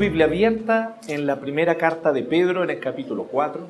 Biblia 0.00 0.24
abierta 0.24 0.98
en 1.08 1.26
la 1.26 1.40
primera 1.40 1.76
carta 1.76 2.10
de 2.10 2.22
Pedro 2.22 2.64
en 2.64 2.70
el 2.70 2.80
capítulo 2.80 3.24
4. 3.24 3.68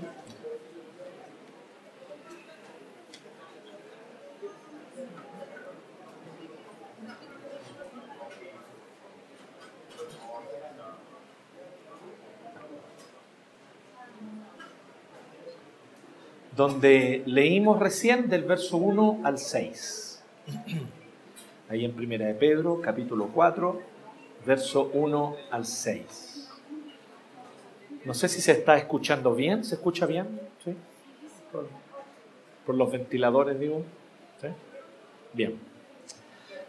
donde 16.56 17.22
leímos 17.26 17.80
recién 17.80 18.28
del 18.28 18.44
verso 18.44 18.76
1 18.76 19.22
al 19.24 19.38
6. 19.38 20.22
Ahí 21.70 21.84
en 21.84 21.92
Primera 21.92 22.26
de 22.26 22.34
Pedro, 22.34 22.80
capítulo 22.80 23.30
4, 23.34 23.80
verso 24.44 24.90
1 24.92 25.36
al 25.50 25.66
6. 25.66 26.48
No 28.04 28.14
sé 28.14 28.28
si 28.28 28.40
se 28.40 28.52
está 28.52 28.76
escuchando 28.76 29.34
bien, 29.34 29.64
¿se 29.64 29.74
escucha 29.74 30.06
bien? 30.06 30.40
¿Sí? 30.64 30.74
Por, 32.64 32.74
los 32.74 32.90
ventiladores, 32.90 33.58
digo. 33.58 33.82
Bien. 35.32 35.58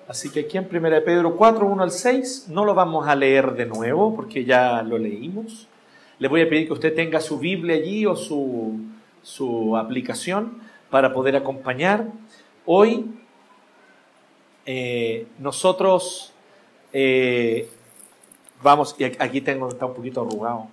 Así 0.08 0.30
que 0.30 0.42
aquí 0.42 0.58
en 0.58 0.68
Primera 0.68 0.95
de 0.95 1.02
Pedro 1.04 1.36
4, 1.38 1.66
1 1.66 1.84
al 1.84 1.92
6, 1.92 2.48
no 2.50 2.66
lo 2.66 2.73
vamos 2.73 3.08
a 3.08 3.16
leer 3.16 3.54
de 3.54 3.66
nuevo 3.66 4.16
porque 4.16 4.44
ya 4.44 4.82
lo 4.82 4.98
leímos. 4.98 5.67
Le 6.20 6.28
voy 6.28 6.42
a 6.42 6.50
pedir 6.50 6.67
que 6.67 6.73
usted 6.73 6.94
tenga 6.94 7.22
su 7.22 7.40
Biblia 7.40 7.76
allí 7.76 8.06
o 8.06 8.16
su, 8.16 8.80
su 9.22 9.78
aplicación 9.78 10.62
para 10.90 11.14
poder 11.14 11.36
acompañar. 11.36 12.08
Hoy 12.66 13.06
eh, 14.66 15.28
nosotros 15.40 16.34
eh, 16.94 17.70
vamos, 18.61 18.95
y 18.97 19.03
aquí 19.03 19.42
tengo, 19.42 19.70
está 19.70 19.86
un 19.86 19.94
poquito 19.94 20.22
arrugado. 20.22 20.67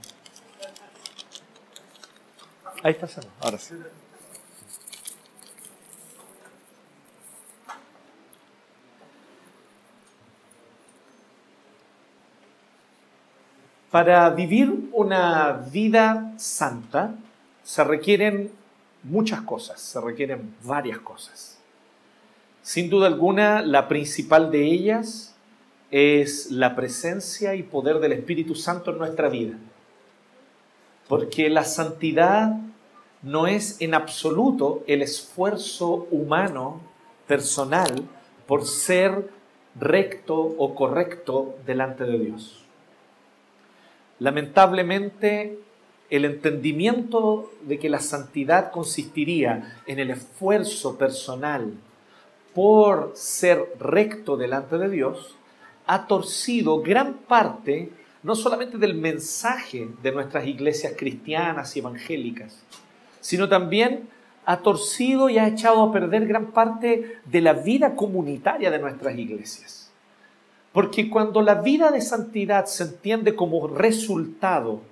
Ahí 2.83 2.93
está, 2.93 3.09
ahora 3.41 3.59
sí. 3.59 3.75
Para 13.91 14.29
vivir 14.31 14.91
una 14.93 15.53
vida 15.53 16.35
santa 16.37 17.15
se 17.65 17.83
requieren 17.85 18.53
muchas 19.03 19.41
cosas, 19.43 19.81
se 19.81 20.01
requieren 20.01 20.55
varias 20.63 20.99
cosas. 20.99 21.59
Sin 22.63 22.91
duda 22.91 23.07
alguna, 23.07 23.63
la 23.63 23.89
principal 23.89 24.51
de 24.51 24.65
ellas 24.65 25.28
es 25.91 26.51
la 26.51 26.77
presencia 26.77 27.55
y 27.55 27.63
poder 27.63 27.99
del 27.99 28.13
Espíritu 28.13 28.55
Santo 28.55 28.91
en 28.91 28.99
nuestra 28.99 29.29
vida. 29.29 29.55
Porque 31.09 31.49
la 31.49 31.65
santidad 31.65 32.57
no 33.23 33.47
es 33.47 33.81
en 33.81 33.95
absoluto 33.95 34.85
el 34.87 35.03
esfuerzo 35.03 36.07
humano, 36.11 36.81
personal, 37.27 38.05
por 38.47 38.67
ser 38.67 39.29
recto 39.79 40.37
o 40.37 40.75
correcto 40.75 41.57
delante 41.67 42.05
de 42.05 42.19
Dios. 42.19 42.65
Lamentablemente, 44.19 45.59
el 46.11 46.25
entendimiento 46.25 47.51
de 47.63 47.79
que 47.79 47.89
la 47.89 48.01
santidad 48.01 48.71
consistiría 48.71 49.81
en 49.87 49.99
el 49.99 50.11
esfuerzo 50.11 50.97
personal 50.97 51.73
por 52.55 53.13
ser 53.15 53.75
recto 53.79 54.37
delante 54.37 54.79
de 54.79 54.89
Dios, 54.89 55.38
ha 55.89 56.07
torcido 56.07 56.81
gran 56.83 57.15
parte 57.15 57.91
no 58.23 58.35
solamente 58.35 58.77
del 58.79 58.95
mensaje 58.95 59.89
de 60.03 60.13
nuestras 60.13 60.47
iglesias 60.47 60.93
cristianas 60.97 61.75
y 61.75 61.79
evangélicas, 61.79 62.63
sino 63.21 63.49
también 63.49 64.09
ha 64.45 64.59
torcido 64.59 65.31
y 65.31 65.39
ha 65.39 65.49
echado 65.49 65.83
a 65.83 65.93
perder 65.93 66.27
gran 66.27 66.53
parte 66.53 67.21
de 67.25 67.41
la 67.41 67.55
vida 67.55 67.95
comunitaria 67.97 68.71
de 68.71 68.79
nuestras 68.79 69.17
iglesias. 69.17 69.91
Porque 70.73 71.09
cuando 71.09 71.41
la 71.41 71.55
vida 71.55 71.91
de 71.91 72.03
santidad 72.03 72.67
se 72.67 72.85
entiende 72.85 73.35
como 73.35 73.67
resultado 73.69 74.83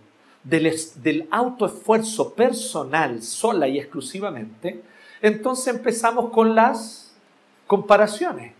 del, 0.45 0.75
del 0.97 1.28
autoesfuerzo 1.31 2.34
personal 2.34 3.23
sola 3.23 3.69
y 3.69 3.78
exclusivamente, 3.78 4.83
entonces 5.21 5.75
empezamos 5.75 6.31
con 6.31 6.55
las 6.55 7.15
comparaciones. 7.67 8.53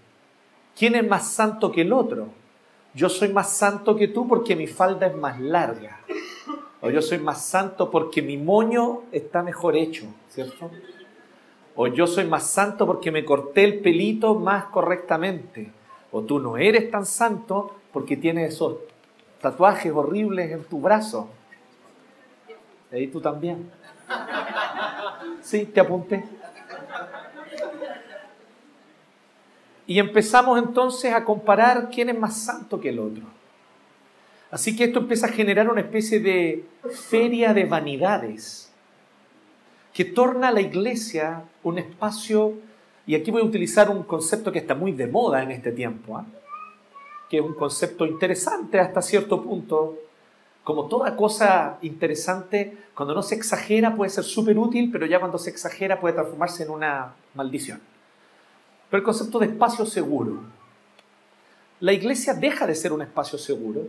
¿Quién 0.77 0.95
es 0.95 1.09
más 1.09 1.27
santo 1.33 1.73
que 1.73 1.81
el 1.81 1.93
otro? 1.93 2.29
Yo 2.95 3.09
soy 3.09 3.31
más 3.33 3.51
santo 3.51 3.97
que 3.97 4.09
tú 4.09 4.29
porque 4.29 4.55
mi 4.55 4.67
falda 4.67 5.07
es 5.07 5.17
más 5.17 5.41
larga. 5.41 6.01
O 6.83 6.91
yo 6.91 7.01
soy 7.01 7.19
más 7.19 7.45
santo 7.45 7.91
porque 7.91 8.21
mi 8.21 8.37
moño 8.37 9.03
está 9.11 9.43
mejor 9.43 9.75
hecho, 9.75 10.05
¿cierto? 10.29 10.71
O 11.75 11.87
yo 11.87 12.07
soy 12.07 12.27
más 12.27 12.47
santo 12.51 12.87
porque 12.87 13.11
me 13.11 13.25
corté 13.25 13.65
el 13.65 13.81
pelito 13.81 14.35
más 14.35 14.67
correctamente. 14.67 15.73
O 16.13 16.23
tú 16.23 16.39
no 16.39 16.59
eres 16.59 16.91
tan 16.91 17.07
santo 17.07 17.75
porque 17.93 18.17
tienes 18.17 18.55
esos 18.55 18.77
tatuajes 19.41 19.93
horribles 19.93 20.53
en 20.53 20.65
tu 20.65 20.81
brazo. 20.81 21.31
Y 22.93 23.07
tú 23.09 23.21
también. 23.21 23.71
Sí, 25.41 25.67
te 25.67 25.81
apunté. 25.81 26.25
Y 29.87 29.99
empezamos 29.99 30.59
entonces 30.59 31.13
a 31.13 31.25
comparar 31.25 31.91
quién 31.91 32.09
es 32.09 32.19
más 32.19 32.37
santo 32.37 32.81
que 32.81 32.89
el 32.89 32.99
otro. 32.99 33.23
Así 34.51 34.77
que 34.77 34.85
esto 34.85 35.01
empieza 35.01 35.27
a 35.27 35.33
generar 35.33 35.69
una 35.69 35.81
especie 35.81 36.21
de 36.21 36.65
feria 36.91 37.53
de 37.53 37.65
vanidades 37.65 38.73
que 39.93 40.05
torna 40.05 40.49
a 40.49 40.53
la 40.53 40.61
iglesia 40.61 41.45
un 41.63 41.79
espacio, 41.79 42.53
y 43.07 43.15
aquí 43.15 43.31
voy 43.31 43.41
a 43.41 43.45
utilizar 43.45 43.89
un 43.89 44.03
concepto 44.03 44.53
que 44.53 44.59
está 44.59 44.75
muy 44.75 44.93
de 44.93 45.07
moda 45.07 45.43
en 45.43 45.51
este 45.51 45.73
tiempo, 45.73 46.19
¿ah? 46.19 46.27
que 47.31 47.39
es 47.39 47.43
un 47.43 47.55
concepto 47.55 48.05
interesante 48.05 48.79
hasta 48.79 49.01
cierto 49.01 49.43
punto. 49.43 49.97
Como 50.65 50.87
toda 50.87 51.17
cosa 51.17 51.79
interesante, 51.81 52.77
cuando 52.95 53.15
no 53.15 53.23
se 53.23 53.37
exagera 53.37 53.95
puede 53.95 54.11
ser 54.11 54.25
súper 54.25 54.59
útil, 54.59 54.91
pero 54.93 55.07
ya 55.07 55.19
cuando 55.19 55.39
se 55.39 55.51
exagera 55.51 55.99
puede 55.99 56.15
transformarse 56.15 56.65
en 56.65 56.71
una 56.71 57.15
maldición. 57.35 57.81
Pero 58.91 58.99
el 58.99 59.05
concepto 59.05 59.39
de 59.39 59.47
espacio 59.47 59.85
seguro. 59.87 60.41
La 61.81 61.93
iglesia 61.93 62.35
deja 62.35 62.67
de 62.67 62.75
ser 62.75 62.93
un 62.93 63.03
espacio 63.03 63.39
seguro 63.39 63.83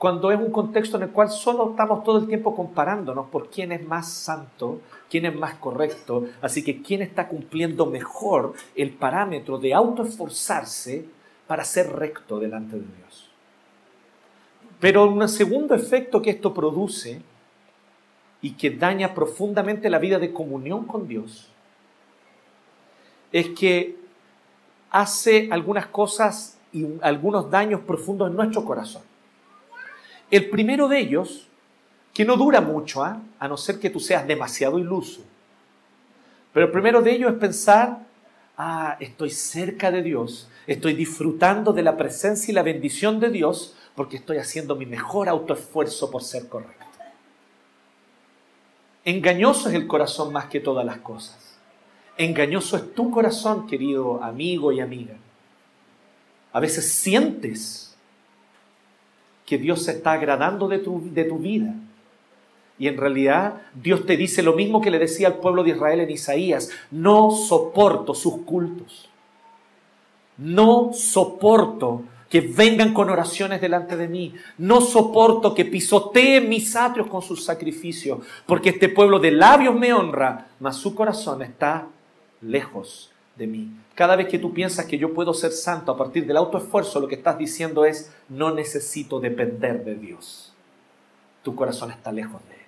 cuando 0.00 0.30
es 0.30 0.38
un 0.40 0.50
contexto 0.50 0.96
en 0.96 1.02
el 1.02 1.10
cual 1.10 1.28
solo 1.28 1.72
estamos 1.72 2.02
todo 2.04 2.20
el 2.20 2.26
tiempo 2.26 2.56
comparándonos 2.56 3.28
por 3.28 3.50
quién 3.50 3.70
es 3.70 3.84
más 3.86 4.10
santo, 4.10 4.80
quién 5.10 5.26
es 5.26 5.34
más 5.34 5.56
correcto, 5.56 6.24
así 6.40 6.64
que 6.64 6.80
quién 6.80 7.02
está 7.02 7.28
cumpliendo 7.28 7.84
mejor 7.84 8.54
el 8.74 8.92
parámetro 8.92 9.58
de 9.58 9.74
autoesforzarse 9.74 11.04
para 11.46 11.64
ser 11.64 11.92
recto 11.92 12.38
delante 12.38 12.76
de 12.76 12.86
Dios. 12.96 13.30
Pero 14.80 15.06
un 15.06 15.28
segundo 15.28 15.74
efecto 15.74 16.22
que 16.22 16.30
esto 16.30 16.54
produce 16.54 17.20
y 18.40 18.52
que 18.52 18.70
daña 18.70 19.12
profundamente 19.12 19.90
la 19.90 19.98
vida 19.98 20.18
de 20.18 20.32
comunión 20.32 20.86
con 20.86 21.08
Dios 21.08 21.49
es 23.32 23.48
que 23.50 23.96
hace 24.90 25.48
algunas 25.50 25.86
cosas 25.86 26.58
y 26.72 26.86
algunos 27.00 27.50
daños 27.50 27.80
profundos 27.80 28.30
en 28.30 28.36
nuestro 28.36 28.64
corazón. 28.64 29.02
El 30.30 30.48
primero 30.50 30.88
de 30.88 31.00
ellos, 31.00 31.48
que 32.12 32.24
no 32.24 32.36
dura 32.36 32.60
mucho, 32.60 33.04
¿ah? 33.04 33.20
a 33.38 33.48
no 33.48 33.56
ser 33.56 33.78
que 33.78 33.90
tú 33.90 34.00
seas 34.00 34.26
demasiado 34.26 34.78
iluso, 34.78 35.22
pero 36.52 36.66
el 36.66 36.72
primero 36.72 37.02
de 37.02 37.12
ellos 37.12 37.32
es 37.32 37.38
pensar, 37.38 38.06
ah, 38.56 38.96
estoy 39.00 39.30
cerca 39.30 39.90
de 39.90 40.02
Dios, 40.02 40.48
estoy 40.66 40.94
disfrutando 40.94 41.72
de 41.72 41.82
la 41.82 41.96
presencia 41.96 42.50
y 42.50 42.54
la 42.54 42.62
bendición 42.62 43.20
de 43.20 43.30
Dios 43.30 43.74
porque 43.94 44.16
estoy 44.16 44.38
haciendo 44.38 44.76
mi 44.76 44.86
mejor 44.86 45.28
autoesfuerzo 45.28 46.10
por 46.10 46.22
ser 46.22 46.48
correcto. 46.48 46.86
Engañoso 49.04 49.68
es 49.68 49.74
el 49.74 49.86
corazón 49.86 50.32
más 50.32 50.46
que 50.46 50.60
todas 50.60 50.84
las 50.84 50.98
cosas. 50.98 51.49
Engañoso 52.20 52.76
es 52.76 52.94
tu 52.94 53.10
corazón, 53.10 53.66
querido 53.66 54.22
amigo 54.22 54.72
y 54.72 54.80
amiga. 54.80 55.14
A 56.52 56.60
veces 56.60 56.92
sientes 56.92 57.96
que 59.46 59.56
Dios 59.56 59.84
se 59.84 59.92
está 59.92 60.12
agradando 60.12 60.68
de 60.68 60.80
tu, 60.80 61.02
de 61.14 61.24
tu 61.24 61.38
vida. 61.38 61.72
Y 62.78 62.88
en 62.88 62.98
realidad 62.98 63.62
Dios 63.72 64.04
te 64.04 64.18
dice 64.18 64.42
lo 64.42 64.52
mismo 64.52 64.82
que 64.82 64.90
le 64.90 64.98
decía 64.98 65.28
al 65.28 65.38
pueblo 65.38 65.64
de 65.64 65.70
Israel 65.70 66.00
en 66.00 66.10
Isaías, 66.10 66.70
no 66.90 67.30
soporto 67.30 68.12
sus 68.14 68.42
cultos. 68.42 69.08
No 70.36 70.90
soporto 70.92 72.02
que 72.28 72.42
vengan 72.42 72.92
con 72.92 73.08
oraciones 73.08 73.62
delante 73.62 73.96
de 73.96 74.08
mí. 74.08 74.34
No 74.58 74.82
soporto 74.82 75.54
que 75.54 75.64
pisoteen 75.64 76.50
mis 76.50 76.76
atrios 76.76 77.06
con 77.06 77.22
sus 77.22 77.46
sacrificios, 77.46 78.18
porque 78.44 78.68
este 78.68 78.90
pueblo 78.90 79.18
de 79.18 79.30
labios 79.30 79.74
me 79.74 79.94
honra, 79.94 80.48
mas 80.60 80.76
su 80.76 80.94
corazón 80.94 81.40
está 81.40 81.88
lejos 82.40 83.10
de 83.36 83.46
mí. 83.46 83.70
Cada 83.94 84.16
vez 84.16 84.28
que 84.28 84.38
tú 84.38 84.52
piensas 84.52 84.86
que 84.86 84.98
yo 84.98 85.14
puedo 85.14 85.34
ser 85.34 85.52
santo 85.52 85.92
a 85.92 85.96
partir 85.96 86.26
del 86.26 86.36
autoesfuerzo, 86.36 87.00
lo 87.00 87.08
que 87.08 87.14
estás 87.16 87.38
diciendo 87.38 87.84
es, 87.84 88.12
no 88.28 88.52
necesito 88.52 89.20
depender 89.20 89.84
de 89.84 89.94
Dios. 89.94 90.54
Tu 91.42 91.54
corazón 91.54 91.90
está 91.90 92.12
lejos 92.12 92.40
de 92.48 92.54
Él. 92.54 92.60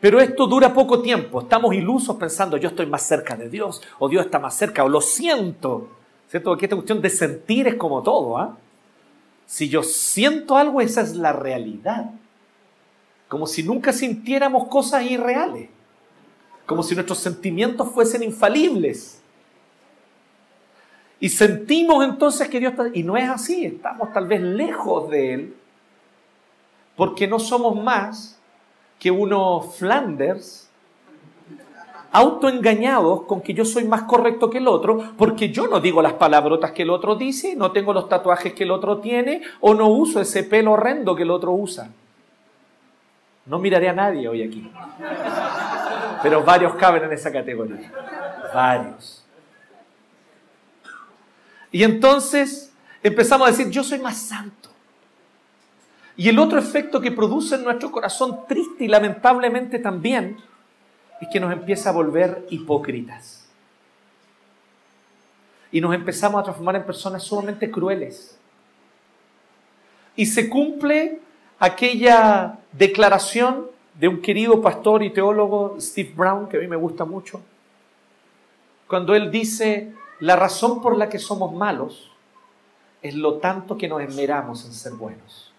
Pero 0.00 0.20
esto 0.20 0.46
dura 0.46 0.74
poco 0.74 1.00
tiempo. 1.00 1.42
Estamos 1.42 1.74
ilusos 1.74 2.16
pensando, 2.16 2.56
yo 2.56 2.70
estoy 2.70 2.86
más 2.86 3.02
cerca 3.02 3.36
de 3.36 3.48
Dios, 3.48 3.80
o 3.98 4.08
Dios 4.08 4.24
está 4.24 4.38
más 4.38 4.54
cerca, 4.56 4.82
o 4.82 4.88
lo 4.88 5.00
siento. 5.00 5.88
¿Cierto? 6.28 6.50
Porque 6.50 6.66
esta 6.66 6.76
cuestión 6.76 7.00
de 7.00 7.10
sentir 7.10 7.68
es 7.68 7.74
como 7.76 8.02
todo. 8.02 8.38
¿ah? 8.38 8.56
Si 9.46 9.68
yo 9.68 9.82
siento 9.82 10.56
algo, 10.56 10.80
esa 10.80 11.02
es 11.02 11.14
la 11.14 11.32
realidad. 11.32 12.10
Como 13.28 13.46
si 13.46 13.62
nunca 13.62 13.92
sintiéramos 13.92 14.66
cosas 14.68 15.04
irreales. 15.04 15.68
Como 16.72 16.82
si 16.82 16.94
nuestros 16.94 17.18
sentimientos 17.18 17.90
fuesen 17.92 18.22
infalibles. 18.22 19.20
Y 21.20 21.28
sentimos 21.28 22.02
entonces 22.02 22.48
que 22.48 22.58
Dios 22.58 22.72
está... 22.72 22.86
Y 22.94 23.02
no 23.02 23.14
es 23.14 23.28
así, 23.28 23.66
estamos 23.66 24.10
tal 24.14 24.26
vez 24.26 24.40
lejos 24.40 25.10
de 25.10 25.34
Él, 25.34 25.54
porque 26.96 27.28
no 27.28 27.38
somos 27.38 27.76
más 27.76 28.40
que 28.98 29.10
unos 29.10 29.76
Flanders 29.76 30.70
autoengañados 32.10 33.24
con 33.24 33.42
que 33.42 33.52
yo 33.52 33.66
soy 33.66 33.84
más 33.84 34.04
correcto 34.04 34.48
que 34.48 34.56
el 34.56 34.66
otro, 34.66 35.12
porque 35.18 35.50
yo 35.50 35.66
no 35.66 35.78
digo 35.78 36.00
las 36.00 36.14
palabrotas 36.14 36.72
que 36.72 36.84
el 36.84 36.90
otro 36.90 37.16
dice, 37.16 37.54
no 37.54 37.70
tengo 37.70 37.92
los 37.92 38.08
tatuajes 38.08 38.54
que 38.54 38.64
el 38.64 38.70
otro 38.70 38.96
tiene, 38.96 39.42
o 39.60 39.74
no 39.74 39.88
uso 39.88 40.22
ese 40.22 40.42
pelo 40.42 40.72
horrendo 40.72 41.14
que 41.14 41.24
el 41.24 41.32
otro 41.32 41.52
usa. 41.52 41.90
No 43.44 43.58
miraré 43.58 43.90
a 43.90 43.92
nadie 43.92 44.26
hoy 44.26 44.42
aquí. 44.42 44.70
Pero 46.22 46.42
varios 46.42 46.74
caben 46.74 47.04
en 47.04 47.12
esa 47.12 47.32
categoría. 47.32 47.90
Varios. 48.54 49.24
Y 51.70 51.82
entonces 51.82 52.72
empezamos 53.02 53.48
a 53.48 53.50
decir, 53.50 53.70
yo 53.70 53.82
soy 53.82 53.98
más 53.98 54.18
santo. 54.18 54.68
Y 56.16 56.28
el 56.28 56.38
otro 56.38 56.58
efecto 56.58 57.00
que 57.00 57.10
produce 57.10 57.54
en 57.54 57.64
nuestro 57.64 57.90
corazón 57.90 58.40
triste 58.46 58.84
y 58.84 58.88
lamentablemente 58.88 59.78
también 59.78 60.36
es 61.20 61.28
que 61.32 61.40
nos 61.40 61.52
empieza 61.52 61.88
a 61.88 61.92
volver 61.92 62.46
hipócritas. 62.50 63.48
Y 65.70 65.80
nos 65.80 65.94
empezamos 65.94 66.40
a 66.40 66.44
transformar 66.44 66.76
en 66.76 66.84
personas 66.84 67.22
sumamente 67.22 67.70
crueles. 67.70 68.36
Y 70.14 70.26
se 70.26 70.50
cumple 70.50 71.20
aquella 71.58 72.58
declaración 72.72 73.71
de 73.94 74.08
un 74.08 74.20
querido 74.20 74.60
pastor 74.60 75.02
y 75.02 75.10
teólogo, 75.10 75.76
Steve 75.80 76.12
Brown, 76.16 76.48
que 76.48 76.56
a 76.56 76.60
mí 76.60 76.66
me 76.66 76.76
gusta 76.76 77.04
mucho, 77.04 77.40
cuando 78.88 79.14
él 79.14 79.30
dice, 79.30 79.94
la 80.20 80.36
razón 80.36 80.82
por 80.82 80.96
la 80.96 81.08
que 81.08 81.18
somos 81.18 81.52
malos 81.54 82.10
es 83.00 83.14
lo 83.14 83.38
tanto 83.38 83.76
que 83.76 83.88
nos 83.88 84.00
esmeramos 84.02 84.64
en 84.64 84.72
ser 84.72 84.92
buenos. 84.92 85.52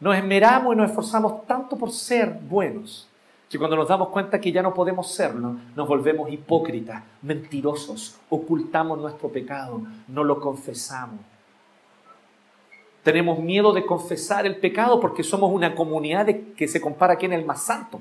Nos 0.00 0.16
esmeramos 0.16 0.74
y 0.74 0.76
nos 0.78 0.88
esforzamos 0.88 1.46
tanto 1.46 1.76
por 1.76 1.90
ser 1.90 2.30
buenos 2.32 3.06
que 3.50 3.58
cuando 3.58 3.76
nos 3.76 3.88
damos 3.88 4.08
cuenta 4.08 4.40
que 4.40 4.52
ya 4.52 4.62
no 4.62 4.72
podemos 4.72 5.12
serlo, 5.12 5.56
nos 5.74 5.86
volvemos 5.86 6.32
hipócritas, 6.32 7.02
mentirosos, 7.20 8.16
ocultamos 8.30 8.98
nuestro 8.98 9.28
pecado, 9.28 9.82
no 10.08 10.24
lo 10.24 10.40
confesamos. 10.40 11.18
Tenemos 13.02 13.38
miedo 13.38 13.72
de 13.72 13.86
confesar 13.86 14.46
el 14.46 14.56
pecado 14.56 15.00
porque 15.00 15.22
somos 15.22 15.50
una 15.52 15.74
comunidad 15.74 16.28
que 16.56 16.68
se 16.68 16.80
compara 16.80 17.14
aquí 17.14 17.26
en 17.26 17.32
el 17.32 17.44
más 17.44 17.62
santo. 17.62 18.00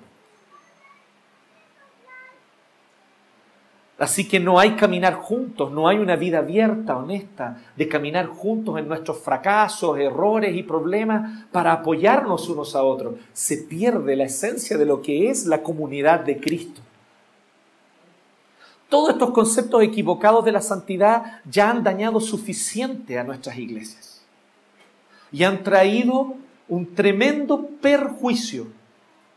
Así 3.97 4.27
que 4.27 4.39
no 4.39 4.59
hay 4.59 4.71
caminar 4.75 5.15
juntos, 5.15 5.71
no 5.71 5.89
hay 5.89 5.97
una 5.97 6.15
vida 6.15 6.39
abierta, 6.39 6.95
honesta, 6.95 7.57
de 7.75 7.87
caminar 7.89 8.27
juntos 8.27 8.79
en 8.79 8.87
nuestros 8.87 9.19
fracasos, 9.19 9.99
errores 9.99 10.55
y 10.55 10.63
problemas 10.63 11.45
para 11.51 11.73
apoyarnos 11.73 12.47
unos 12.47 12.77
a 12.77 12.83
otros. 12.83 13.15
Se 13.33 13.57
pierde 13.57 14.15
la 14.15 14.23
esencia 14.23 14.77
de 14.77 14.85
lo 14.85 15.01
que 15.01 15.29
es 15.29 15.45
la 15.45 15.63
comunidad 15.63 16.21
de 16.21 16.39
Cristo. 16.39 16.79
Todos 18.87 19.11
estos 19.11 19.31
conceptos 19.31 19.83
equivocados 19.83 20.45
de 20.45 20.53
la 20.53 20.61
santidad 20.61 21.41
ya 21.49 21.69
han 21.69 21.83
dañado 21.83 22.21
suficiente 22.21 23.19
a 23.19 23.25
nuestras 23.25 23.57
iglesias 23.57 24.18
y 25.31 25.43
han 25.43 25.63
traído 25.63 26.35
un 26.67 26.93
tremendo 26.93 27.67
perjuicio, 27.81 28.67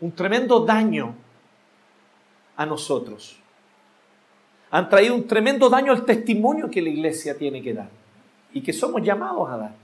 un 0.00 0.12
tremendo 0.12 0.60
daño 0.60 1.14
a 2.56 2.66
nosotros 2.66 3.42
han 4.72 4.88
traído 4.88 5.14
un 5.14 5.26
tremendo 5.26 5.68
daño 5.68 5.92
al 5.92 6.06
testimonio 6.06 6.70
que 6.70 6.80
la 6.80 6.88
iglesia 6.88 7.36
tiene 7.36 7.60
que 7.60 7.74
dar 7.74 7.90
y 8.54 8.62
que 8.62 8.72
somos 8.72 9.02
llamados 9.02 9.50
a 9.50 9.56
dar. 9.58 9.74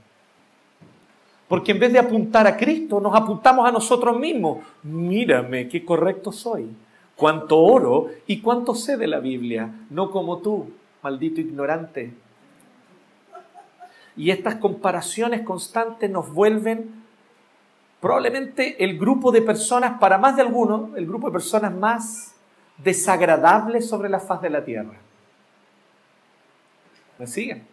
Porque 1.47 1.73
en 1.73 1.79
vez 1.79 1.93
de 1.93 1.99
apuntar 1.99 2.47
a 2.47 2.57
Cristo, 2.57 2.99
nos 2.99 3.15
apuntamos 3.15 3.67
a 3.67 3.71
nosotros 3.71 4.19
mismos. 4.19 4.57
Mírame, 4.81 5.69
qué 5.69 5.85
correcto 5.85 6.31
soy. 6.31 6.69
Cuánto 7.15 7.59
oro 7.59 8.07
y 8.25 8.41
cuánto 8.41 8.73
sé 8.73 8.97
de 8.97 9.05
la 9.05 9.19
Biblia, 9.19 9.69
no 9.91 10.09
como 10.09 10.39
tú, 10.39 10.71
maldito 11.03 11.39
ignorante. 11.39 12.11
Y 14.19 14.31
estas 14.31 14.55
comparaciones 14.55 15.43
constantes 15.43 16.09
nos 16.09 16.29
vuelven 16.33 17.05
probablemente 18.01 18.83
el 18.83 18.99
grupo 18.99 19.31
de 19.31 19.41
personas, 19.41 19.97
para 19.97 20.17
más 20.17 20.35
de 20.35 20.41
algunos, 20.41 20.93
el 20.97 21.07
grupo 21.07 21.27
de 21.27 21.31
personas 21.31 21.73
más 21.73 22.35
desagradable 22.79 23.81
sobre 23.81 24.09
la 24.09 24.19
faz 24.19 24.41
de 24.41 24.49
la 24.49 24.65
tierra. 24.65 24.97
¿Me 27.17 27.27
siguen? 27.27 27.65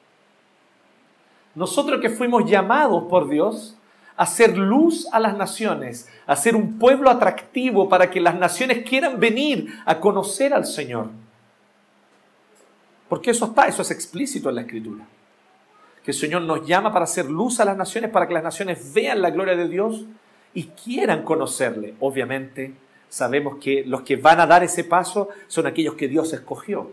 Nosotros 1.56 2.00
que 2.00 2.10
fuimos 2.10 2.48
llamados 2.48 3.02
por 3.10 3.28
Dios 3.28 3.76
a 4.16 4.22
hacer 4.22 4.56
luz 4.56 5.08
a 5.10 5.18
las 5.18 5.36
naciones, 5.36 6.08
a 6.28 6.36
ser 6.36 6.54
un 6.54 6.78
pueblo 6.78 7.10
atractivo 7.10 7.88
para 7.88 8.08
que 8.08 8.20
las 8.20 8.36
naciones 8.36 8.88
quieran 8.88 9.18
venir 9.18 9.80
a 9.84 9.98
conocer 9.98 10.54
al 10.54 10.64
Señor. 10.64 11.08
Porque 13.08 13.32
eso 13.32 13.46
está, 13.46 13.66
eso 13.66 13.82
es 13.82 13.90
explícito 13.90 14.48
en 14.48 14.54
la 14.54 14.60
Escritura. 14.60 15.08
Que 16.06 16.12
el 16.12 16.16
Señor 16.16 16.42
nos 16.42 16.64
llama 16.64 16.92
para 16.92 17.02
hacer 17.02 17.28
luz 17.28 17.58
a 17.58 17.64
las 17.64 17.76
naciones, 17.76 18.12
para 18.12 18.28
que 18.28 18.34
las 18.34 18.44
naciones 18.44 18.94
vean 18.94 19.20
la 19.20 19.30
gloria 19.30 19.56
de 19.56 19.66
Dios 19.68 20.04
y 20.54 20.68
quieran 20.68 21.24
conocerle, 21.24 21.96
obviamente 21.98 22.74
sabemos 23.08 23.56
que 23.60 23.84
los 23.84 24.02
que 24.02 24.14
van 24.14 24.38
a 24.38 24.46
dar 24.46 24.62
ese 24.62 24.84
paso 24.84 25.30
son 25.48 25.66
aquellos 25.66 25.96
que 25.96 26.06
Dios 26.06 26.32
escogió. 26.32 26.92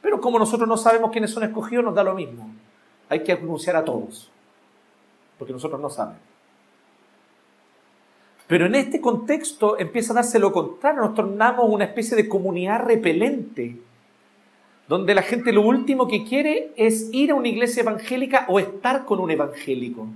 Pero 0.00 0.18
como 0.18 0.38
nosotros 0.38 0.66
no 0.66 0.78
sabemos 0.78 1.10
quiénes 1.10 1.30
son 1.30 1.42
escogidos, 1.42 1.84
nos 1.84 1.94
da 1.94 2.02
lo 2.02 2.14
mismo. 2.14 2.50
Hay 3.10 3.22
que 3.22 3.32
anunciar 3.32 3.76
a 3.76 3.84
todos, 3.84 4.30
porque 5.38 5.52
nosotros 5.52 5.78
no 5.78 5.90
sabemos. 5.90 6.22
Pero 8.46 8.64
en 8.64 8.76
este 8.76 8.98
contexto 8.98 9.78
empieza 9.78 10.14
a 10.14 10.16
darse 10.16 10.38
lo 10.38 10.52
contrario, 10.52 11.02
nos 11.02 11.14
tornamos 11.14 11.68
una 11.68 11.84
especie 11.84 12.16
de 12.16 12.30
comunidad 12.30 12.86
repelente, 12.86 13.76
donde 14.88 15.14
la 15.14 15.22
gente 15.22 15.52
lo 15.52 15.62
último 15.62 16.08
que 16.08 16.24
quiere 16.24 16.72
es 16.76 17.08
ir 17.12 17.30
a 17.30 17.34
una 17.34 17.48
iglesia 17.48 17.82
evangélica 17.82 18.44
o 18.48 18.58
estar 18.58 19.04
con 19.04 19.20
un 19.20 19.30
evangélico, 19.30 20.06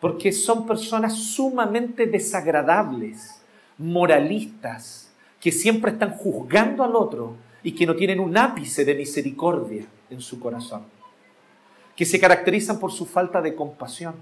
porque 0.00 0.32
son 0.32 0.66
personas 0.66 1.14
sumamente 1.14 2.06
desagradables 2.06 3.42
moralistas 3.78 5.12
que 5.40 5.52
siempre 5.52 5.92
están 5.92 6.10
juzgando 6.10 6.82
al 6.82 6.96
otro 6.96 7.36
y 7.62 7.72
que 7.72 7.86
no 7.86 7.94
tienen 7.94 8.20
un 8.20 8.36
ápice 8.36 8.84
de 8.84 8.94
misericordia 8.94 9.86
en 10.10 10.20
su 10.20 10.40
corazón, 10.40 10.82
que 11.94 12.04
se 12.04 12.18
caracterizan 12.18 12.78
por 12.78 12.92
su 12.92 13.06
falta 13.06 13.40
de 13.40 13.54
compasión. 13.54 14.14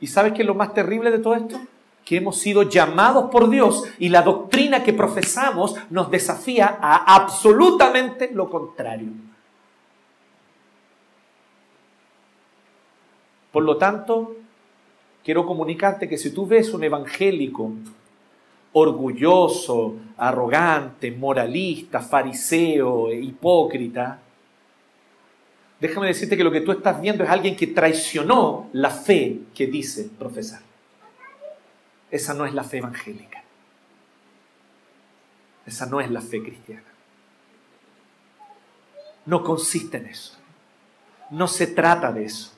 ¿Y 0.00 0.06
sabes 0.06 0.32
qué 0.32 0.42
es 0.42 0.46
lo 0.46 0.54
más 0.54 0.74
terrible 0.74 1.10
de 1.10 1.18
todo 1.18 1.34
esto? 1.34 1.58
Que 2.08 2.16
hemos 2.16 2.38
sido 2.38 2.62
llamados 2.62 3.30
por 3.30 3.50
Dios 3.50 3.84
y 3.98 4.08
la 4.08 4.22
doctrina 4.22 4.82
que 4.82 4.94
profesamos 4.94 5.74
nos 5.90 6.10
desafía 6.10 6.78
a 6.80 7.14
absolutamente 7.14 8.30
lo 8.32 8.48
contrario. 8.48 9.08
Por 13.52 13.62
lo 13.62 13.76
tanto, 13.76 14.36
quiero 15.22 15.44
comunicarte 15.44 16.08
que 16.08 16.16
si 16.16 16.30
tú 16.30 16.46
ves 16.46 16.72
un 16.72 16.82
evangélico 16.82 17.72
orgulloso, 18.72 19.96
arrogante, 20.16 21.10
moralista, 21.10 22.00
fariseo, 22.00 23.12
hipócrita, 23.12 24.18
déjame 25.78 26.06
decirte 26.06 26.38
que 26.38 26.44
lo 26.44 26.52
que 26.52 26.62
tú 26.62 26.72
estás 26.72 27.02
viendo 27.02 27.22
es 27.22 27.28
alguien 27.28 27.54
que 27.54 27.66
traicionó 27.66 28.70
la 28.72 28.88
fe 28.88 29.40
que 29.54 29.66
dice 29.66 30.08
profesar. 30.18 30.67
Esa 32.10 32.34
no 32.34 32.46
es 32.46 32.54
la 32.54 32.64
fe 32.64 32.78
evangélica. 32.78 33.42
Esa 35.66 35.86
no 35.86 36.00
es 36.00 36.10
la 36.10 36.20
fe 36.20 36.42
cristiana. 36.42 36.82
No 39.26 39.44
consiste 39.44 39.98
en 39.98 40.06
eso. 40.06 40.38
No 41.30 41.46
se 41.46 41.66
trata 41.66 42.10
de 42.10 42.24
eso. 42.24 42.52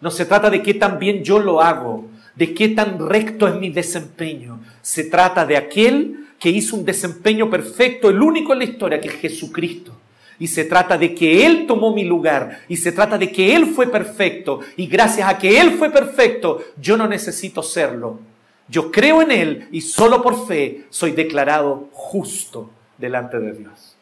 No 0.00 0.10
se 0.10 0.26
trata 0.26 0.50
de 0.50 0.62
qué 0.62 0.74
tan 0.74 0.98
bien 0.98 1.24
yo 1.24 1.40
lo 1.40 1.60
hago, 1.60 2.08
de 2.36 2.54
qué 2.54 2.68
tan 2.68 3.08
recto 3.08 3.48
es 3.48 3.56
mi 3.56 3.70
desempeño. 3.70 4.60
Se 4.82 5.04
trata 5.04 5.44
de 5.44 5.56
aquel 5.56 6.28
que 6.38 6.50
hizo 6.50 6.76
un 6.76 6.84
desempeño 6.84 7.50
perfecto, 7.50 8.10
el 8.10 8.22
único 8.22 8.52
en 8.52 8.58
la 8.60 8.64
historia, 8.66 9.00
que 9.00 9.08
es 9.08 9.14
Jesucristo. 9.14 9.92
Y 10.38 10.48
se 10.48 10.64
trata 10.64 10.98
de 10.98 11.14
que 11.14 11.46
Él 11.46 11.66
tomó 11.66 11.94
mi 11.94 12.04
lugar. 12.04 12.60
Y 12.68 12.76
se 12.76 12.92
trata 12.92 13.16
de 13.16 13.32
que 13.32 13.54
Él 13.54 13.66
fue 13.66 13.86
perfecto. 13.86 14.60
Y 14.76 14.86
gracias 14.86 15.28
a 15.28 15.38
que 15.38 15.60
Él 15.60 15.72
fue 15.72 15.90
perfecto, 15.90 16.62
yo 16.80 16.96
no 16.96 17.06
necesito 17.06 17.62
serlo. 17.62 18.20
Yo 18.68 18.90
creo 18.90 19.22
en 19.22 19.30
Él 19.30 19.68
y 19.70 19.80
solo 19.80 20.22
por 20.22 20.46
fe 20.46 20.86
soy 20.90 21.12
declarado 21.12 21.88
justo 21.92 22.70
delante 22.98 23.38
de 23.38 23.52
Dios. 23.52 23.96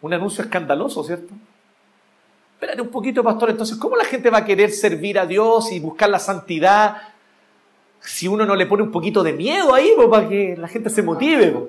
Un 0.00 0.12
anuncio 0.14 0.42
escandaloso, 0.44 1.04
¿cierto? 1.04 1.32
Espérate 2.54 2.80
un 2.80 2.88
poquito, 2.88 3.22
pastor. 3.22 3.50
Entonces, 3.50 3.76
¿cómo 3.76 3.96
la 3.96 4.04
gente 4.04 4.30
va 4.30 4.38
a 4.38 4.44
querer 4.44 4.70
servir 4.70 5.18
a 5.18 5.26
Dios 5.26 5.70
y 5.72 5.80
buscar 5.80 6.08
la 6.08 6.18
santidad 6.18 6.96
si 8.00 8.28
uno 8.28 8.46
no 8.46 8.54
le 8.54 8.66
pone 8.66 8.82
un 8.82 8.90
poquito 8.90 9.22
de 9.22 9.32
miedo 9.32 9.74
ahí 9.74 9.90
para 10.10 10.28
que 10.28 10.56
la 10.56 10.68
gente 10.68 10.88
se 10.88 11.02
motive? 11.02 11.68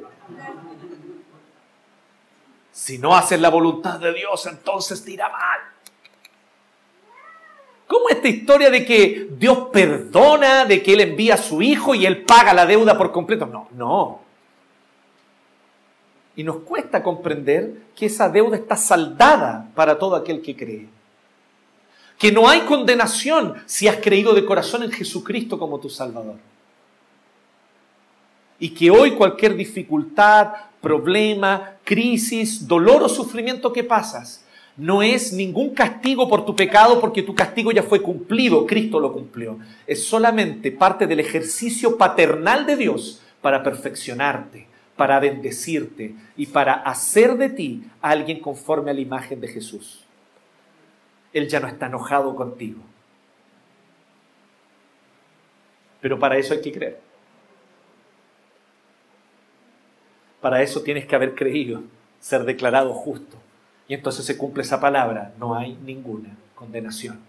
Si 2.75 2.97
no 2.97 3.15
haces 3.15 3.39
la 3.39 3.49
voluntad 3.49 4.01
de 4.01 4.13
Dios, 4.13 4.45
entonces 4.47 5.01
te 5.01 5.11
irá 5.11 5.29
mal. 5.29 5.59
¿Cómo 7.87 8.09
esta 8.09 8.27
historia 8.27 8.69
de 8.69 8.85
que 8.85 9.29
Dios 9.31 9.69
perdona, 9.71 10.65
de 10.65 10.83
que 10.83 10.91
Él 10.91 10.99
envía 10.99 11.35
a 11.35 11.37
su 11.37 11.61
Hijo 11.61 11.95
y 11.95 12.05
Él 12.05 12.25
paga 12.25 12.53
la 12.53 12.65
deuda 12.65 12.97
por 12.97 13.13
completo? 13.13 13.45
No, 13.45 13.69
no. 13.71 14.19
Y 16.35 16.43
nos 16.43 16.57
cuesta 16.57 17.01
comprender 17.01 17.83
que 17.95 18.07
esa 18.07 18.27
deuda 18.27 18.57
está 18.57 18.75
saldada 18.75 19.69
para 19.73 19.97
todo 19.97 20.17
aquel 20.17 20.41
que 20.41 20.57
cree. 20.57 20.89
Que 22.17 22.29
no 22.29 22.49
hay 22.49 22.61
condenación 22.61 23.55
si 23.65 23.87
has 23.87 23.95
creído 23.97 24.33
de 24.33 24.45
corazón 24.45 24.83
en 24.83 24.91
Jesucristo 24.91 25.57
como 25.57 25.79
tu 25.79 25.89
Salvador. 25.89 26.35
Y 28.59 28.71
que 28.71 28.91
hoy 28.91 29.11
cualquier 29.11 29.55
dificultad, 29.55 30.49
problema, 30.85 31.79
crisis, 31.83 32.67
dolor 32.67 33.01
o 33.01 33.09
sufrimiento 33.09 33.73
que 33.73 33.83
pasas, 33.83 34.45
no 34.77 35.01
es 35.01 35.33
ningún 35.33 35.73
castigo 35.73 36.29
por 36.29 36.45
tu 36.45 36.55
pecado 36.55 37.01
porque 37.01 37.23
tu 37.23 37.33
castigo 37.33 37.71
ya 37.71 37.81
fue 37.81 38.03
cumplido, 38.03 38.67
Cristo 38.67 38.99
lo 38.99 39.11
cumplió. 39.11 39.57
Es 39.87 40.05
solamente 40.05 40.71
parte 40.71 41.07
del 41.07 41.21
ejercicio 41.21 41.97
paternal 41.97 42.67
de 42.67 42.75
Dios 42.75 43.19
para 43.41 43.63
perfeccionarte, 43.63 44.67
para 44.95 45.19
bendecirte 45.19 46.13
y 46.37 46.45
para 46.45 46.73
hacer 46.73 47.35
de 47.35 47.49
ti 47.49 47.83
alguien 47.99 48.39
conforme 48.39 48.91
a 48.91 48.93
la 48.93 49.01
imagen 49.01 49.41
de 49.41 49.47
Jesús. 49.47 50.05
Él 51.33 51.47
ya 51.47 51.59
no 51.59 51.67
está 51.67 51.87
enojado 51.87 52.35
contigo. 52.35 52.81
Pero 55.99 56.19
para 56.19 56.37
eso 56.37 56.53
hay 56.53 56.61
que 56.61 56.71
creer. 56.71 57.04
Para 60.45 60.61
eso 60.61 60.83
tienes 60.83 61.07
que 61.07 61.15
haber 61.15 61.33
creído, 61.33 61.81
ser 62.19 62.43
declarado 62.43 62.93
justo. 62.93 63.35
Y 63.87 63.95
entonces 63.95 64.23
se 64.23 64.37
cumple 64.37 64.61
esa 64.61 64.79
palabra, 64.79 65.33
no 65.39 65.55
hay 65.55 65.75
ninguna 65.83 66.37
condenación. 66.53 67.19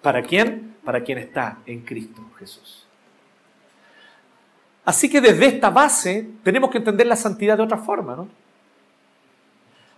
¿Para 0.00 0.22
quién? 0.22 0.76
Para 0.84 1.02
quien 1.02 1.18
está 1.18 1.58
en 1.66 1.80
Cristo 1.80 2.22
Jesús. 2.38 2.86
Así 4.84 5.10
que 5.10 5.20
desde 5.20 5.46
esta 5.46 5.70
base 5.70 6.30
tenemos 6.44 6.70
que 6.70 6.78
entender 6.78 7.08
la 7.08 7.16
santidad 7.16 7.56
de 7.56 7.64
otra 7.64 7.78
forma, 7.78 8.14
¿no? 8.14 8.28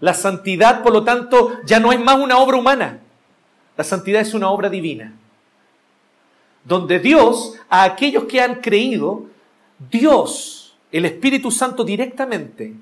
La 0.01 0.15
santidad, 0.15 0.83
por 0.83 0.95
lo 0.95 1.05
tanto, 1.05 1.61
ya 1.67 1.79
no 1.79 1.93
es 1.93 2.01
más 2.01 2.17
una 2.19 2.39
obra 2.39 2.57
humana. 2.57 3.01
La 3.77 3.85
santidad 3.85 4.23
es 4.23 4.33
una 4.33 4.49
obra 4.49 4.71
divina. 4.71 5.13
Donde 6.65 7.01
Dios, 7.01 7.61
a 7.69 7.85
aquellos 7.85 8.25
que 8.25 8.41
han 8.41 8.63
creído, 8.63 9.27
Dios 9.91 10.56
el 10.97 11.05
Espíritu 11.05 11.51
Santo 11.51 11.85
directamente, 11.85 12.75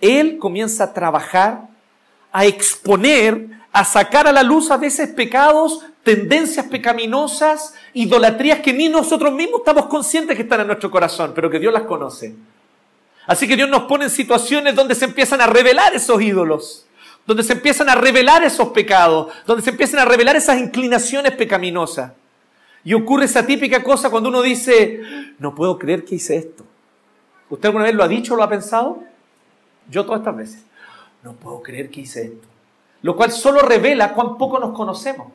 Él 0.00 0.38
comienza 0.38 0.84
a 0.84 0.92
trabajar, 0.92 1.68
a 2.32 2.46
exponer, 2.46 3.48
a 3.72 3.84
sacar 3.84 4.26
a 4.26 4.32
la 4.32 4.42
luz 4.42 4.70
a 4.70 4.76
veces 4.76 5.08
pecados, 5.10 5.84
tendencias 6.02 6.66
pecaminosas, 6.66 7.74
idolatrías 7.92 8.60
que 8.60 8.72
ni 8.72 8.88
nosotros 8.88 9.32
mismos 9.32 9.60
estamos 9.60 9.86
conscientes 9.86 10.36
que 10.36 10.42
están 10.42 10.60
en 10.60 10.66
nuestro 10.66 10.90
corazón, 10.90 11.32
pero 11.34 11.50
que 11.50 11.58
Dios 11.58 11.72
las 11.72 11.84
conoce. 11.84 12.34
Así 13.26 13.48
que 13.48 13.56
Dios 13.56 13.68
nos 13.68 13.84
pone 13.84 14.04
en 14.04 14.10
situaciones 14.10 14.74
donde 14.74 14.94
se 14.94 15.06
empiezan 15.06 15.40
a 15.40 15.46
revelar 15.46 15.94
esos 15.94 16.20
ídolos, 16.20 16.86
donde 17.26 17.42
se 17.42 17.54
empiezan 17.54 17.88
a 17.88 17.94
revelar 17.94 18.44
esos 18.44 18.68
pecados, 18.68 19.32
donde 19.46 19.62
se 19.62 19.70
empiezan 19.70 20.00
a 20.00 20.04
revelar 20.04 20.36
esas 20.36 20.60
inclinaciones 20.60 21.32
pecaminosas. 21.32 22.12
Y 22.84 22.92
ocurre 22.92 23.24
esa 23.24 23.46
típica 23.46 23.82
cosa 23.82 24.10
cuando 24.10 24.28
uno 24.28 24.42
dice, 24.42 25.00
no 25.38 25.54
puedo 25.54 25.78
creer 25.78 26.04
que 26.04 26.16
hice 26.16 26.36
esto. 26.36 26.66
¿Usted 27.54 27.68
alguna 27.68 27.84
vez 27.84 27.94
lo 27.94 28.02
ha 28.02 28.08
dicho 28.08 28.34
o 28.34 28.36
lo 28.36 28.42
ha 28.42 28.48
pensado? 28.48 29.00
Yo 29.88 30.04
todas 30.04 30.22
estas 30.22 30.36
veces. 30.36 30.66
No 31.22 31.34
puedo 31.34 31.62
creer 31.62 31.88
que 31.88 32.00
hice 32.00 32.24
esto. 32.24 32.48
Lo 33.02 33.14
cual 33.14 33.30
solo 33.30 33.60
revela 33.60 34.12
cuán 34.12 34.36
poco 34.36 34.58
nos 34.58 34.76
conocemos. 34.76 35.28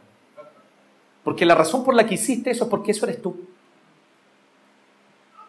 Porque 1.23 1.45
la 1.45 1.55
razón 1.55 1.85
por 1.85 1.95
la 1.95 2.05
que 2.05 2.15
hiciste 2.15 2.51
eso 2.51 2.65
es 2.65 2.69
porque 2.69 2.91
eso 2.91 3.05
eres 3.05 3.21
tú. 3.21 3.39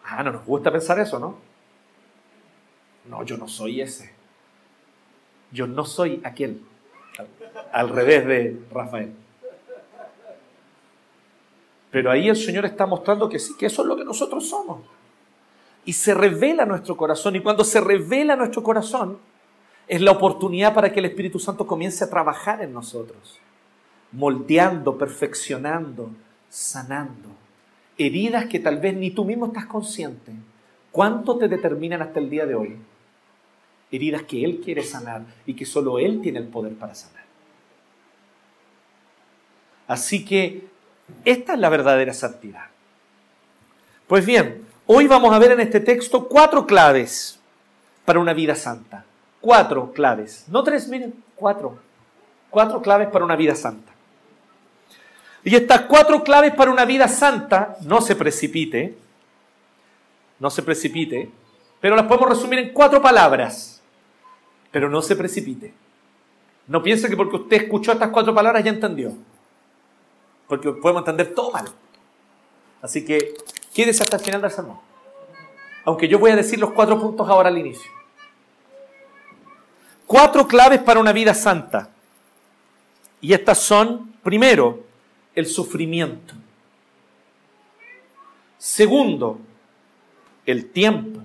Ah, 0.05 0.23
no 0.23 0.31
nos 0.31 0.45
gusta 0.45 0.71
pensar 0.71 0.97
eso, 0.97 1.19
¿no? 1.19 1.35
No, 3.09 3.21
yo 3.23 3.35
no 3.35 3.49
soy 3.49 3.81
ese. 3.81 4.13
Yo 5.51 5.67
no 5.67 5.83
soy 5.83 6.21
aquel. 6.23 6.61
Al 7.73 7.89
revés 7.89 8.25
de 8.25 8.61
Rafael. 8.71 9.13
Pero 11.91 12.11
ahí 12.11 12.29
el 12.29 12.37
Señor 12.37 12.63
está 12.63 12.85
mostrando 12.85 13.27
que 13.27 13.39
sí, 13.39 13.57
que 13.57 13.65
eso 13.65 13.81
es 13.81 13.89
lo 13.89 13.97
que 13.97 14.05
nosotros 14.05 14.47
somos 14.47 14.79
y 15.85 15.93
se 15.93 16.13
revela 16.13 16.65
nuestro 16.65 16.95
corazón. 16.95 17.35
Y 17.35 17.41
cuando 17.41 17.63
se 17.63 17.81
revela 17.81 18.35
nuestro 18.35 18.63
corazón, 18.63 19.17
es 19.87 20.01
la 20.01 20.11
oportunidad 20.11 20.73
para 20.73 20.91
que 20.91 20.99
el 20.99 21.05
Espíritu 21.05 21.39
Santo 21.39 21.67
comience 21.67 22.03
a 22.03 22.09
trabajar 22.09 22.61
en 22.61 22.73
nosotros, 22.73 23.39
moldeando, 24.11 24.97
perfeccionando, 24.97 26.11
sanando. 26.49 27.29
Heridas 27.97 28.45
que 28.45 28.59
tal 28.59 28.79
vez 28.79 28.95
ni 28.95 29.11
tú 29.11 29.25
mismo 29.25 29.47
estás 29.47 29.65
consciente. 29.65 30.31
¿Cuánto 30.91 31.37
te 31.37 31.47
determinan 31.47 32.01
hasta 32.01 32.19
el 32.19 32.29
día 32.29 32.45
de 32.45 32.55
hoy? 32.55 32.77
Heridas 33.91 34.23
que 34.23 34.43
Él 34.43 34.61
quiere 34.63 34.83
sanar 34.83 35.25
y 35.45 35.53
que 35.53 35.65
solo 35.65 35.99
Él 35.99 36.21
tiene 36.21 36.39
el 36.39 36.47
poder 36.47 36.73
para 36.75 36.95
sanar. 36.95 37.25
Así 39.87 40.23
que 40.23 40.67
esta 41.25 41.53
es 41.53 41.59
la 41.59 41.69
verdadera 41.69 42.13
santidad. 42.13 42.67
Pues 44.07 44.25
bien, 44.25 44.65
Hoy 44.93 45.07
vamos 45.07 45.33
a 45.33 45.39
ver 45.39 45.51
en 45.51 45.61
este 45.61 45.79
texto 45.79 46.27
cuatro 46.27 46.67
claves 46.67 47.39
para 48.03 48.19
una 48.19 48.33
vida 48.33 48.55
santa. 48.55 49.05
Cuatro 49.39 49.93
claves. 49.93 50.43
No 50.49 50.65
tres, 50.65 50.89
miren, 50.89 51.13
cuatro. 51.33 51.79
Cuatro 52.49 52.81
claves 52.81 53.07
para 53.07 53.23
una 53.23 53.37
vida 53.37 53.55
santa. 53.55 53.89
Y 55.45 55.55
estas 55.55 55.83
cuatro 55.83 56.21
claves 56.25 56.53
para 56.55 56.71
una 56.71 56.83
vida 56.83 57.07
santa, 57.07 57.77
no 57.83 58.01
se 58.01 58.17
precipite, 58.17 58.97
no 60.39 60.49
se 60.49 60.61
precipite, 60.61 61.31
pero 61.79 61.95
las 61.95 62.05
podemos 62.05 62.27
resumir 62.27 62.59
en 62.59 62.73
cuatro 62.73 63.01
palabras. 63.01 63.81
Pero 64.71 64.89
no 64.89 65.01
se 65.01 65.15
precipite. 65.15 65.73
No 66.67 66.83
piense 66.83 67.07
que 67.07 67.15
porque 67.15 67.37
usted 67.37 67.61
escuchó 67.61 67.93
estas 67.93 68.09
cuatro 68.09 68.35
palabras 68.35 68.61
ya 68.61 68.71
entendió. 68.71 69.13
Porque 70.49 70.69
podemos 70.69 71.03
entender 71.03 71.33
todo 71.33 71.49
mal. 71.51 71.69
Así 72.81 73.05
que 73.05 73.35
Quédese 73.73 74.03
hasta 74.03 74.17
el 74.17 74.23
final 74.23 74.41
del 74.41 74.51
sermón. 74.51 74.79
Aunque 75.85 76.07
yo 76.07 76.19
voy 76.19 76.31
a 76.31 76.35
decir 76.35 76.59
los 76.59 76.71
cuatro 76.71 76.99
puntos 76.99 77.27
ahora 77.27 77.49
al 77.49 77.57
inicio. 77.57 77.89
Cuatro 80.05 80.47
claves 80.47 80.81
para 80.81 80.99
una 80.99 81.13
vida 81.13 81.33
santa. 81.33 81.89
Y 83.21 83.33
estas 83.33 83.59
son, 83.59 84.13
primero, 84.23 84.83
el 85.33 85.45
sufrimiento. 85.45 86.33
Segundo, 88.57 89.39
el 90.45 90.69
tiempo. 90.71 91.21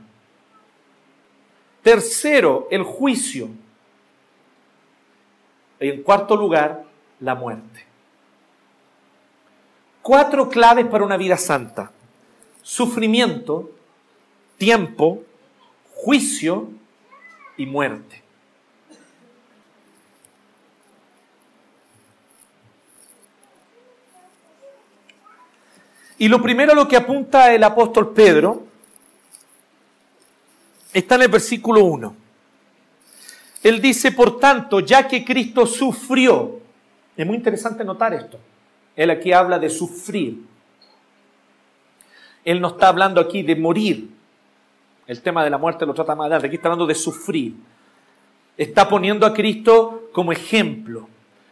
Tercero, 1.82 2.68
el 2.70 2.82
juicio. 2.82 3.48
Y 5.80 5.88
en 5.90 6.02
cuarto 6.02 6.36
lugar, 6.36 6.84
la 7.20 7.34
muerte. 7.34 7.84
Cuatro 10.00 10.48
claves 10.48 10.86
para 10.86 11.04
una 11.04 11.16
vida 11.16 11.36
santa 11.36 11.90
sufrimiento, 12.66 13.70
tiempo, 14.58 15.22
juicio 15.94 16.68
y 17.56 17.64
muerte. 17.64 18.24
Y 26.18 26.26
lo 26.26 26.42
primero 26.42 26.72
a 26.72 26.74
lo 26.74 26.88
que 26.88 26.96
apunta 26.96 27.54
el 27.54 27.62
apóstol 27.62 28.12
Pedro 28.12 28.66
está 30.92 31.14
en 31.14 31.22
el 31.22 31.28
versículo 31.28 31.84
1. 31.84 32.16
Él 33.62 33.80
dice, 33.80 34.10
por 34.10 34.40
tanto, 34.40 34.80
ya 34.80 35.06
que 35.06 35.24
Cristo 35.24 35.66
sufrió, 35.66 36.58
es 37.16 37.24
muy 37.24 37.36
interesante 37.36 37.84
notar 37.84 38.12
esto, 38.12 38.40
él 38.96 39.10
aquí 39.10 39.32
habla 39.32 39.60
de 39.60 39.70
sufrir. 39.70 40.55
Él 42.46 42.60
no 42.60 42.68
está 42.68 42.88
hablando 42.88 43.20
aquí 43.20 43.42
de 43.42 43.56
morir. 43.56 44.08
El 45.06 45.20
tema 45.20 45.44
de 45.44 45.50
la 45.50 45.58
muerte 45.58 45.84
lo 45.84 45.92
trata 45.92 46.14
más 46.14 46.26
adelante. 46.26 46.46
Aquí 46.46 46.56
está 46.56 46.68
hablando 46.68 46.86
de 46.86 46.94
sufrir. 46.94 47.54
Está 48.56 48.88
poniendo 48.88 49.26
a 49.26 49.34
Cristo 49.34 50.08
como 50.12 50.30
ejemplo. 50.30 51.08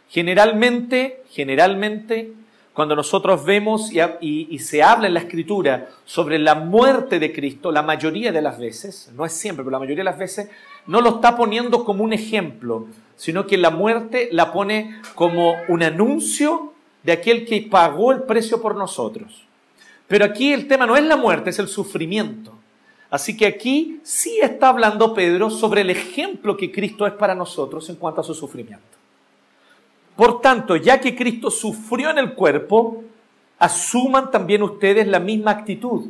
Generalmente, 0.09 1.23
generalmente, 1.29 2.31
cuando 2.73 2.95
nosotros 2.95 3.43
vemos 3.43 3.91
y, 3.91 3.99
y, 4.21 4.59
se 4.59 4.81
habla 4.81 5.07
en 5.07 5.15
la 5.15 5.19
escritura 5.19 5.89
sobre 6.05 6.39
la 6.39 6.55
muerte 6.55 7.19
de 7.19 7.33
Cristo, 7.33 7.73
la 7.73 7.81
mayoría 7.81 8.31
de 8.31 8.41
las 8.41 8.57
veces, 8.57 9.11
no 9.15 9.25
es 9.25 9.33
siempre, 9.33 9.63
pero 9.63 9.71
la 9.71 9.79
mayoría 9.79 10.01
de 10.01 10.11
las 10.11 10.17
veces, 10.17 10.49
no 10.87 11.01
lo 11.01 11.15
está 11.15 11.35
poniendo 11.35 11.83
como 11.83 12.05
un 12.05 12.13
ejemplo, 12.13 12.87
sino 13.17 13.47
que 13.47 13.57
la 13.57 13.69
muerte 13.69 14.29
la 14.31 14.53
pone 14.53 15.01
como 15.13 15.55
un 15.67 15.83
anuncio 15.83 16.73
de 17.03 17.11
aquel 17.11 17.45
que 17.45 17.67
pagó 17.69 18.13
el 18.13 18.23
precio 18.23 18.61
por 18.61 18.75
nosotros. 18.75 19.45
Pero 20.07 20.25
aquí 20.25 20.53
el 20.53 20.67
tema 20.67 20.85
no 20.85 20.95
es 20.95 21.03
la 21.03 21.17
muerte, 21.17 21.49
es 21.49 21.59
el 21.59 21.67
sufrimiento. 21.67 22.53
Así 23.09 23.37
que 23.37 23.45
aquí 23.45 23.99
sí 24.03 24.39
está 24.41 24.69
hablando 24.69 25.13
Pedro 25.13 25.49
sobre 25.49 25.81
el 25.81 25.89
ejemplo 25.89 26.57
que 26.57 26.71
Cristo 26.71 27.07
es 27.07 27.13
para 27.13 27.35
nosotros 27.35 27.89
en 27.89 27.95
cuanto 27.95 28.21
a 28.21 28.23
su 28.23 28.33
sufrimiento. 28.33 28.83
Por 30.15 30.41
tanto, 30.41 30.75
ya 30.75 30.99
que 30.99 31.15
Cristo 31.15 31.51
sufrió 31.51 32.09
en 32.09 32.17
el 32.17 32.33
cuerpo, 32.33 33.03
asuman 33.59 34.31
también 34.31 34.63
ustedes 34.63 35.07
la 35.07 35.19
misma 35.19 35.51
actitud. 35.51 36.07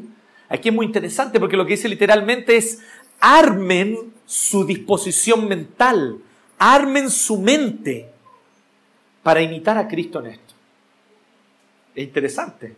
Aquí 0.50 0.70
es 0.70 0.76
muy 0.76 0.86
interesante 0.86 1.40
porque 1.40 1.58
lo 1.58 1.66
que 1.66 1.74
dice 1.74 1.90
literalmente 1.90 2.56
es 2.56 2.82
armen 3.20 4.14
su 4.26 4.66
disposición 4.66 5.48
mental, 5.48 6.20
armen 6.58 7.10
su 7.10 7.40
mente 7.40 8.10
para 9.24 9.42
imitar 9.42 9.78
a 9.78 9.88
Cristo 9.88 10.20
en 10.20 10.28
esto. 10.28 10.54
Es 11.96 12.04
interesante, 12.04 12.76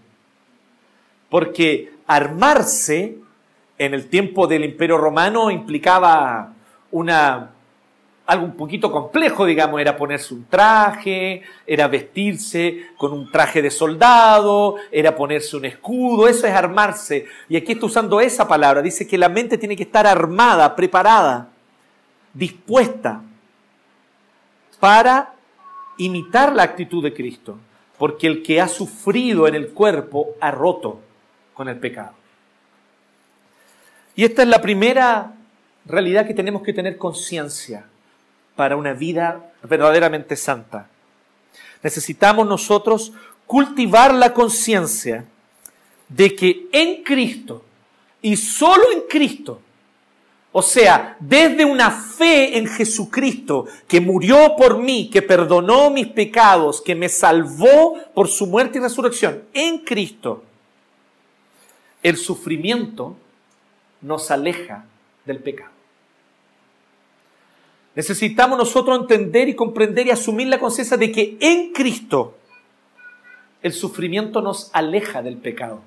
porque 1.29 1.91
armarse 2.07 3.17
en 3.77 3.93
el 3.93 4.09
tiempo 4.09 4.47
del 4.47 4.63
Imperio 4.65 4.97
Romano 4.97 5.51
implicaba 5.51 6.53
una 6.91 7.51
algo 8.27 8.43
un 8.43 8.57
poquito 8.57 8.91
complejo, 8.91 9.45
digamos, 9.45 9.79
era 9.79 9.95
ponerse 9.95 10.33
un 10.33 10.45
traje, 10.47 11.43
era 11.65 11.87
vestirse 11.87 12.87
con 12.97 13.13
un 13.13 13.31
traje 13.31 13.61
de 13.61 13.71
soldado, 13.71 14.75
era 14.91 15.15
ponerse 15.15 15.55
un 15.55 15.63
escudo, 15.63 16.27
eso 16.27 16.45
es 16.45 16.53
armarse. 16.53 17.25
Y 17.47 17.55
aquí 17.55 17.71
está 17.71 17.85
usando 17.85 18.19
esa 18.19 18.45
palabra, 18.45 18.81
dice 18.81 19.07
que 19.07 19.17
la 19.17 19.29
mente 19.29 19.57
tiene 19.57 19.77
que 19.77 19.83
estar 19.83 20.05
armada, 20.05 20.75
preparada, 20.75 21.47
dispuesta 22.33 23.21
para 24.81 25.33
imitar 25.97 26.53
la 26.53 26.63
actitud 26.63 27.01
de 27.01 27.13
Cristo, 27.13 27.57
porque 27.97 28.27
el 28.27 28.43
que 28.43 28.59
ha 28.59 28.67
sufrido 28.67 29.47
en 29.47 29.55
el 29.55 29.69
cuerpo 29.69 30.35
ha 30.41 30.51
roto 30.51 30.99
con 31.57 31.67
el 31.67 31.77
pecado. 31.77 32.11
Y 34.15 34.23
esta 34.23 34.43
es 34.43 34.47
la 34.47 34.61
primera 34.61 35.33
realidad 35.85 36.27
que 36.27 36.35
tenemos 36.35 36.61
que 36.61 36.71
tener 36.71 36.97
conciencia 36.97 37.87
para 38.55 38.77
una 38.77 38.93
vida 38.93 39.51
verdaderamente 39.63 40.35
santa. 40.35 40.87
Necesitamos 41.81 42.47
nosotros 42.47 43.11
cultivar 43.47 44.13
la 44.13 44.33
conciencia 44.33 45.25
de 46.07 46.35
que 46.35 46.67
en 46.71 47.03
Cristo 47.03 47.63
y 48.21 48.37
solo 48.37 48.91
en 48.93 49.01
Cristo, 49.09 49.59
o 50.51 50.61
sea, 50.61 51.17
desde 51.19 51.65
una 51.65 51.89
fe 51.89 52.57
en 52.57 52.67
Jesucristo 52.67 53.65
que 53.87 53.99
murió 53.99 54.55
por 54.55 54.77
mí, 54.77 55.09
que 55.11 55.23
perdonó 55.23 55.89
mis 55.89 56.07
pecados, 56.07 56.81
que 56.81 56.93
me 56.93 57.09
salvó 57.09 57.97
por 58.13 58.27
su 58.27 58.45
muerte 58.45 58.77
y 58.77 58.81
resurrección, 58.81 59.43
en 59.53 59.79
Cristo, 59.79 60.43
el 62.07 62.15
sufrimiento 62.15 63.17
nos 64.01 64.31
aleja 64.31 64.85
del 65.25 65.39
pecado. 65.39 65.71
Necesitamos 67.95 68.57
nosotros 68.57 68.97
entender 68.97 69.49
y 69.49 69.55
comprender 69.55 70.07
y 70.07 70.11
asumir 70.11 70.47
la 70.47 70.57
conciencia 70.57 70.95
de 70.95 71.11
que 71.11 71.37
en 71.41 71.73
Cristo 71.73 72.37
el 73.61 73.73
sufrimiento 73.73 74.41
nos 74.41 74.69
aleja 74.71 75.21
del 75.21 75.35
pecado. 75.35 75.81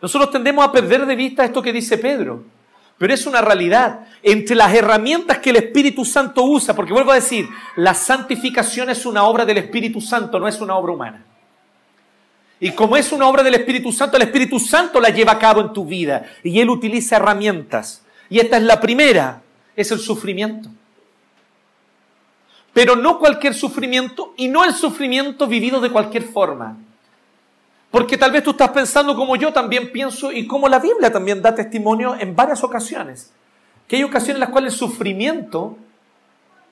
Nosotros 0.00 0.30
tendemos 0.30 0.64
a 0.64 0.72
perder 0.72 1.04
de 1.04 1.16
vista 1.16 1.44
esto 1.44 1.60
que 1.60 1.72
dice 1.72 1.98
Pedro, 1.98 2.44
pero 2.96 3.12
es 3.12 3.26
una 3.26 3.42
realidad. 3.42 4.06
Entre 4.22 4.56
las 4.56 4.72
herramientas 4.72 5.38
que 5.38 5.50
el 5.50 5.56
Espíritu 5.56 6.06
Santo 6.06 6.44
usa, 6.44 6.74
porque 6.74 6.94
vuelvo 6.94 7.10
a 7.10 7.16
decir, 7.16 7.46
la 7.76 7.92
santificación 7.92 8.88
es 8.88 9.04
una 9.04 9.24
obra 9.24 9.44
del 9.44 9.58
Espíritu 9.58 10.00
Santo, 10.00 10.38
no 10.38 10.48
es 10.48 10.62
una 10.62 10.76
obra 10.76 10.92
humana. 10.94 11.24
Y 12.60 12.72
como 12.72 12.96
es 12.96 13.12
una 13.12 13.28
obra 13.28 13.42
del 13.42 13.54
Espíritu 13.54 13.92
Santo, 13.92 14.16
el 14.16 14.24
Espíritu 14.24 14.58
Santo 14.58 15.00
la 15.00 15.10
lleva 15.10 15.32
a 15.32 15.38
cabo 15.38 15.60
en 15.60 15.72
tu 15.72 15.84
vida 15.84 16.24
y 16.42 16.58
Él 16.60 16.70
utiliza 16.70 17.16
herramientas. 17.16 18.02
Y 18.28 18.40
esta 18.40 18.56
es 18.56 18.64
la 18.64 18.80
primera, 18.80 19.42
es 19.76 19.90
el 19.92 20.00
sufrimiento. 20.00 20.68
Pero 22.72 22.96
no 22.96 23.18
cualquier 23.18 23.54
sufrimiento 23.54 24.34
y 24.36 24.48
no 24.48 24.64
el 24.64 24.72
sufrimiento 24.72 25.46
vivido 25.46 25.80
de 25.80 25.90
cualquier 25.90 26.24
forma. 26.24 26.76
Porque 27.90 28.18
tal 28.18 28.32
vez 28.32 28.42
tú 28.42 28.50
estás 28.50 28.70
pensando 28.70 29.14
como 29.16 29.36
yo 29.36 29.52
también 29.52 29.90
pienso 29.90 30.30
y 30.30 30.46
como 30.46 30.68
la 30.68 30.78
Biblia 30.78 31.10
también 31.10 31.40
da 31.40 31.54
testimonio 31.54 32.16
en 32.18 32.36
varias 32.36 32.62
ocasiones. 32.62 33.32
Que 33.86 33.96
hay 33.96 34.02
ocasiones 34.02 34.36
en 34.36 34.40
las 34.40 34.50
cuales 34.50 34.74
el 34.74 34.78
sufrimiento, 34.78 35.78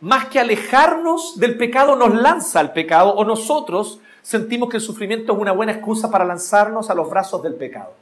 más 0.00 0.26
que 0.26 0.38
alejarnos 0.38 1.38
del 1.38 1.56
pecado, 1.56 1.96
nos 1.96 2.14
lanza 2.14 2.60
al 2.60 2.72
pecado 2.72 3.14
o 3.14 3.24
nosotros 3.24 4.00
sentimos 4.26 4.68
que 4.68 4.78
el 4.78 4.82
sufrimiento 4.82 5.32
es 5.32 5.38
una 5.38 5.52
buena 5.52 5.70
excusa 5.70 6.10
para 6.10 6.24
lanzarnos 6.24 6.90
a 6.90 6.96
los 6.96 7.08
brazos 7.08 7.44
del 7.44 7.54
pecado. 7.54 7.92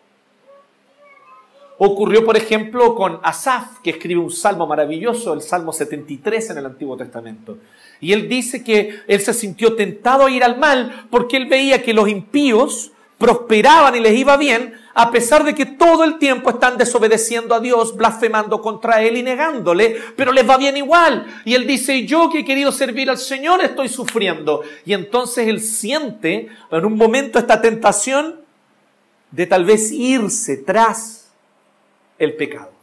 Ocurrió, 1.76 2.24
por 2.24 2.34
ejemplo, 2.38 2.94
con 2.94 3.20
Asaf, 3.22 3.80
que 3.82 3.90
escribe 3.90 4.22
un 4.22 4.30
salmo 4.30 4.66
maravilloso, 4.66 5.34
el 5.34 5.42
Salmo 5.42 5.70
73 5.70 6.48
en 6.48 6.58
el 6.58 6.64
Antiguo 6.64 6.96
Testamento. 6.96 7.58
Y 8.00 8.14
él 8.14 8.26
dice 8.26 8.64
que 8.64 9.00
él 9.06 9.20
se 9.20 9.34
sintió 9.34 9.76
tentado 9.76 10.24
a 10.24 10.30
ir 10.30 10.42
al 10.44 10.56
mal 10.56 11.08
porque 11.10 11.36
él 11.36 11.44
veía 11.44 11.82
que 11.82 11.92
los 11.92 12.08
impíos 12.08 12.92
prosperaban 13.18 13.94
y 13.96 14.00
les 14.00 14.14
iba 14.14 14.36
bien, 14.36 14.74
a 14.94 15.10
pesar 15.10 15.44
de 15.44 15.54
que 15.54 15.66
todo 15.66 16.04
el 16.04 16.18
tiempo 16.18 16.50
están 16.50 16.78
desobedeciendo 16.78 17.54
a 17.54 17.60
Dios, 17.60 17.96
blasfemando 17.96 18.60
contra 18.60 19.02
Él 19.02 19.16
y 19.16 19.22
negándole, 19.22 19.96
pero 20.16 20.32
les 20.32 20.48
va 20.48 20.56
bien 20.56 20.76
igual. 20.76 21.26
Y 21.44 21.54
Él 21.54 21.66
dice, 21.66 22.06
yo 22.06 22.30
que 22.30 22.40
he 22.40 22.44
querido 22.44 22.70
servir 22.70 23.10
al 23.10 23.18
Señor 23.18 23.62
estoy 23.62 23.88
sufriendo. 23.88 24.62
Y 24.84 24.92
entonces 24.92 25.48
Él 25.48 25.60
siente 25.60 26.48
en 26.70 26.84
un 26.84 26.96
momento 26.96 27.38
esta 27.38 27.60
tentación 27.60 28.44
de 29.34 29.46
tal 29.46 29.64
vez 29.64 29.90
irse 29.90 30.58
tras 30.58 31.24
el 32.18 32.34
pecado? 32.34 32.73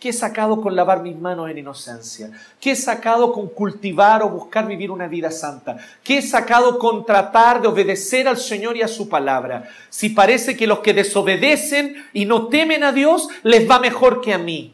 ¿Qué 0.00 0.08
he 0.08 0.12
sacado 0.14 0.62
con 0.62 0.74
lavar 0.74 1.02
mis 1.02 1.14
manos 1.14 1.50
en 1.50 1.58
inocencia? 1.58 2.30
¿Qué 2.58 2.70
he 2.70 2.76
sacado 2.76 3.34
con 3.34 3.48
cultivar 3.48 4.22
o 4.22 4.30
buscar 4.30 4.66
vivir 4.66 4.90
una 4.90 5.06
vida 5.06 5.30
santa? 5.30 5.76
¿Qué 6.02 6.18
he 6.18 6.22
sacado 6.22 6.78
con 6.78 7.04
tratar 7.04 7.60
de 7.60 7.68
obedecer 7.68 8.26
al 8.26 8.38
Señor 8.38 8.78
y 8.78 8.82
a 8.82 8.88
su 8.88 9.10
palabra? 9.10 9.68
Si 9.90 10.08
parece 10.08 10.56
que 10.56 10.66
los 10.66 10.78
que 10.78 10.94
desobedecen 10.94 12.02
y 12.14 12.24
no 12.24 12.48
temen 12.48 12.82
a 12.82 12.92
Dios 12.92 13.28
les 13.42 13.70
va 13.70 13.78
mejor 13.78 14.22
que 14.22 14.32
a 14.32 14.38
mí. 14.38 14.72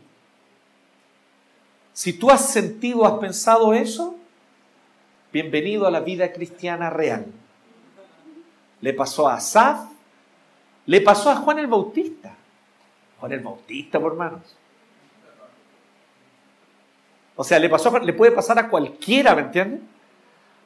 Si 1.93 2.13
tú 2.13 2.31
has 2.31 2.49
sentido, 2.53 3.05
has 3.05 3.19
pensado 3.19 3.75
eso, 3.75 4.15
bienvenido 5.33 5.89
a 5.89 5.91
la 5.91 6.01
vida 6.01 6.33
cristiana 6.33 6.89
real. 6.89 7.27
Le 8.81 8.93
pasó 8.93 9.27
a 9.27 9.35
Asaf, 9.35 9.89
le 10.87 11.01
pasó 11.01 11.31
a 11.31 11.37
Juan 11.37 11.59
el 11.59 11.67
Bautista. 11.67 12.33
Juan 13.19 13.33
el 13.33 13.41
Bautista, 13.41 13.99
por 13.99 14.13
hermanos. 14.13 14.57
O 17.37 17.45
sea, 17.45 17.59
le, 17.59 17.69
pasó, 17.69 17.97
le 17.99 18.13
puede 18.15 18.33
pasar 18.33 18.59
a 18.59 18.69
cualquiera, 18.69 19.35
¿me 19.35 19.43
entienden? 19.43 19.87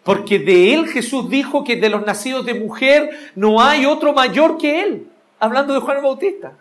Porque 0.05 0.39
de 0.39 0.73
él 0.73 0.89
Jesús 0.89 1.29
dijo 1.29 1.65
que 1.65 1.77
de 1.77 1.91
los 1.91 2.07
nacidos 2.07 2.47
de 2.47 2.55
mujer 2.55 3.33
no 3.35 3.61
hay 3.61 3.85
otro 3.85 4.13
mayor 4.13 4.57
que 4.57 4.83
él, 4.83 5.09
hablando 5.39 5.75
de 5.75 5.81
Juan 5.81 5.99
el 5.99 6.03
Bautista. 6.03 6.53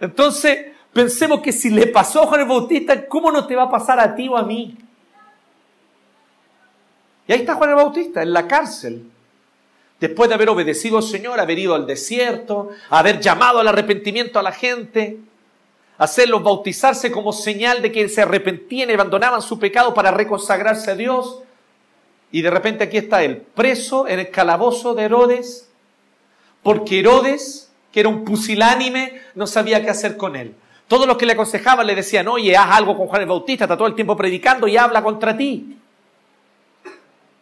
Entonces, 0.00 0.66
pensemos 0.92 1.40
que 1.40 1.50
si 1.50 1.70
le 1.70 1.86
pasó 1.86 2.22
a 2.22 2.26
Juan 2.26 2.42
el 2.42 2.48
Bautista, 2.48 3.08
¿cómo 3.08 3.32
no 3.32 3.46
te 3.46 3.56
va 3.56 3.64
a 3.64 3.70
pasar 3.70 3.98
a 3.98 4.14
ti 4.14 4.28
o 4.28 4.36
a 4.36 4.42
mí? 4.42 4.76
Y 7.26 7.32
ahí 7.32 7.40
está 7.40 7.54
Juan 7.54 7.70
el 7.70 7.76
Bautista, 7.76 8.22
en 8.22 8.32
la 8.32 8.46
cárcel, 8.46 9.10
después 9.98 10.28
de 10.28 10.34
haber 10.34 10.50
obedecido 10.50 10.98
al 10.98 11.02
Señor, 11.02 11.40
haber 11.40 11.58
ido 11.58 11.74
al 11.74 11.86
desierto, 11.86 12.68
haber 12.90 13.18
llamado 13.18 13.60
al 13.60 13.68
arrepentimiento 13.68 14.38
a 14.38 14.42
la 14.42 14.52
gente, 14.52 15.18
hacerlos 15.98 16.42
bautizarse 16.42 17.10
como 17.10 17.32
señal 17.32 17.82
de 17.82 17.92
que 17.92 18.08
se 18.08 18.22
arrepentían 18.22 18.90
y 18.90 18.94
abandonaban 18.94 19.42
su 19.42 19.58
pecado 19.58 19.94
para 19.94 20.10
reconsagrarse 20.10 20.90
a 20.90 20.96
Dios. 20.96 21.42
Y 22.32 22.42
de 22.42 22.50
repente 22.50 22.84
aquí 22.84 22.96
está 22.96 23.22
él, 23.22 23.42
preso 23.54 24.08
en 24.08 24.18
el 24.18 24.30
calabozo 24.30 24.94
de 24.94 25.04
Herodes, 25.04 25.70
porque 26.62 27.00
Herodes, 27.00 27.70
que 27.92 28.00
era 28.00 28.08
un 28.08 28.24
pusilánime, 28.24 29.20
no 29.34 29.46
sabía 29.46 29.82
qué 29.82 29.90
hacer 29.90 30.16
con 30.16 30.34
él. 30.34 30.54
Todos 30.88 31.06
los 31.06 31.16
que 31.16 31.26
le 31.26 31.34
aconsejaban 31.34 31.86
le 31.86 31.94
decían, 31.94 32.26
oye, 32.28 32.56
haz 32.56 32.76
algo 32.76 32.96
con 32.96 33.06
Juan 33.06 33.22
el 33.22 33.28
Bautista, 33.28 33.64
está 33.64 33.76
todo 33.76 33.86
el 33.86 33.94
tiempo 33.94 34.16
predicando 34.16 34.66
y 34.66 34.76
habla 34.76 35.02
contra 35.02 35.36
ti. 35.36 35.78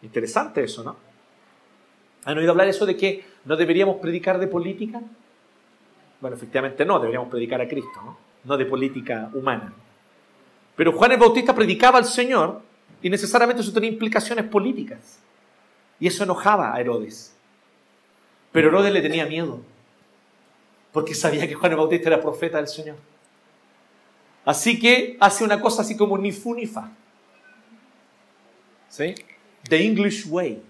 Interesante 0.03 0.63
eso, 0.63 0.83
¿no? 0.83 0.95
¿Han 2.25 2.37
oído 2.37 2.51
hablar 2.51 2.67
eso 2.67 2.85
de 2.85 2.95
que 2.95 3.25
no 3.45 3.55
deberíamos 3.55 3.97
predicar 3.97 4.37
de 4.37 4.47
política? 4.47 5.01
Bueno, 6.21 6.37
efectivamente 6.37 6.85
no, 6.85 6.99
deberíamos 6.99 7.29
predicar 7.29 7.59
a 7.59 7.67
Cristo, 7.67 8.01
¿no? 8.03 8.32
No 8.43 8.57
de 8.57 8.65
política 8.65 9.29
humana. 9.33 9.73
Pero 10.75 10.91
Juan 10.91 11.11
el 11.11 11.19
Bautista 11.19 11.53
predicaba 11.53 11.97
al 11.97 12.05
Señor 12.05 12.61
y 13.01 13.09
necesariamente 13.09 13.61
eso 13.61 13.73
tenía 13.73 13.89
implicaciones 13.89 14.45
políticas. 14.45 15.19
Y 15.99 16.07
eso 16.07 16.23
enojaba 16.23 16.73
a 16.73 16.79
Herodes. 16.79 17.35
Pero 18.51 18.69
Herodes 18.69 18.93
le 18.93 19.01
tenía 19.01 19.25
miedo, 19.25 19.61
porque 20.91 21.15
sabía 21.15 21.47
que 21.47 21.55
Juan 21.55 21.71
el 21.71 21.77
Bautista 21.77 22.09
era 22.09 22.21
profeta 22.21 22.57
del 22.57 22.67
Señor. 22.67 22.97
Así 24.45 24.79
que 24.79 25.17
hace 25.19 25.43
una 25.43 25.61
cosa 25.61 25.81
así 25.81 25.95
como 25.95 26.17
ni 26.17 26.31
fu 26.31 26.53
ni 26.53 26.65
fa. 26.65 26.91
¿Sí? 28.89 29.15
The 29.67 29.85
English 29.85 30.27
Way, 30.27 30.61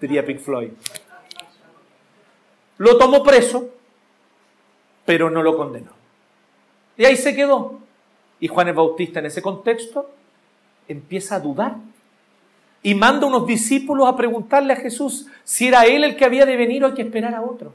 diría 0.00 0.26
Pink 0.26 0.40
Floyd. 0.40 0.70
Lo 2.78 2.98
tomó 2.98 3.22
preso, 3.22 3.70
pero 5.04 5.30
no 5.30 5.42
lo 5.42 5.56
condenó. 5.56 5.92
Y 6.96 7.04
ahí 7.04 7.16
se 7.16 7.34
quedó. 7.34 7.80
Y 8.40 8.48
Juan 8.48 8.68
el 8.68 8.74
Bautista 8.74 9.20
en 9.20 9.26
ese 9.26 9.42
contexto 9.42 10.10
empieza 10.88 11.36
a 11.36 11.40
dudar. 11.40 11.76
Y 12.82 12.94
manda 12.94 13.26
unos 13.26 13.46
discípulos 13.46 14.06
a 14.06 14.16
preguntarle 14.16 14.74
a 14.74 14.76
Jesús 14.76 15.26
si 15.42 15.68
era 15.68 15.86
él 15.86 16.04
el 16.04 16.16
que 16.16 16.24
había 16.24 16.44
de 16.44 16.56
venir 16.56 16.84
o 16.84 16.88
hay 16.88 16.94
que 16.94 17.02
esperar 17.02 17.34
a 17.34 17.42
otro. 17.42 17.72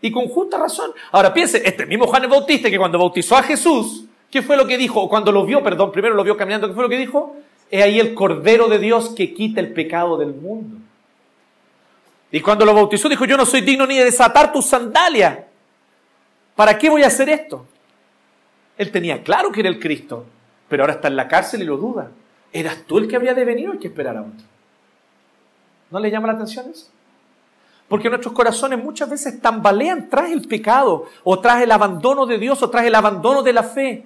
Y 0.00 0.10
con 0.10 0.28
justa 0.28 0.58
razón. 0.58 0.92
Ahora 1.10 1.34
piense, 1.34 1.60
este 1.64 1.84
mismo 1.84 2.06
Juan 2.06 2.22
el 2.22 2.30
Bautista 2.30 2.70
que 2.70 2.78
cuando 2.78 2.98
bautizó 2.98 3.36
a 3.36 3.42
Jesús, 3.42 4.04
¿qué 4.30 4.40
fue 4.42 4.56
lo 4.56 4.66
que 4.66 4.78
dijo? 4.78 5.00
O 5.00 5.08
cuando 5.08 5.32
lo 5.32 5.44
vio, 5.44 5.62
perdón, 5.62 5.92
primero 5.92 6.14
lo 6.14 6.24
vio 6.24 6.36
caminando, 6.36 6.68
¿qué 6.68 6.74
fue 6.74 6.84
lo 6.84 6.88
que 6.88 6.96
dijo? 6.96 7.36
Es 7.70 7.82
ahí 7.82 8.00
el 8.00 8.14
Cordero 8.14 8.68
de 8.68 8.78
Dios 8.78 9.10
que 9.10 9.34
quita 9.34 9.60
el 9.60 9.72
pecado 9.72 10.16
del 10.16 10.32
mundo. 10.32 10.78
Y 12.32 12.40
cuando 12.40 12.64
lo 12.64 12.74
bautizó 12.74 13.08
dijo, 13.08 13.24
yo 13.24 13.36
no 13.36 13.44
soy 13.44 13.60
digno 13.60 13.86
ni 13.86 13.96
de 13.98 14.04
desatar 14.04 14.52
tus 14.52 14.66
sandalias. 14.66 15.49
¿Para 16.60 16.76
qué 16.76 16.90
voy 16.90 17.02
a 17.04 17.06
hacer 17.06 17.30
esto? 17.30 17.64
Él 18.76 18.90
tenía 18.90 19.22
claro 19.22 19.50
que 19.50 19.60
era 19.60 19.70
el 19.70 19.80
Cristo, 19.80 20.26
pero 20.68 20.82
ahora 20.82 20.92
está 20.92 21.08
en 21.08 21.16
la 21.16 21.26
cárcel 21.26 21.62
y 21.62 21.64
lo 21.64 21.78
duda. 21.78 22.10
¿Eras 22.52 22.82
tú 22.86 22.98
el 22.98 23.08
que 23.08 23.16
habría 23.16 23.32
de 23.32 23.46
venir 23.46 23.78
que 23.78 23.86
esperar 23.86 24.18
a 24.18 24.20
otro? 24.20 24.46
¿No 25.90 25.98
le 25.98 26.10
llama 26.10 26.26
la 26.26 26.34
atención 26.34 26.68
eso? 26.70 26.88
Porque 27.88 28.10
nuestros 28.10 28.34
corazones 28.34 28.78
muchas 28.78 29.08
veces 29.08 29.40
tambalean 29.40 30.10
tras 30.10 30.30
el 30.30 30.46
pecado, 30.46 31.06
o 31.24 31.40
tras 31.40 31.62
el 31.62 31.72
abandono 31.72 32.26
de 32.26 32.36
Dios, 32.36 32.62
o 32.62 32.68
tras 32.68 32.84
el 32.84 32.94
abandono 32.94 33.42
de 33.42 33.52
la 33.54 33.62
fe. 33.62 34.04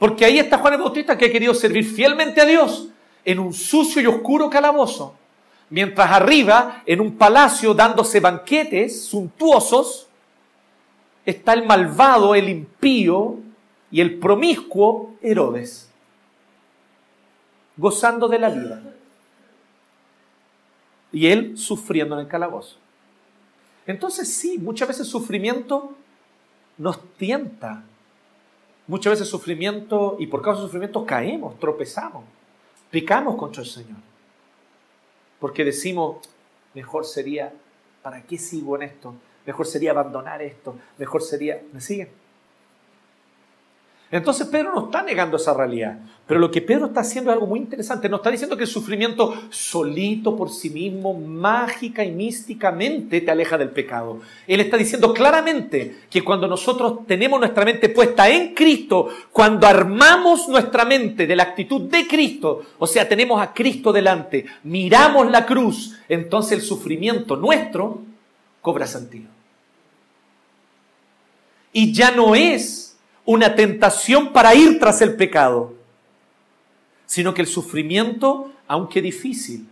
Porque 0.00 0.24
ahí 0.24 0.40
está 0.40 0.58
Juan 0.58 0.74
el 0.74 0.80
Bautista 0.80 1.16
que 1.16 1.26
ha 1.26 1.30
querido 1.30 1.54
servir 1.54 1.84
fielmente 1.84 2.40
a 2.40 2.44
Dios 2.44 2.88
en 3.24 3.38
un 3.38 3.54
sucio 3.54 4.02
y 4.02 4.06
oscuro 4.06 4.50
calabozo, 4.50 5.14
mientras 5.68 6.10
arriba, 6.10 6.82
en 6.86 7.00
un 7.00 7.16
palacio 7.16 7.72
dándose 7.72 8.18
banquetes 8.18 9.04
suntuosos, 9.04 10.08
está 11.24 11.52
el 11.52 11.66
malvado, 11.66 12.34
el 12.34 12.48
impío 12.48 13.38
y 13.90 14.00
el 14.00 14.18
promiscuo 14.18 15.14
Herodes, 15.22 15.90
gozando 17.76 18.28
de 18.28 18.38
la 18.38 18.50
vida 18.50 18.82
y 21.12 21.26
él 21.26 21.56
sufriendo 21.58 22.14
en 22.14 22.22
el 22.22 22.28
calabozo. 22.28 22.76
Entonces 23.86 24.32
sí, 24.32 24.58
muchas 24.58 24.88
veces 24.88 25.08
sufrimiento 25.08 25.94
nos 26.78 27.02
tienta. 27.16 27.84
Muchas 28.86 29.12
veces 29.12 29.28
sufrimiento, 29.28 30.16
y 30.18 30.26
por 30.26 30.42
causa 30.42 30.60
del 30.60 30.68
sufrimiento 30.68 31.06
caemos, 31.06 31.58
tropezamos, 31.60 32.24
picamos 32.90 33.36
contra 33.36 33.62
el 33.62 33.68
Señor. 33.68 33.98
Porque 35.38 35.64
decimos, 35.64 36.16
mejor 36.74 37.04
sería, 37.04 37.52
¿para 38.02 38.22
qué 38.22 38.36
sigo 38.36 38.76
en 38.76 38.82
esto? 38.82 39.14
Mejor 39.46 39.66
sería 39.66 39.90
abandonar 39.90 40.42
esto, 40.42 40.76
mejor 40.98 41.22
sería, 41.22 41.60
¿me 41.72 41.80
siguen? 41.80 42.08
Entonces 44.12 44.48
Pedro 44.48 44.74
no 44.74 44.86
está 44.86 45.04
negando 45.04 45.36
esa 45.36 45.54
realidad, 45.54 45.96
pero 46.26 46.40
lo 46.40 46.50
que 46.50 46.60
Pedro 46.60 46.86
está 46.86 47.00
haciendo 47.00 47.30
es 47.30 47.34
algo 47.34 47.46
muy 47.46 47.60
interesante. 47.60 48.08
No 48.08 48.16
está 48.16 48.28
diciendo 48.28 48.56
que 48.56 48.64
el 48.64 48.68
sufrimiento 48.68 49.34
solito 49.50 50.36
por 50.36 50.50
sí 50.50 50.68
mismo, 50.70 51.14
mágica 51.14 52.04
y 52.04 52.10
místicamente 52.10 53.20
te 53.20 53.30
aleja 53.30 53.56
del 53.56 53.70
pecado. 53.70 54.18
Él 54.48 54.58
está 54.60 54.76
diciendo 54.76 55.14
claramente 55.14 56.00
que 56.10 56.24
cuando 56.24 56.48
nosotros 56.48 57.06
tenemos 57.06 57.38
nuestra 57.38 57.64
mente 57.64 57.88
puesta 57.88 58.28
en 58.28 58.52
Cristo, 58.52 59.10
cuando 59.30 59.68
armamos 59.68 60.48
nuestra 60.48 60.84
mente 60.84 61.28
de 61.28 61.36
la 61.36 61.44
actitud 61.44 61.82
de 61.82 62.08
Cristo, 62.08 62.62
o 62.80 62.88
sea, 62.88 63.08
tenemos 63.08 63.40
a 63.40 63.54
Cristo 63.54 63.92
delante, 63.92 64.44
miramos 64.64 65.30
la 65.30 65.46
cruz, 65.46 65.96
entonces 66.08 66.58
el 66.58 66.62
sufrimiento 66.62 67.36
nuestro 67.36 68.09
cobra 68.60 68.86
sentido. 68.86 69.28
Y 71.72 71.92
ya 71.92 72.10
no 72.10 72.34
es 72.34 72.96
una 73.24 73.54
tentación 73.54 74.32
para 74.32 74.54
ir 74.54 74.78
tras 74.78 75.00
el 75.02 75.14
pecado, 75.16 75.74
sino 77.06 77.32
que 77.34 77.42
el 77.42 77.46
sufrimiento, 77.46 78.52
aunque 78.66 79.02
difícil, 79.02 79.68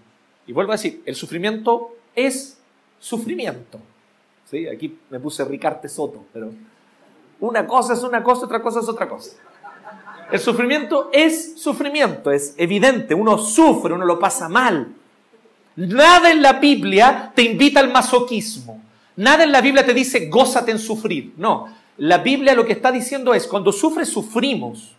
y 0.46 0.52
vuelvo 0.52 0.72
a 0.72 0.76
decir, 0.76 1.02
el 1.04 1.14
sufrimiento 1.14 1.96
es 2.14 2.58
sufrimiento. 2.98 3.80
¿Sí? 4.50 4.66
Aquí 4.66 4.98
me 5.10 5.20
puse 5.20 5.44
Ricarte 5.44 5.88
Soto, 5.88 6.24
pero 6.32 6.50
una 7.40 7.66
cosa 7.66 7.92
es 7.92 8.02
una 8.02 8.22
cosa, 8.22 8.46
otra 8.46 8.62
cosa 8.62 8.80
es 8.80 8.88
otra 8.88 9.08
cosa. 9.08 9.36
El 10.30 10.40
sufrimiento 10.40 11.10
es 11.12 11.60
sufrimiento, 11.60 12.30
es 12.30 12.54
evidente, 12.56 13.14
uno 13.14 13.38
sufre, 13.38 13.94
uno 13.94 14.04
lo 14.04 14.18
pasa 14.18 14.48
mal. 14.48 14.94
Nada 15.78 16.32
en 16.32 16.42
la 16.42 16.54
Biblia 16.54 17.30
te 17.36 17.42
invita 17.42 17.78
al 17.78 17.92
masoquismo. 17.92 18.82
Nada 19.14 19.44
en 19.44 19.52
la 19.52 19.60
Biblia 19.60 19.86
te 19.86 19.94
dice 19.94 20.26
gózate 20.26 20.72
en 20.72 20.78
sufrir. 20.80 21.34
No, 21.36 21.72
la 21.98 22.18
Biblia 22.18 22.54
lo 22.54 22.66
que 22.66 22.72
está 22.72 22.90
diciendo 22.90 23.32
es, 23.32 23.46
cuando 23.46 23.70
sufres, 23.70 24.08
sufrimos, 24.08 24.96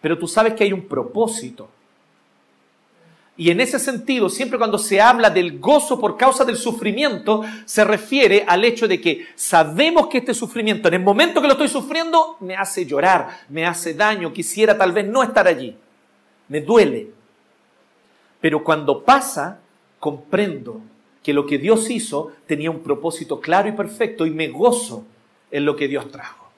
pero 0.00 0.18
tú 0.18 0.26
sabes 0.26 0.54
que 0.54 0.64
hay 0.64 0.72
un 0.72 0.88
propósito. 0.88 1.70
Y 3.36 3.50
en 3.50 3.60
ese 3.60 3.78
sentido, 3.78 4.28
siempre 4.28 4.58
cuando 4.58 4.78
se 4.78 5.00
habla 5.00 5.30
del 5.30 5.60
gozo 5.60 6.00
por 6.00 6.16
causa 6.16 6.44
del 6.44 6.56
sufrimiento, 6.56 7.44
se 7.64 7.84
refiere 7.84 8.44
al 8.48 8.64
hecho 8.64 8.88
de 8.88 9.00
que 9.00 9.28
sabemos 9.36 10.08
que 10.08 10.18
este 10.18 10.34
sufrimiento, 10.34 10.88
en 10.88 10.94
el 10.94 11.02
momento 11.02 11.40
que 11.40 11.46
lo 11.46 11.52
estoy 11.52 11.68
sufriendo, 11.68 12.36
me 12.40 12.56
hace 12.56 12.84
llorar, 12.84 13.42
me 13.48 13.64
hace 13.64 13.94
daño, 13.94 14.32
quisiera 14.32 14.76
tal 14.76 14.90
vez 14.90 15.06
no 15.06 15.22
estar 15.22 15.46
allí, 15.46 15.76
me 16.48 16.60
duele. 16.60 17.12
Pero 18.40 18.64
cuando 18.64 19.04
pasa, 19.04 19.60
comprendo 20.00 20.80
que 21.22 21.32
lo 21.32 21.46
que 21.46 21.58
Dios 21.58 21.90
hizo 21.90 22.32
tenía 22.46 22.70
un 22.70 22.80
propósito 22.80 23.40
claro 23.40 23.68
y 23.68 23.72
perfecto 23.72 24.26
y 24.26 24.30
me 24.30 24.48
gozo 24.48 25.04
en 25.50 25.64
lo 25.64 25.76
que 25.76 25.86
Dios 25.86 26.10
trajo. 26.10 26.48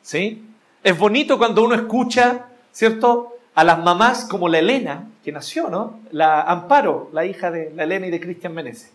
¿Sí? 0.00 0.42
Es 0.82 0.96
bonito 0.96 1.38
cuando 1.38 1.62
uno 1.62 1.74
escucha, 1.74 2.46
¿cierto? 2.72 3.36
A 3.54 3.64
las 3.64 3.78
mamás 3.78 4.24
como 4.24 4.48
la 4.48 4.60
Elena, 4.60 5.08
que 5.22 5.32
nació, 5.32 5.68
¿no? 5.68 6.00
La 6.10 6.42
Amparo, 6.42 7.10
la 7.12 7.26
hija 7.26 7.50
de 7.50 7.72
la 7.74 7.84
Elena 7.84 8.06
y 8.06 8.10
de 8.10 8.20
Cristian 8.20 8.54
Meneses. 8.54 8.92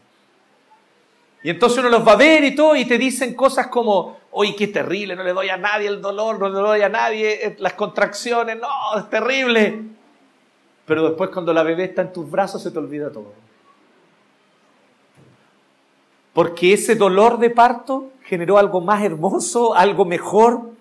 Y 1.44 1.50
entonces 1.50 1.80
uno 1.80 1.90
los 1.90 2.06
va 2.06 2.14
a 2.14 2.18
ver 2.18 2.44
y 2.44 2.56
todo 2.56 2.76
y 2.76 2.86
te 2.86 2.98
dicen 2.98 3.34
cosas 3.34 3.68
como, 3.68 4.18
oye, 4.32 4.56
qué 4.56 4.68
terrible, 4.68 5.16
no 5.16 5.24
le 5.24 5.34
doy 5.34 5.50
a 5.50 5.58
nadie 5.58 5.88
el 5.88 6.02
dolor, 6.02 6.40
no 6.40 6.50
le 6.50 6.56
doy 6.56 6.82
a 6.82 6.90
nadie 6.90 7.46
eh, 7.46 7.56
las 7.60 7.74
contracciones, 7.74 8.58
no, 8.58 9.00
es 9.00 9.10
terrible. 9.10 9.97
Pero 10.88 11.04
después 11.10 11.30
cuando 11.32 11.54
la 11.54 11.64
bebé 11.64 11.84
está 11.84 12.02
en 12.02 12.14
tus 12.14 12.32
brazos 12.32 12.64
se 12.64 12.72
te 12.72 12.80
olvida 12.80 13.12
todo. 13.12 13.34
Porque 16.32 16.72
ese 16.72 16.96
dolor 16.96 17.40
de 17.40 17.50
parto 17.50 18.12
generó 18.24 18.58
algo 18.58 18.80
más 18.80 19.04
hermoso, 19.04 19.76
algo 19.76 20.06
mejor. 20.06 20.72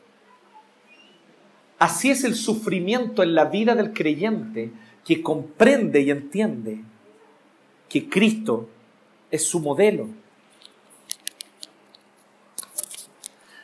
Así 1.78 2.10
es 2.10 2.22
el 2.22 2.36
sufrimiento 2.36 3.24
en 3.24 3.34
la 3.34 3.46
vida 3.46 3.74
del 3.74 3.92
creyente 3.92 4.70
que 5.04 5.22
comprende 5.22 6.02
y 6.02 6.10
entiende 6.12 6.82
que 7.88 8.08
Cristo 8.08 8.68
es 9.30 9.44
su 9.44 9.58
modelo. 9.58 10.06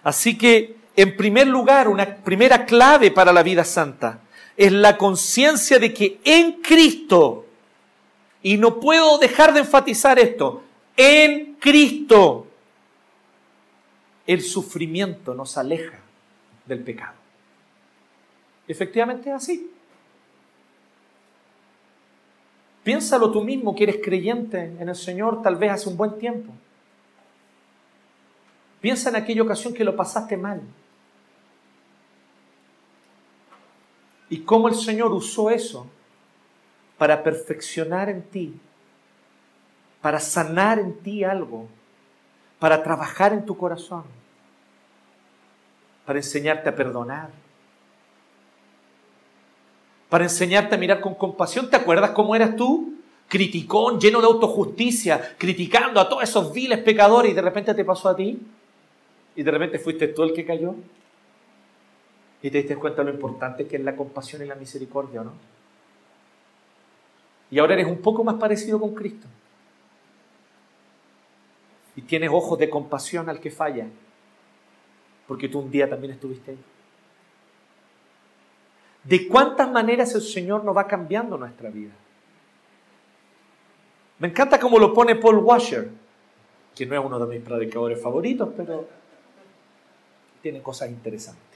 Así 0.03 0.37
que, 0.37 0.77
en 0.97 1.17
primer 1.17 1.47
lugar, 1.47 1.87
una 1.87 2.17
primera 2.17 2.67
clave 2.67 3.13
para 3.13 3.33
la 3.33 3.45
vida 3.45 3.63
santa 3.63 4.22
es 4.57 4.73
la 4.73 4.97
conciencia 4.97 5.79
de 5.79 5.93
que 5.93 6.21
en 6.25 6.61
Cristo, 6.63 7.47
y 8.43 8.57
no 8.57 8.81
puedo 8.81 9.19
dejar 9.19 9.55
de 9.55 9.61
enfatizar 9.61 10.19
esto, 10.19 10.63
en 10.97 11.55
Cristo, 11.55 12.47
el 14.27 14.43
sufrimiento 14.43 15.35
nos 15.35 15.57
aleja 15.57 15.99
del 16.67 16.83
pecado. 16.83 17.15
Efectivamente 18.69 19.31
es 19.31 19.37
así. 19.37 19.71
Piénsalo 22.85 23.31
tú 23.31 23.43
mismo 23.43 23.75
que 23.75 23.85
eres 23.85 23.99
creyente 24.03 24.77
en 24.79 24.89
el 24.89 24.97
Señor 24.97 25.43
tal 25.43 25.57
vez 25.57 25.71
hace 25.71 25.89
un 25.89 25.97
buen 25.97 26.19
tiempo. 26.19 26.53
Piensa 28.81 29.11
en 29.11 29.17
aquella 29.17 29.43
ocasión 29.43 29.73
que 29.73 29.85
lo 29.85 29.95
pasaste 29.95 30.37
mal. 30.37 30.61
Y 34.33 34.39
cómo 34.45 34.67
el 34.67 34.75
Señor 34.75 35.13
usó 35.13 35.51
eso 35.51 35.87
para 36.97 37.23
perfeccionar 37.23 38.09
en 38.09 38.23
ti, 38.23 38.55
para 40.01 40.19
sanar 40.21 40.79
en 40.79 40.95
ti 41.01 41.23
algo, 41.23 41.69
para 42.59 42.83
trabajar 42.83 43.35
en 43.35 43.45
tu 43.45 43.55
corazón, 43.59 44.05
para 46.07 46.19
enseñarte 46.19 46.67
a 46.71 46.75
perdonar, 46.75 47.29
para 50.09 50.25
enseñarte 50.25 50.77
a 50.77 50.79
mirar 50.79 51.03
con 51.03 51.15
compasión. 51.15 51.69
¿Te 51.69 51.77
acuerdas 51.77 52.13
cómo 52.13 52.35
eras 52.35 52.57
tú? 52.57 52.95
Criticón, 53.29 54.01
lleno 54.01 54.23
de 54.23 54.29
autojusticia, 54.29 55.37
criticando 55.37 56.01
a 56.01 56.09
todos 56.09 56.23
esos 56.23 56.55
viles 56.55 56.79
pecadores 56.79 57.33
y 57.33 57.35
de 57.35 57.43
repente 57.43 57.75
te 57.75 57.85
pasó 57.85 58.09
a 58.09 58.17
ti 58.17 58.41
y 59.37 59.43
de 59.43 59.51
repente 59.51 59.79
fuiste 59.79 60.09
tú 60.09 60.23
el 60.23 60.33
que 60.33 60.47
cayó 60.47 60.75
y 62.43 62.51
te 62.51 62.59
diste 62.59 62.77
cuenta 62.77 63.03
de 63.03 63.11
lo 63.11 63.15
importante 63.15 63.67
que 63.67 63.77
es 63.77 63.83
la 63.83 63.95
compasión 63.95 64.43
y 64.43 64.47
la 64.47 64.57
misericordia, 64.57 65.23
¿no? 65.23 65.33
Y 67.51 67.59
ahora 67.59 67.75
eres 67.75 67.87
un 67.87 67.99
poco 67.99 68.25
más 68.25 68.35
parecido 68.35 68.81
con 68.81 68.95
Cristo. 68.95 69.29
Y 71.95 72.03
tienes 72.03 72.31
ojos 72.31 72.59
de 72.59 72.69
compasión 72.69 73.29
al 73.29 73.39
que 73.39 73.51
falla, 73.51 73.87
porque 75.29 75.49
tú 75.49 75.61
un 75.61 75.71
día 75.71 75.89
también 75.89 76.15
estuviste 76.15 76.51
ahí. 76.53 76.59
¿De 79.05 79.29
cuántas 79.29 79.71
maneras 79.71 80.15
el 80.15 80.23
Señor 80.23 80.65
nos 80.65 80.77
va 80.77 80.87
cambiando 80.87 81.37
nuestra 81.37 81.71
vida? 81.71 81.93
Me 84.19 84.29
encanta 84.29 84.59
cómo 84.59 84.79
lo 84.79 84.95
pone 84.95 85.17
Paul 85.17 85.37
Washer, 85.39 85.91
que 86.75 86.87
no 86.87 86.99
es 86.99 87.05
uno 87.05 87.19
de 87.19 87.37
mis 87.39 87.47
predicadores 87.47 88.01
favoritos, 88.01 88.49
pero 88.57 88.89
tiene 90.41 90.63
cosas 90.63 90.89
interesantes. 90.89 91.52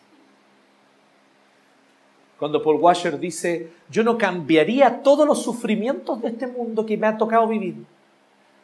Cuando 2.39 2.63
Paul 2.63 2.77
Washer 2.81 3.19
dice, 3.19 3.73
yo 3.89 4.03
no 4.03 4.19
cambiaría 4.19 5.03
todos 5.03 5.27
los 5.27 5.43
sufrimientos 5.43 6.21
de 6.21 6.29
este 6.29 6.47
mundo 6.47 6.85
que 6.85 6.97
me 6.97 7.07
ha 7.07 7.17
tocado 7.17 7.49
vivir, 7.49 7.77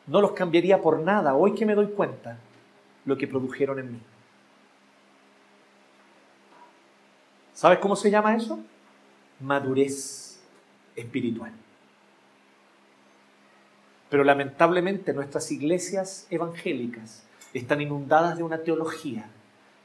no 0.06 0.20
los 0.20 0.32
cambiaría 0.32 0.80
por 0.80 1.00
nada, 1.00 1.34
hoy 1.34 1.54
que 1.54 1.64
me 1.64 1.74
doy 1.74 1.86
cuenta, 1.86 2.38
lo 3.04 3.16
que 3.16 3.26
produjeron 3.26 3.78
en 3.78 3.92
mí. 3.92 4.00
¿Sabes 7.54 7.78
cómo 7.78 7.96
se 7.96 8.10
llama 8.10 8.34
eso? 8.36 8.58
Madurez 9.40 10.40
espiritual. 10.96 11.52
Pero 14.10 14.24
lamentablemente 14.24 15.14
nuestras 15.14 15.50
iglesias 15.50 16.26
evangélicas 16.28 17.24
están 17.54 17.80
inundadas 17.80 18.36
de 18.36 18.42
una 18.42 18.58
teología 18.58 19.26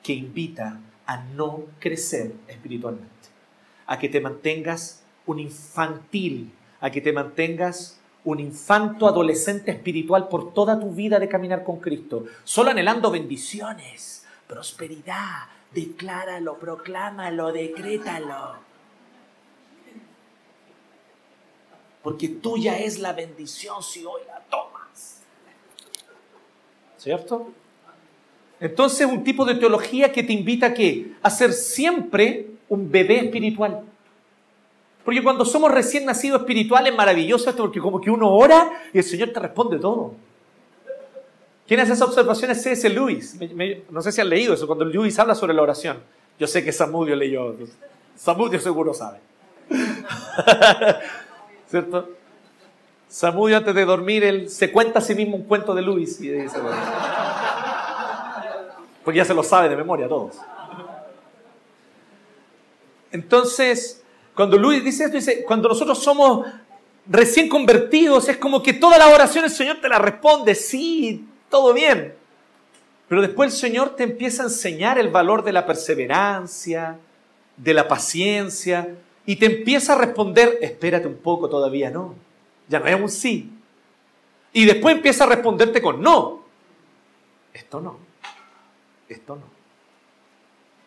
que 0.03 0.13
invita 0.13 0.79
a 1.05 1.23
no 1.23 1.63
crecer 1.79 2.33
espiritualmente, 2.47 3.26
a 3.87 3.97
que 3.97 4.09
te 4.09 4.21
mantengas 4.21 5.03
un 5.25 5.39
infantil, 5.39 6.53
a 6.79 6.91
que 6.91 7.01
te 7.01 7.13
mantengas 7.13 7.99
un 8.25 8.41
infanto 8.41 9.07
adolescente 9.07 9.71
espiritual 9.71 10.27
por 10.27 10.53
toda 10.53 10.77
tu 10.79 10.91
vida 10.91 11.17
de 11.17 11.29
caminar 11.29 11.63
con 11.63 11.79
Cristo, 11.79 12.25
solo 12.43 12.71
anhelando 12.71 13.09
bendiciones, 13.09 14.25
prosperidad, 14.45 15.45
decláralo, 15.73 16.57
proclámalo, 16.57 17.53
decrétalo. 17.53 18.55
Porque 22.03 22.27
tuya 22.27 22.77
es 22.77 22.99
la 22.99 23.13
bendición 23.13 23.81
si 23.81 24.05
hoy 24.05 24.21
la 24.27 24.39
tomas. 24.49 25.21
¿Cierto? 26.97 27.51
Entonces, 28.59 29.07
un 29.07 29.23
tipo 29.23 29.45
de 29.45 29.55
teología 29.55 30.11
que 30.11 30.23
te 30.23 30.33
invita 30.33 30.67
a 30.67 30.73
qué? 30.73 31.13
A 31.21 31.29
ser 31.29 31.53
siempre 31.53 32.56
un 32.69 32.91
bebé 32.91 33.19
espiritual. 33.19 33.83
Porque 35.05 35.23
cuando 35.23 35.45
somos 35.45 35.71
recién 35.71 36.05
nacidos 36.05 36.41
espirituales, 36.41 36.91
es 36.91 36.97
maravilloso 36.97 37.49
esto, 37.49 37.63
porque 37.63 37.79
como 37.79 38.01
que 38.01 38.11
uno 38.11 38.33
ora 38.33 38.71
y 38.93 38.97
el 38.97 39.03
Señor 39.03 39.29
te 39.29 39.39
responde 39.39 39.79
todo. 39.79 40.13
¿Quién 41.67 41.79
hace 41.79 41.93
esa 41.93 42.05
observación 42.05 42.51
es 42.51 42.61
C.S. 42.61 42.89
Lewis. 42.89 43.37
no 43.89 44.01
sé 44.01 44.11
si 44.11 44.21
han 44.21 44.29
leído 44.29 44.53
eso, 44.53 44.67
cuando 44.67 44.85
Lewis 44.85 45.17
habla 45.19 45.35
sobre 45.35 45.53
la 45.53 45.61
oración. 45.61 45.97
Yo 46.39 46.47
sé 46.47 46.63
que 46.63 46.71
Samudio 46.71 47.15
leyó. 47.15 47.55
Samudio 48.15 48.59
seguro 48.59 48.93
sabe. 48.93 49.19
¿Cierto? 51.67 52.09
Samudio 53.09 53.57
antes 53.57 53.75
de 53.75 53.85
dormir, 53.85 54.23
él 54.23 54.49
se 54.49 54.71
cuenta 54.71 54.99
a 54.99 55.01
sí 55.01 55.15
mismo 55.15 55.35
un 55.37 55.43
cuento 55.43 55.73
de 55.73 55.81
Luis 55.81 56.19
y 56.19 56.29
dice, 56.29 56.57
porque 59.03 59.17
ya 59.17 59.25
se 59.25 59.33
lo 59.33 59.43
sabe 59.43 59.69
de 59.69 59.77
memoria 59.77 60.09
todos. 60.09 60.35
Entonces, 63.11 64.03
cuando 64.35 64.57
Luis 64.57 64.83
dice 64.83 65.05
esto, 65.05 65.17
dice, 65.17 65.43
cuando 65.43 65.69
nosotros 65.69 66.01
somos 66.03 66.45
recién 67.07 67.49
convertidos, 67.49 68.29
es 68.29 68.37
como 68.37 68.61
que 68.61 68.73
toda 68.73 68.97
la 68.97 69.07
oración 69.07 69.45
el 69.45 69.51
Señor 69.51 69.77
te 69.81 69.89
la 69.89 69.99
responde, 69.99 70.55
sí, 70.55 71.27
todo 71.49 71.73
bien. 71.73 72.13
Pero 73.07 73.21
después 73.21 73.53
el 73.53 73.59
Señor 73.59 73.95
te 73.95 74.03
empieza 74.03 74.43
a 74.43 74.47
enseñar 74.47 74.99
el 74.99 75.09
valor 75.09 75.43
de 75.43 75.53
la 75.53 75.65
perseverancia, 75.65 76.99
de 77.55 77.73
la 77.73 77.87
paciencia, 77.87 78.95
y 79.25 79.37
te 79.37 79.45
empieza 79.45 79.93
a 79.93 79.97
responder, 79.97 80.57
espérate 80.61 81.07
un 81.07 81.17
poco, 81.17 81.49
todavía 81.49 81.89
no. 81.89 82.15
Ya 82.67 82.79
no 82.79 82.85
es 82.85 83.01
un 83.01 83.09
sí. 83.09 83.51
Y 84.53 84.65
después 84.65 84.95
empieza 84.95 85.23
a 85.23 85.27
responderte 85.27 85.81
con 85.81 86.01
no. 86.01 86.43
Esto 87.53 87.81
no. 87.81 87.97
Esto 89.09 89.35
no. 89.35 89.43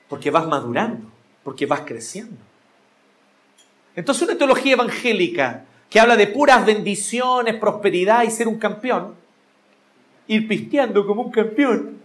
Porque 0.09 0.31
vas 0.31 0.47
madurando, 0.47 1.10
porque 1.43 1.67
vas 1.67 1.81
creciendo. 1.81 2.37
Entonces 3.97 4.23
una 4.29 4.39
teología 4.39 4.75
evangélica 4.75 5.65
que 5.89 5.99
habla 5.99 6.17
de 6.17 6.27
puras 6.29 6.65
bendiciones, 6.65 7.57
prosperidad 7.57 8.23
y 8.23 8.31
ser 8.31 8.47
un 8.49 8.59
campeón, 8.59 9.15
ir 10.29 10.47
pisteando 10.47 11.07
como 11.07 11.23
un 11.23 11.31
campeón, 11.31 12.01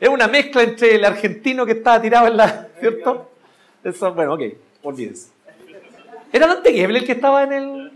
es 0.00 0.08
una 0.08 0.26
mezcla 0.28 0.62
entre 0.62 0.94
el 0.94 1.04
argentino 1.04 1.66
que 1.66 1.72
estaba 1.72 2.00
tirado 2.00 2.26
en 2.26 2.38
la... 2.38 2.68
¿Cierto? 2.80 3.30
Eso, 3.84 4.14
bueno, 4.14 4.34
ok. 4.34 4.42
Olvídense. 4.82 5.28
¿Era 6.32 6.46
Dante 6.46 6.72
Gebel 6.72 6.96
el 6.96 7.04
que 7.04 7.12
estaba 7.12 7.42
en 7.44 7.52
el...? 7.52 7.92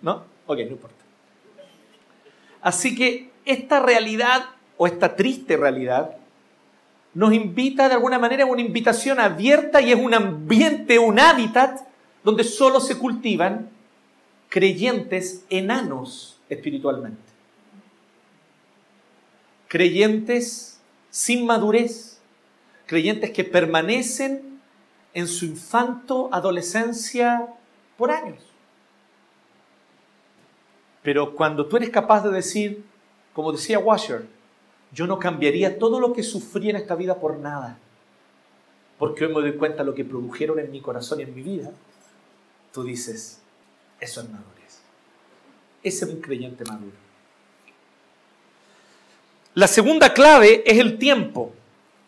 ¿No? 0.00 0.24
Ok, 0.46 0.56
no 0.56 0.70
importa. 0.70 0.96
Así 2.62 2.94
que 2.96 3.30
esta 3.44 3.80
realidad, 3.80 4.46
o 4.78 4.86
esta 4.86 5.14
triste 5.14 5.58
realidad, 5.58 6.16
nos 7.14 7.32
invita 7.32 7.88
de 7.88 7.94
alguna 7.94 8.18
manera 8.18 8.44
a 8.44 8.46
una 8.46 8.60
invitación 8.60 9.18
abierta 9.18 9.80
y 9.80 9.92
es 9.92 9.98
un 9.98 10.14
ambiente, 10.14 10.98
un 10.98 11.18
hábitat 11.18 11.80
donde 12.22 12.44
solo 12.44 12.80
se 12.80 12.98
cultivan 12.98 13.68
creyentes 14.48 15.44
enanos 15.50 16.38
espiritualmente. 16.48 17.20
Creyentes 19.68 20.80
sin 21.10 21.46
madurez, 21.46 22.20
creyentes 22.86 23.30
que 23.30 23.44
permanecen 23.44 24.60
en 25.14 25.26
su 25.26 25.44
infanto, 25.44 26.28
adolescencia, 26.32 27.48
por 27.96 28.10
años. 28.10 28.38
Pero 31.02 31.34
cuando 31.34 31.66
tú 31.66 31.76
eres 31.76 31.90
capaz 31.90 32.22
de 32.22 32.30
decir, 32.30 32.84
como 33.32 33.52
decía 33.52 33.78
Washer, 33.78 34.26
yo 34.92 35.06
no 35.06 35.18
cambiaría 35.18 35.78
todo 35.78 36.00
lo 36.00 36.12
que 36.12 36.22
sufrí 36.22 36.70
en 36.70 36.76
esta 36.76 36.94
vida 36.94 37.16
por 37.16 37.38
nada, 37.38 37.78
porque 38.98 39.24
hoy 39.24 39.34
me 39.34 39.40
doy 39.40 39.54
cuenta 39.54 39.78
de 39.78 39.84
lo 39.84 39.94
que 39.94 40.04
produjeron 40.04 40.58
en 40.58 40.70
mi 40.70 40.80
corazón 40.80 41.20
y 41.20 41.22
en 41.22 41.34
mi 41.34 41.42
vida, 41.42 41.70
tú 42.72 42.82
dices, 42.82 43.40
eso 44.00 44.20
es 44.20 44.28
madurez. 44.28 44.80
Ese 45.82 46.04
es 46.04 46.10
un 46.10 46.20
creyente 46.20 46.64
maduro. 46.64 46.96
La 49.54 49.66
segunda 49.66 50.12
clave 50.12 50.62
es 50.66 50.78
el 50.78 50.98
tiempo. 50.98 51.52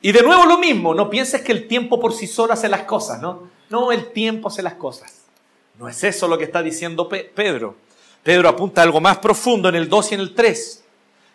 Y 0.01 0.13
de 0.13 0.23
nuevo 0.23 0.47
lo 0.47 0.59
mismo, 0.59 0.95
no 0.95 1.09
pienses 1.09 1.43
que 1.43 1.53
el 1.53 1.69
tiempo 1.69 2.01
por 2.01 2.13
sí 2.13 2.27
solo 2.27 2.53
hace 2.53 2.69
las 2.69 2.83
cosas, 2.83 3.21
¿no? 3.21 3.49
No, 3.71 3.93
el 3.93 4.13
tiempo 4.13 4.49
hace 4.49 4.63
las 4.63 4.75
cosas. 4.75 5.23
No 5.79 5.89
es 5.89 6.03
eso 6.05 6.29
lo 6.29 6.37
que 6.37 6.45
está 6.45 6.63
diciendo 6.63 7.09
Pedro. 7.09 7.77
Pedro 8.23 8.49
apunta 8.49 8.81
a 8.81 8.85
algo 8.85 9.01
más 9.01 9.19
profundo 9.19 9.69
en 9.69 9.75
el 9.77 9.89
2 9.89 10.13
y 10.13 10.15
en 10.15 10.21
el 10.21 10.35
3. 10.35 10.82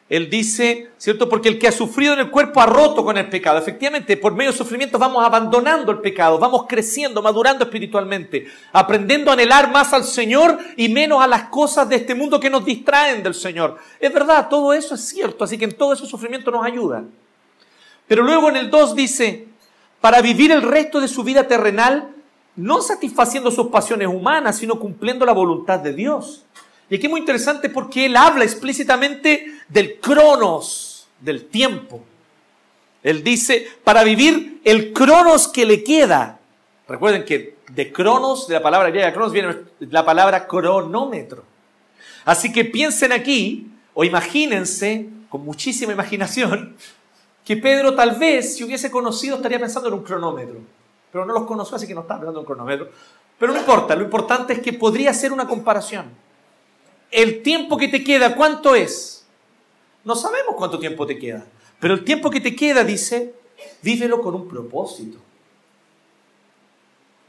Él 0.10 0.30
dice, 0.30 0.90
¿cierto? 0.98 1.28
Porque 1.28 1.50
el 1.50 1.60
que 1.60 1.68
ha 1.68 1.72
sufrido 1.72 2.14
en 2.14 2.20
el 2.20 2.32
cuerpo 2.32 2.62
ha 2.62 2.66
roto 2.66 3.04
con 3.04 3.18
el 3.18 3.28
pecado. 3.28 3.60
Efectivamente, 3.60 4.16
por 4.16 4.34
medio 4.34 4.52
de 4.52 4.58
sufrimiento 4.58 4.98
vamos 4.98 5.26
abandonando 5.26 5.92
el 5.92 6.00
pecado, 6.00 6.40
vamos 6.40 6.66
creciendo, 6.68 7.22
madurando 7.22 7.66
espiritualmente, 7.66 8.48
aprendiendo 8.72 9.30
a 9.30 9.34
anhelar 9.34 9.70
más 9.70 9.92
al 9.92 10.06
Señor 10.06 10.58
y 10.78 10.88
menos 10.88 11.22
a 11.22 11.28
las 11.28 11.50
cosas 11.50 11.90
de 11.90 11.98
este 11.98 12.16
mundo 12.16 12.40
que 12.40 12.50
nos 12.50 12.64
distraen 12.64 13.22
del 13.22 13.34
Señor. 13.34 13.78
Es 14.00 14.14
verdad, 14.14 14.48
todo 14.48 14.74
eso 14.74 14.96
es 14.96 15.02
cierto, 15.02 15.44
así 15.44 15.58
que 15.58 15.66
en 15.66 15.76
todo 15.76 15.92
ese 15.92 16.06
sufrimiento 16.06 16.52
nos 16.52 16.66
ayuda. 16.66 17.04
Pero 18.08 18.24
luego 18.24 18.48
en 18.48 18.56
el 18.56 18.70
2 18.70 18.96
dice, 18.96 19.48
para 20.00 20.22
vivir 20.22 20.54
el 20.54 20.62
resto 20.62 21.02
de 21.02 21.10
su 21.10 21.26
vida 21.26 21.50
terrenal, 21.50 22.14
no 22.56 22.82
satisfaciendo 22.82 23.52
sus 23.52 23.68
pasiones 23.68 24.08
humanas, 24.08 24.58
sino 24.58 24.80
cumpliendo 24.80 25.26
la 25.26 25.34
voluntad 25.34 25.80
de 25.80 25.94
Dios. 25.94 26.46
Y 26.90 26.96
aquí 26.96 27.06
es 27.06 27.10
muy 27.10 27.20
interesante 27.20 27.70
porque 27.70 28.06
él 28.06 28.16
habla 28.16 28.44
explícitamente 28.44 29.62
del 29.68 30.00
cronos, 30.00 31.08
del 31.20 31.46
tiempo. 31.46 32.04
Él 33.04 33.24
dice, 33.24 33.68
para 33.84 34.04
vivir 34.04 34.62
el 34.64 34.94
cronos 34.94 35.48
que 35.48 35.66
le 35.66 35.84
queda. 35.84 36.40
Recuerden 36.88 37.26
que 37.26 37.58
de 37.70 37.92
cronos, 37.92 38.48
de 38.48 38.56
la 38.56 38.62
palabra 38.62 38.90
griega 38.90 39.12
cronos, 39.12 39.34
viene 39.34 39.56
la 39.80 40.06
palabra 40.06 40.48
cronómetro. 40.48 41.44
Así 42.26 42.52
que 42.52 42.66
piensen 42.66 43.12
aquí, 43.12 43.72
o 43.94 44.04
imagínense, 44.04 45.08
con 45.30 45.44
muchísima 45.44 45.94
imaginación, 45.94 46.76
que 47.46 47.58
Pedro 47.58 47.96
tal 47.96 48.16
vez, 48.16 48.56
si 48.56 48.64
hubiese 48.64 48.92
conocido, 48.92 49.38
estaría 49.38 49.60
pensando 49.60 49.90
en 49.90 49.96
un 49.96 50.04
cronómetro. 50.04 50.60
Pero 51.12 51.26
no 51.26 51.34
los 51.34 51.44
conoció, 51.44 51.78
así 51.78 51.88
que 51.88 51.94
no 51.94 52.02
estaba 52.02 52.22
pensando 52.22 52.40
en 52.40 52.44
un 52.44 52.46
cronómetro. 52.46 52.90
Pero 53.40 53.54
no 53.54 53.60
importa, 53.60 53.96
lo 53.96 54.04
importante 54.04 54.54
es 54.54 54.60
que 54.60 54.74
podría 54.74 55.14
ser 55.14 55.32
una 55.32 55.48
comparación. 55.48 56.06
El 57.12 57.42
tiempo 57.42 57.78
que 57.78 57.88
te 57.88 58.04
queda, 58.04 58.36
¿cuánto 58.36 58.76
es? 58.76 59.26
No 60.04 60.16
sabemos 60.16 60.56
cuánto 60.56 60.80
tiempo 60.80 61.06
te 61.06 61.18
queda. 61.18 61.46
Pero 61.80 61.94
el 61.94 62.04
tiempo 62.04 62.30
que 62.30 62.42
te 62.42 62.56
queda, 62.56 62.84
dice, 62.84 63.34
vívelo 63.82 64.22
con 64.22 64.36
un 64.36 64.48
propósito. 64.48 65.20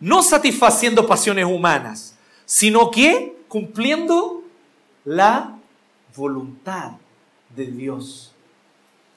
No 0.01 0.23
satisfaciendo 0.23 1.07
pasiones 1.07 1.45
humanas, 1.45 2.17
sino 2.45 2.91
que 2.91 3.37
cumpliendo 3.49 4.45
la 5.05 5.59
voluntad 6.17 6.93
de 7.55 7.67
Dios. 7.67 8.33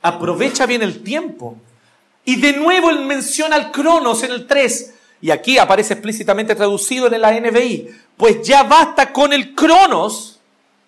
Aprovecha 0.02 0.66
bien 0.66 0.82
el 0.82 1.04
tiempo. 1.04 1.56
Y 2.26 2.38
de 2.42 2.54
nuevo 2.54 2.90
él 2.90 3.06
menciona 3.06 3.56
al 3.56 3.72
Cronos 3.72 4.24
en 4.24 4.32
el 4.32 4.48
3. 4.48 4.96
Y 5.22 5.32
aquí 5.32 5.58
aparece 5.58 5.94
explícitamente 5.94 6.56
traducido 6.56 7.12
en 7.12 7.22
la 7.22 7.40
NBI. 7.40 7.90
Pues 8.18 8.42
ya 8.42 8.64
basta 8.64 9.14
con 9.14 9.34
el 9.34 9.54
Cronos 9.54 10.41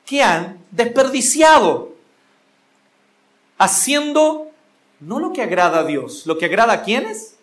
que 0.06 0.22
han 0.22 0.60
desperdiciado 0.72 1.94
haciendo 3.58 4.52
no 5.00 5.20
lo 5.20 5.34
que 5.34 5.42
agrada 5.42 5.80
a 5.80 5.86
Dios, 5.86 6.26
lo 6.26 6.38
que 6.38 6.46
agrada 6.46 6.74
a 6.74 6.84
quiénes? 6.84 7.38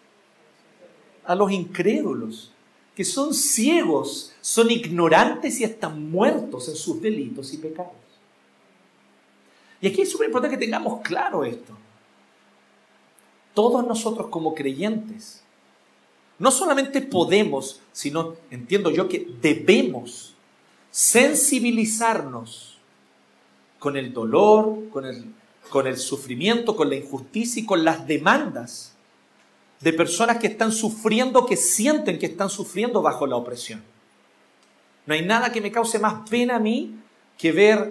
A 1.25 1.35
los 1.35 1.51
incrédulos, 1.53 2.53
que 2.95 3.05
son 3.05 3.35
ciegos, 3.35 4.35
son 4.41 4.71
ignorantes 4.71 5.61
y 5.61 5.65
están 5.65 6.11
muertos 6.11 6.69
en 6.69 6.77
sus 6.77 7.01
delitos 7.01 7.53
y 7.53 7.59
pecados. 7.59 7.93
Y 9.81 9.89
aquí 9.89 10.03
es 10.03 10.11
súper 10.11 10.27
importante 10.27 10.57
que 10.57 10.65
tengamos 10.65 11.01
claro 11.03 11.45
esto. 11.45 11.77
Todos 13.55 13.87
nosotros 13.87 14.29
como 14.29 14.55
creyentes, 14.55 15.43
no 16.39 16.51
solamente 16.51 17.03
podemos, 17.03 17.81
sino 17.93 18.37
entiendo 18.51 18.91
yo 18.91 19.09
que 19.09 19.29
debemos 19.41 20.30
sensibilizarnos 20.91 22.79
con 23.79 23.97
el 23.97 24.13
dolor, 24.13 24.89
con 24.91 25.07
el 25.07 25.33
con 25.71 25.87
el 25.87 25.97
sufrimiento, 25.97 26.77
con 26.77 26.91
la 26.91 26.97
injusticia 26.97 27.63
y 27.63 27.67
con 27.67 27.85
las 27.85 28.07
demandas 28.07 28.93
de 29.81 29.93
personas 29.95 30.39
que 30.39 30.49
están 30.49 30.73
sufriendo, 30.73 31.47
que 31.47 31.57
sienten 31.57 32.19
que 32.19 32.27
están 32.27 32.51
sufriendo 32.51 33.01
bajo 33.01 33.27
la 33.27 33.37
opresión. 33.37 33.83
No 35.07 35.15
hay 35.15 35.25
nada 35.25 35.53
que 35.53 35.63
me 35.63 35.73
cause 35.73 35.99
más 35.99 36.29
pena 36.29 36.57
a 36.57 36.59
mí 36.59 36.97
que 37.39 37.53
ver 37.53 37.91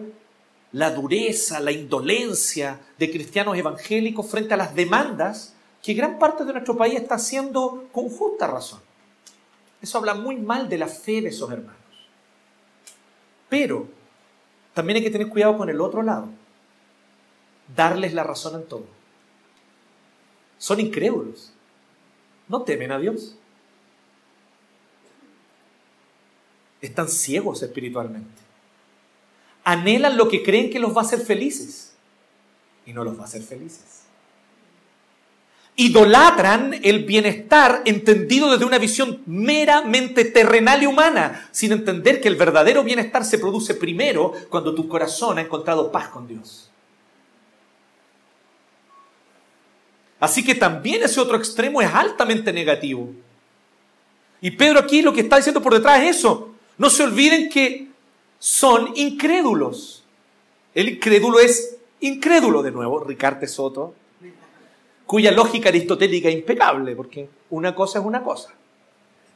la 0.72 0.92
dureza, 0.92 1.60
la 1.60 1.72
indolencia 1.72 2.80
de 3.00 3.10
cristianos 3.10 3.58
evangélicos 3.58 4.30
frente 4.30 4.54
a 4.54 4.58
las 4.58 4.76
demandas 4.76 5.56
que 5.82 5.96
gran 5.96 6.20
parte 6.20 6.46
de 6.46 6.54
nuestro 6.54 6.78
país 6.78 6.96
está 6.96 7.16
haciendo 7.16 7.88
con 7.92 8.10
justa 8.10 8.46
razón. 8.46 8.82
Eso 9.82 9.98
habla 9.98 10.14
muy 10.14 10.36
mal 10.36 10.70
de 10.70 10.78
la 10.78 10.88
fe 10.88 11.22
de 11.22 11.30
esos 11.30 11.50
hermanos. 11.50 11.79
Pero 13.50 13.88
también 14.74 14.98
hay 14.98 15.04
que 15.04 15.10
tener 15.10 15.28
cuidado 15.28 15.58
con 15.58 15.70
el 15.70 15.82
otro 15.82 16.04
lado 16.04 16.30
darles 17.76 18.14
la 18.14 18.24
razón 18.24 18.62
en 18.62 18.68
todo. 18.68 18.86
Son 20.58 20.80
incrédulos. 20.80 21.54
No 22.48 22.64
temen 22.64 22.92
a 22.92 23.00
Dios. 23.00 23.36
Están 26.82 27.10
ciegos 27.10 27.62
espiritualmente. 27.62 28.42
Anhelan 29.64 30.18
lo 30.18 30.30
que 30.30 30.44
creen 30.44 30.70
que 30.70 30.80
los 30.80 30.96
va 30.96 31.02
a 31.02 31.06
hacer 31.06 31.20
felices 31.20 31.96
y 32.86 32.94
no 32.94 33.04
los 33.04 33.18
va 33.18 33.24
a 33.24 33.26
hacer 33.26 33.44
felices. 33.44 33.99
Idolatran 35.80 36.78
el 36.84 37.06
bienestar 37.06 37.84
entendido 37.86 38.52
desde 38.52 38.66
una 38.66 38.78
visión 38.78 39.22
meramente 39.26 40.26
terrenal 40.26 40.84
y 40.84 40.88
humana, 40.88 41.48
sin 41.52 41.72
entender 41.72 42.20
que 42.20 42.28
el 42.28 42.36
verdadero 42.36 42.84
bienestar 42.84 43.24
se 43.24 43.40
produce 43.40 43.76
primero 43.76 44.34
cuando 44.50 44.76
tu 44.76 44.90
corazón 44.90 45.38
ha 45.38 45.42
encontrado 45.42 45.90
paz 45.90 46.10
con 46.10 46.28
Dios. 46.28 46.70
Así 50.20 50.44
que 50.44 50.54
también 50.54 51.02
ese 51.02 51.22
otro 51.22 51.38
extremo 51.38 51.82
es 51.82 51.90
altamente 51.94 52.52
negativo. 52.52 53.12
Y 54.42 54.52
Pedro 54.52 54.82
aquí 54.82 55.02
lo 55.02 55.14
que 55.14 55.22
está 55.22 55.38
diciendo 55.38 55.62
por 55.62 55.74
detrás 55.74 56.04
es 56.04 56.18
eso. 56.18 56.56
No 56.78 56.90
se 56.90 57.04
olviden 57.04 57.48
que 57.48 57.88
son 58.38 58.92
incrédulos. 58.96 60.04
El 60.76 60.90
incrédulo 60.90 61.40
es 61.40 61.78
incrédulo 62.02 62.64
de 62.64 62.72
nuevo, 62.72 63.00
Ricarte 63.06 63.48
Soto, 63.48 63.96
cuya 65.10 65.32
lógica 65.32 65.70
aristotélica 65.70 66.30
es 66.30 66.36
impecable, 66.36 66.96
porque 66.96 67.28
una 67.50 67.74
cosa 67.74 67.98
es 67.98 68.06
una 68.06 68.22
cosa 68.22 68.50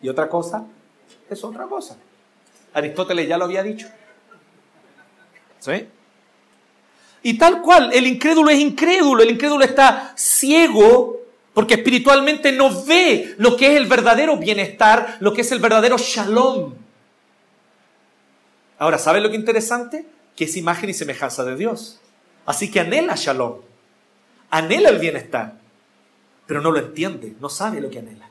y 0.03 0.07
otra 0.07 0.29
cosa 0.29 0.67
es 1.27 1.43
otra 1.43 1.65
cosa. 1.65 1.97
Aristóteles 2.75 3.27
ya 3.27 3.39
lo 3.39 3.45
había 3.45 3.63
dicho. 3.63 3.87
¿Sí? 5.57 5.87
Y 7.23 7.39
tal 7.39 7.63
cual, 7.63 7.89
el 7.91 8.05
incrédulo 8.05 8.51
es 8.51 8.59
incrédulo, 8.59 9.23
el 9.23 9.31
incrédulo 9.31 9.65
está 9.65 10.13
ciego 10.15 11.17
porque 11.55 11.73
espiritualmente 11.73 12.51
no 12.51 12.83
ve 12.83 13.33
lo 13.39 13.57
que 13.57 13.71
es 13.71 13.77
el 13.77 13.87
verdadero 13.87 14.37
bienestar, 14.37 15.17
lo 15.21 15.33
que 15.33 15.41
es 15.41 15.51
el 15.51 15.57
verdadero 15.57 15.97
shalom. 15.97 16.75
Ahora, 18.77 18.99
¿sabes 18.99 19.23
lo 19.23 19.29
que 19.29 19.37
es 19.37 19.39
interesante? 19.39 20.05
Que 20.35 20.43
es 20.43 20.55
imagen 20.55 20.91
y 20.91 20.93
semejanza 20.93 21.43
de 21.43 21.55
Dios. 21.55 21.99
Así 22.45 22.69
que 22.69 22.79
anhela 22.79 23.15
shalom, 23.15 23.55
anhela 24.51 24.89
el 24.89 24.99
bienestar, 24.99 25.62
pero 26.47 26.61
no 26.61 26.71
lo 26.71 26.79
entiende, 26.79 27.35
no 27.39 27.49
sabe 27.49 27.81
lo 27.81 27.89
que 27.89 27.99
anhela, 27.99 28.29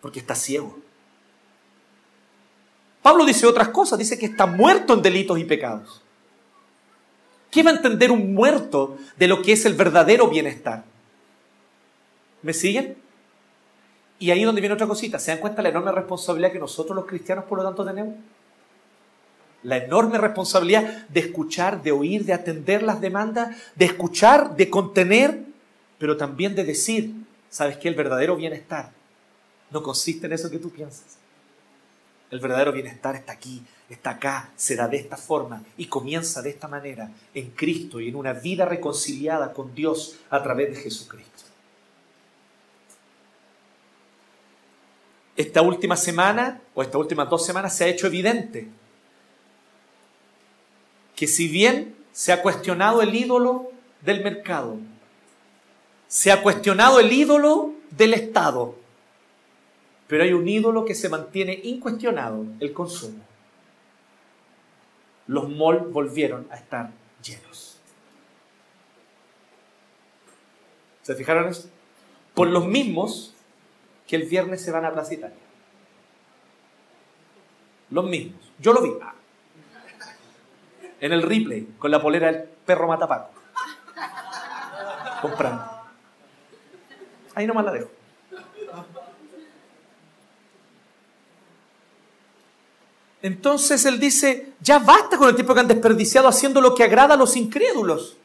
porque 0.00 0.20
está 0.20 0.34
ciego. 0.34 0.78
Pablo 3.02 3.24
dice 3.24 3.46
otras 3.46 3.68
cosas, 3.68 3.98
dice 3.98 4.18
que 4.18 4.26
está 4.26 4.46
muerto 4.46 4.94
en 4.94 5.02
delitos 5.02 5.38
y 5.38 5.44
pecados. 5.44 6.02
¿Qué 7.50 7.62
va 7.62 7.70
a 7.70 7.74
entender 7.74 8.10
un 8.10 8.34
muerto 8.34 8.98
de 9.16 9.28
lo 9.28 9.42
que 9.42 9.52
es 9.52 9.64
el 9.64 9.74
verdadero 9.74 10.28
bienestar? 10.28 10.84
¿Me 12.42 12.52
siguen? 12.52 12.96
Y 14.18 14.30
ahí 14.30 14.44
donde 14.44 14.60
viene 14.60 14.74
otra 14.74 14.86
cosita, 14.86 15.18
¿se 15.18 15.30
dan 15.30 15.40
cuenta 15.40 15.62
la 15.62 15.68
enorme 15.68 15.92
responsabilidad 15.92 16.52
que 16.52 16.58
nosotros 16.58 16.96
los 16.96 17.06
cristianos 17.06 17.44
por 17.44 17.58
lo 17.58 17.64
tanto 17.64 17.84
tenemos? 17.84 18.14
La 19.62 19.78
enorme 19.78 20.18
responsabilidad 20.18 21.06
de 21.08 21.20
escuchar, 21.20 21.82
de 21.82 21.92
oír, 21.92 22.24
de 22.24 22.32
atender 22.32 22.82
las 22.82 23.00
demandas, 23.00 23.56
de 23.74 23.84
escuchar, 23.84 24.56
de 24.56 24.70
contener, 24.70 25.44
pero 25.98 26.16
también 26.16 26.54
de 26.54 26.64
decir, 26.64 27.12
¿sabes 27.48 27.76
qué? 27.78 27.88
El 27.88 27.94
verdadero 27.94 28.36
bienestar 28.36 28.92
no 29.70 29.82
consiste 29.82 30.26
en 30.26 30.32
eso 30.32 30.50
que 30.50 30.58
tú 30.58 30.70
piensas. 30.70 31.18
El 32.30 32.40
verdadero 32.40 32.72
bienestar 32.72 33.14
está 33.14 33.32
aquí, 33.32 33.62
está 33.88 34.10
acá, 34.10 34.50
será 34.56 34.88
de 34.88 34.96
esta 34.96 35.16
forma 35.16 35.62
y 35.76 35.86
comienza 35.86 36.42
de 36.42 36.50
esta 36.50 36.66
manera 36.66 37.10
en 37.34 37.50
Cristo 37.50 38.00
y 38.00 38.08
en 38.08 38.16
una 38.16 38.32
vida 38.32 38.64
reconciliada 38.64 39.52
con 39.52 39.74
Dios 39.74 40.18
a 40.28 40.42
través 40.42 40.70
de 40.70 40.82
Jesucristo. 40.82 41.44
Esta 45.36 45.62
última 45.62 45.96
semana 45.96 46.62
o 46.74 46.82
estas 46.82 46.96
últimas 46.96 47.28
dos 47.28 47.44
semanas 47.44 47.76
se 47.76 47.84
ha 47.84 47.88
hecho 47.88 48.06
evidente 48.06 48.68
que 51.14 51.26
si 51.26 51.46
bien 51.48 51.94
se 52.12 52.32
ha 52.32 52.42
cuestionado 52.42 53.02
el 53.02 53.14
ídolo 53.14 53.70
del 54.00 54.24
mercado, 54.24 54.78
se 56.08 56.32
ha 56.32 56.42
cuestionado 56.42 57.00
el 57.00 57.12
ídolo 57.12 57.72
del 57.90 58.14
Estado, 58.14 58.76
pero 60.06 60.24
hay 60.24 60.32
un 60.32 60.46
ídolo 60.48 60.84
que 60.84 60.94
se 60.94 61.08
mantiene 61.08 61.60
incuestionado, 61.64 62.44
el 62.60 62.72
consumo 62.72 63.26
los 65.26 65.48
malls 65.48 65.92
volvieron 65.92 66.46
a 66.50 66.56
estar 66.56 66.90
llenos. 67.22 67.78
¿Se 71.02 71.14
fijaron 71.14 71.48
eso? 71.48 71.68
Por 72.34 72.48
los 72.48 72.66
mismos 72.66 73.34
que 74.06 74.16
el 74.16 74.24
viernes 74.24 74.62
se 74.62 74.70
van 74.70 74.84
a 74.84 74.92
Plaza 74.92 75.14
Italia. 75.14 75.36
Los 77.90 78.04
mismos. 78.04 78.40
Yo 78.58 78.72
lo 78.72 78.82
vi. 78.82 78.92
En 81.00 81.12
el 81.12 81.22
replay, 81.22 81.68
con 81.78 81.90
la 81.90 82.00
polera 82.00 82.32
del 82.32 82.42
perro 82.42 82.88
matapaco. 82.88 83.30
Comprando. 85.22 85.75
Ahí 87.36 87.46
nomás 87.46 87.66
la 87.66 87.72
dejo. 87.72 87.90
Entonces 93.20 93.84
él 93.84 94.00
dice, 94.00 94.52
ya 94.60 94.78
basta 94.78 95.18
con 95.18 95.28
el 95.28 95.34
tiempo 95.34 95.52
que 95.52 95.60
han 95.60 95.68
desperdiciado 95.68 96.28
haciendo 96.28 96.60
lo 96.62 96.74
que 96.74 96.82
agrada 96.82 97.14
a 97.14 97.16
los 97.16 97.36
incrédulos. 97.36 98.16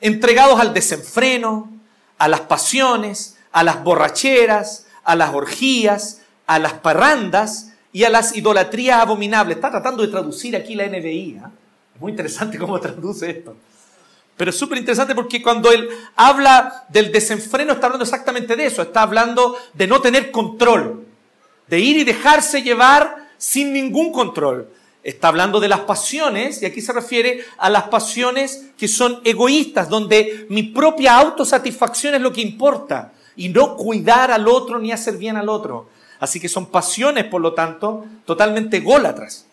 entregados 0.00 0.58
al 0.58 0.72
desenfreno, 0.72 1.70
a 2.16 2.26
las 2.28 2.40
pasiones, 2.40 3.36
a 3.52 3.62
las 3.62 3.84
borracheras, 3.84 4.86
a 5.04 5.14
las 5.14 5.34
orgías, 5.34 6.22
a 6.46 6.58
las 6.58 6.72
parrandas 6.72 7.72
y 7.92 8.04
a 8.04 8.08
las 8.08 8.34
idolatrías 8.34 9.02
abominables. 9.02 9.56
Está 9.56 9.70
tratando 9.70 10.02
de 10.02 10.08
traducir 10.08 10.56
aquí 10.56 10.74
la 10.74 10.86
NBI. 10.86 11.36
¿eh? 11.36 11.42
Es 11.94 12.00
muy 12.00 12.12
interesante 12.12 12.56
cómo 12.56 12.80
traduce 12.80 13.28
esto. 13.28 13.54
Pero 14.40 14.52
es 14.52 14.58
súper 14.58 14.78
interesante 14.78 15.14
porque 15.14 15.42
cuando 15.42 15.70
él 15.70 15.86
habla 16.16 16.86
del 16.88 17.12
desenfreno 17.12 17.74
está 17.74 17.88
hablando 17.88 18.04
exactamente 18.04 18.56
de 18.56 18.64
eso. 18.64 18.80
Está 18.80 19.02
hablando 19.02 19.54
de 19.74 19.86
no 19.86 20.00
tener 20.00 20.30
control, 20.30 21.04
de 21.66 21.78
ir 21.78 21.98
y 21.98 22.04
dejarse 22.04 22.62
llevar 22.62 23.28
sin 23.36 23.70
ningún 23.74 24.10
control. 24.10 24.70
Está 25.02 25.28
hablando 25.28 25.60
de 25.60 25.68
las 25.68 25.80
pasiones, 25.80 26.62
y 26.62 26.64
aquí 26.64 26.80
se 26.80 26.94
refiere 26.94 27.44
a 27.58 27.68
las 27.68 27.82
pasiones 27.88 28.70
que 28.78 28.88
son 28.88 29.20
egoístas, 29.24 29.90
donde 29.90 30.46
mi 30.48 30.62
propia 30.62 31.18
autosatisfacción 31.18 32.14
es 32.14 32.22
lo 32.22 32.32
que 32.32 32.40
importa, 32.40 33.12
y 33.36 33.50
no 33.50 33.76
cuidar 33.76 34.30
al 34.30 34.48
otro 34.48 34.78
ni 34.78 34.90
hacer 34.90 35.18
bien 35.18 35.36
al 35.36 35.50
otro. 35.50 35.90
Así 36.18 36.40
que 36.40 36.48
son 36.48 36.64
pasiones, 36.70 37.26
por 37.26 37.42
lo 37.42 37.52
tanto, 37.52 38.06
totalmente 38.24 38.80
gólatras. 38.80 39.44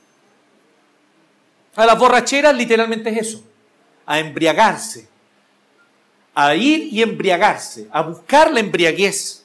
A 1.75 1.85
las 1.85 1.99
borracheras 1.99 2.55
literalmente 2.55 3.09
es 3.09 3.27
eso, 3.27 3.43
a 4.07 4.19
embriagarse, 4.19 5.07
a 6.33 6.55
ir 6.55 6.91
y 6.91 7.03
embriagarse, 7.03 7.87
a 7.91 8.01
buscar 8.01 8.51
la 8.51 8.59
embriaguez. 8.59 9.43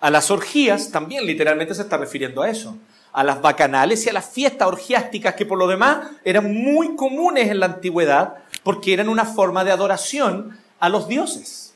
A 0.00 0.10
las 0.10 0.30
orgías 0.30 0.90
también 0.90 1.24
literalmente 1.24 1.74
se 1.74 1.82
está 1.82 1.96
refiriendo 1.96 2.42
a 2.42 2.50
eso, 2.50 2.76
a 3.12 3.24
las 3.24 3.40
bacanales 3.40 4.04
y 4.04 4.10
a 4.10 4.12
las 4.12 4.28
fiestas 4.28 4.68
orgiásticas 4.68 5.34
que 5.34 5.46
por 5.46 5.56
lo 5.56 5.66
demás 5.66 6.10
eran 6.24 6.52
muy 6.52 6.96
comunes 6.96 7.48
en 7.50 7.60
la 7.60 7.66
antigüedad 7.66 8.34
porque 8.62 8.92
eran 8.92 9.08
una 9.08 9.24
forma 9.24 9.64
de 9.64 9.70
adoración 9.70 10.58
a 10.80 10.90
los 10.90 11.08
dioses. 11.08 11.74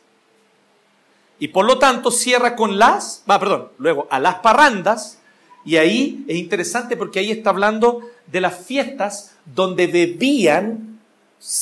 Y 1.39 1.49
por 1.49 1.65
lo 1.65 1.79
tanto 1.79 2.11
cierra 2.11 2.57
con 2.57 2.79
las, 2.79 3.23
va, 3.31 3.39
perdón, 3.39 3.69
luego 3.79 4.07
a 4.11 4.19
las 4.19 4.37
parrandas, 4.37 5.19
y 5.65 5.77
ahí 5.77 6.25
es 6.29 6.37
interesante 6.37 6.97
porque 6.97 7.21
ahí 7.21 7.31
está 7.31 7.51
hablando 7.51 8.03
de 8.27 8.41
las 8.41 8.67
fiestas 8.67 9.37
donde 9.47 9.87
bebían, 9.87 10.90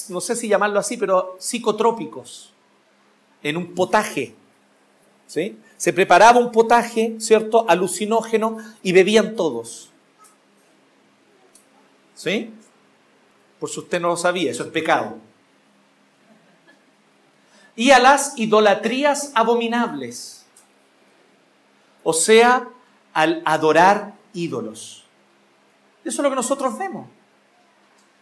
no 0.08 0.20
sé 0.20 0.34
si 0.34 0.48
llamarlo 0.48 0.80
así, 0.80 0.96
pero 0.96 1.36
psicotrópicos, 1.38 2.52
en 3.42 3.56
un 3.56 3.74
potaje. 3.74 4.34
¿Sí? 5.26 5.58
Se 5.76 5.92
preparaba 5.92 6.40
un 6.40 6.50
potaje, 6.50 7.16
¿cierto?, 7.20 7.68
alucinógeno 7.68 8.56
y 8.82 8.92
bebían 8.92 9.36
todos. 9.36 9.90
¿Sí? 12.14 12.50
Por 13.60 13.68
si 13.68 13.80
usted 13.80 14.00
no 14.00 14.08
lo 14.08 14.16
sabía, 14.16 14.50
eso 14.50 14.64
es 14.64 14.70
pecado. 14.70 15.18
Y 17.76 17.90
a 17.90 17.98
las 17.98 18.38
idolatrías 18.38 19.30
abominables. 19.34 20.46
O 22.02 22.12
sea, 22.12 22.68
al 23.12 23.42
adorar 23.44 24.14
ídolos. 24.32 25.04
Eso 26.04 26.22
es 26.22 26.24
lo 26.24 26.30
que 26.30 26.36
nosotros 26.36 26.76
vemos. 26.78 27.08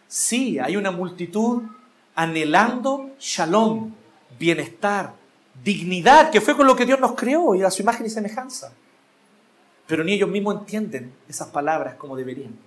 Sí, 0.07 0.57
hay 0.59 0.77
una 0.77 0.91
multitud 0.91 1.63
anhelando 2.15 3.11
shalom, 3.19 3.93
bienestar, 4.39 5.13
dignidad, 5.63 6.31
que 6.31 6.41
fue 6.41 6.55
con 6.55 6.65
lo 6.65 6.75
que 6.75 6.85
Dios 6.85 6.99
nos 6.99 7.13
creó 7.13 7.55
y 7.55 7.63
a 7.63 7.71
su 7.71 7.81
imagen 7.81 8.05
y 8.05 8.09
semejanza. 8.09 8.73
Pero 9.85 10.03
ni 10.03 10.13
ellos 10.13 10.29
mismos 10.29 10.59
entienden 10.59 11.13
esas 11.27 11.49
palabras 11.49 11.95
como 11.95 12.15
deberían. 12.15 12.57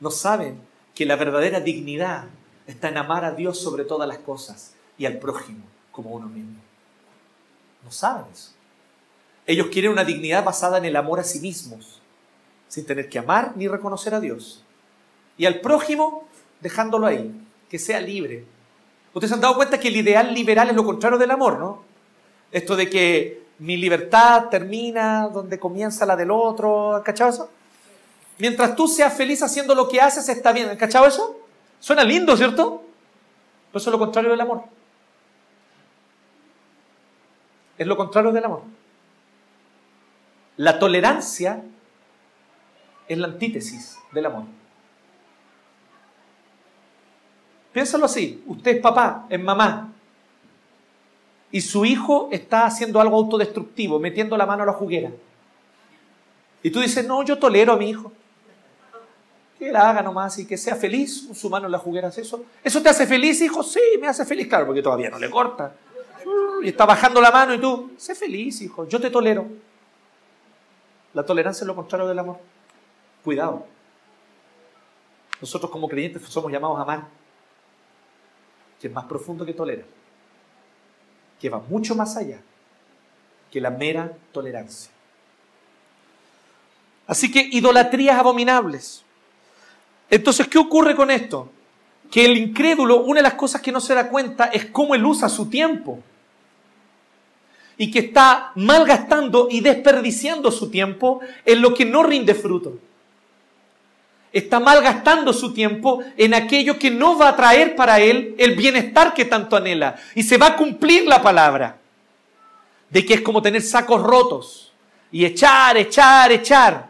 No 0.00 0.10
saben 0.10 0.60
que 0.94 1.06
la 1.06 1.16
verdadera 1.16 1.60
dignidad 1.60 2.24
está 2.66 2.88
en 2.88 2.98
amar 2.98 3.24
a 3.24 3.32
Dios 3.32 3.60
sobre 3.60 3.84
todas 3.84 4.08
las 4.08 4.18
cosas 4.18 4.74
y 4.98 5.06
al 5.06 5.18
prójimo 5.18 5.64
como 5.90 6.10
uno 6.10 6.28
mismo. 6.28 6.60
No 7.84 7.90
saben 7.90 8.24
eso. 8.32 8.52
Ellos 9.46 9.68
quieren 9.72 9.90
una 9.90 10.04
dignidad 10.04 10.44
basada 10.44 10.78
en 10.78 10.84
el 10.84 10.96
amor 10.96 11.20
a 11.20 11.24
sí 11.24 11.40
mismos, 11.40 12.00
sin 12.68 12.86
tener 12.86 13.08
que 13.08 13.18
amar 13.18 13.52
ni 13.56 13.68
reconocer 13.68 14.14
a 14.14 14.20
Dios. 14.20 14.64
Y 15.36 15.46
al 15.46 15.60
prójimo 15.60 16.28
dejándolo 16.60 17.06
ahí, 17.06 17.32
que 17.68 17.78
sea 17.78 18.00
libre, 18.00 18.44
Ustedes 19.14 19.28
se 19.28 19.34
han 19.34 19.40
dado 19.40 19.56
cuenta 19.56 19.78
que 19.78 19.88
el 19.88 19.96
ideal 19.96 20.32
liberal 20.32 20.70
es 20.70 20.76
lo 20.76 20.84
contrario 20.84 21.18
del 21.18 21.30
amor, 21.30 21.58
¿no? 21.58 21.82
Esto 22.50 22.76
de 22.76 22.88
que 22.88 23.42
mi 23.58 23.76
libertad 23.76 24.48
termina 24.48 25.28
donde 25.28 25.58
comienza 25.58 26.06
la 26.06 26.16
del 26.16 26.30
otro, 26.30 27.02
¿cachado 27.04 27.30
eso? 27.30 27.50
Mientras 28.38 28.74
tú 28.74 28.88
seas 28.88 29.14
feliz 29.14 29.42
haciendo 29.42 29.74
lo 29.74 29.88
que 29.88 30.00
haces, 30.00 30.28
está 30.28 30.52
bien, 30.52 30.74
¿cachado 30.76 31.06
eso? 31.06 31.38
Suena 31.78 32.04
lindo, 32.04 32.36
¿cierto? 32.36 32.82
Pero 33.70 33.80
eso 33.80 33.90
es 33.90 33.92
lo 33.92 33.98
contrario 33.98 34.30
del 34.30 34.40
amor. 34.40 34.62
Es 37.76 37.86
lo 37.86 37.96
contrario 37.96 38.32
del 38.32 38.44
amor. 38.44 38.62
La 40.56 40.78
tolerancia 40.78 41.62
es 43.08 43.18
la 43.18 43.26
antítesis 43.26 43.98
del 44.12 44.26
amor. 44.26 44.44
Piénsalo 47.72 48.04
así, 48.04 48.42
usted 48.46 48.76
es 48.76 48.80
papá, 48.82 49.26
es 49.30 49.40
mamá, 49.40 49.92
y 51.52 51.60
su 51.60 51.84
hijo 51.84 52.30
está 52.32 52.64
haciendo 52.64 52.98
algo 52.98 53.16
autodestructivo, 53.16 54.00
metiendo 54.00 54.36
la 54.38 54.46
mano 54.46 54.62
a 54.62 54.66
la 54.66 54.72
juguera. 54.72 55.10
Y 56.62 56.70
tú 56.70 56.80
dices, 56.80 57.06
no, 57.06 57.22
yo 57.22 57.38
tolero 57.38 57.74
a 57.74 57.76
mi 57.76 57.90
hijo. 57.90 58.10
Que 59.58 59.70
la 59.70 59.90
haga 59.90 60.02
nomás 60.02 60.38
y 60.38 60.46
que 60.46 60.56
sea 60.56 60.74
feliz 60.76 61.28
su 61.34 61.50
mano 61.50 61.66
en 61.66 61.72
la 61.72 61.78
juguera. 61.78 62.08
¿Eso, 62.08 62.44
¿Eso 62.64 62.82
te 62.82 62.88
hace 62.88 63.06
feliz, 63.06 63.40
hijo? 63.42 63.62
Sí, 63.62 63.80
me 64.00 64.08
hace 64.08 64.24
feliz, 64.24 64.48
claro, 64.48 64.66
porque 64.66 64.82
todavía 64.82 65.10
no 65.10 65.18
le 65.18 65.28
corta. 65.28 65.74
Y 66.62 66.68
está 66.68 66.86
bajando 66.86 67.20
la 67.20 67.30
mano 67.30 67.52
y 67.52 67.60
tú, 67.60 67.92
sé 67.98 68.14
feliz, 68.14 68.62
hijo, 68.62 68.88
yo 68.88 68.98
te 68.98 69.10
tolero. 69.10 69.46
La 71.12 71.24
tolerancia 71.24 71.64
es 71.64 71.66
lo 71.66 71.76
contrario 71.76 72.08
del 72.08 72.18
amor. 72.18 72.38
Cuidado. 73.22 73.66
Nosotros 75.38 75.70
como 75.70 75.86
creyentes 75.86 76.22
somos 76.22 76.50
llamados 76.50 76.78
a 76.78 76.82
amar 76.82 77.21
que 78.82 78.88
es 78.88 78.94
más 78.94 79.04
profundo 79.04 79.46
que 79.46 79.54
tolerar, 79.54 79.84
que 81.40 81.48
va 81.48 81.60
mucho 81.60 81.94
más 81.94 82.16
allá 82.16 82.40
que 83.48 83.60
la 83.60 83.70
mera 83.70 84.10
tolerancia. 84.32 84.90
Así 87.06 87.30
que 87.30 87.40
idolatrías 87.52 88.18
abominables. 88.18 89.04
Entonces, 90.10 90.48
¿qué 90.48 90.58
ocurre 90.58 90.96
con 90.96 91.12
esto? 91.12 91.48
Que 92.10 92.24
el 92.24 92.36
incrédulo, 92.36 93.04
una 93.04 93.20
de 93.20 93.22
las 93.22 93.34
cosas 93.34 93.60
que 93.60 93.70
no 93.70 93.80
se 93.80 93.94
da 93.94 94.08
cuenta 94.08 94.46
es 94.46 94.66
cómo 94.66 94.96
él 94.96 95.06
usa 95.06 95.28
su 95.28 95.48
tiempo. 95.48 96.00
Y 97.76 97.88
que 97.88 98.00
está 98.00 98.50
malgastando 98.56 99.46
y 99.48 99.60
desperdiciando 99.60 100.50
su 100.50 100.70
tiempo 100.70 101.20
en 101.44 101.62
lo 101.62 101.72
que 101.72 101.84
no 101.84 102.02
rinde 102.02 102.34
fruto 102.34 102.80
está 104.32 104.60
malgastando 104.60 105.32
su 105.32 105.52
tiempo 105.52 106.02
en 106.16 106.34
aquello 106.34 106.78
que 106.78 106.90
no 106.90 107.18
va 107.18 107.28
a 107.28 107.36
traer 107.36 107.76
para 107.76 108.00
él 108.00 108.34
el 108.38 108.56
bienestar 108.56 109.12
que 109.12 109.26
tanto 109.26 109.56
anhela. 109.56 109.96
Y 110.14 110.22
se 110.22 110.38
va 110.38 110.48
a 110.48 110.56
cumplir 110.56 111.06
la 111.06 111.22
palabra 111.22 111.76
de 112.88 113.04
que 113.04 113.14
es 113.14 113.20
como 113.20 113.42
tener 113.42 113.62
sacos 113.62 114.02
rotos 114.02 114.72
y 115.10 115.24
echar, 115.24 115.76
echar, 115.76 116.32
echar, 116.32 116.88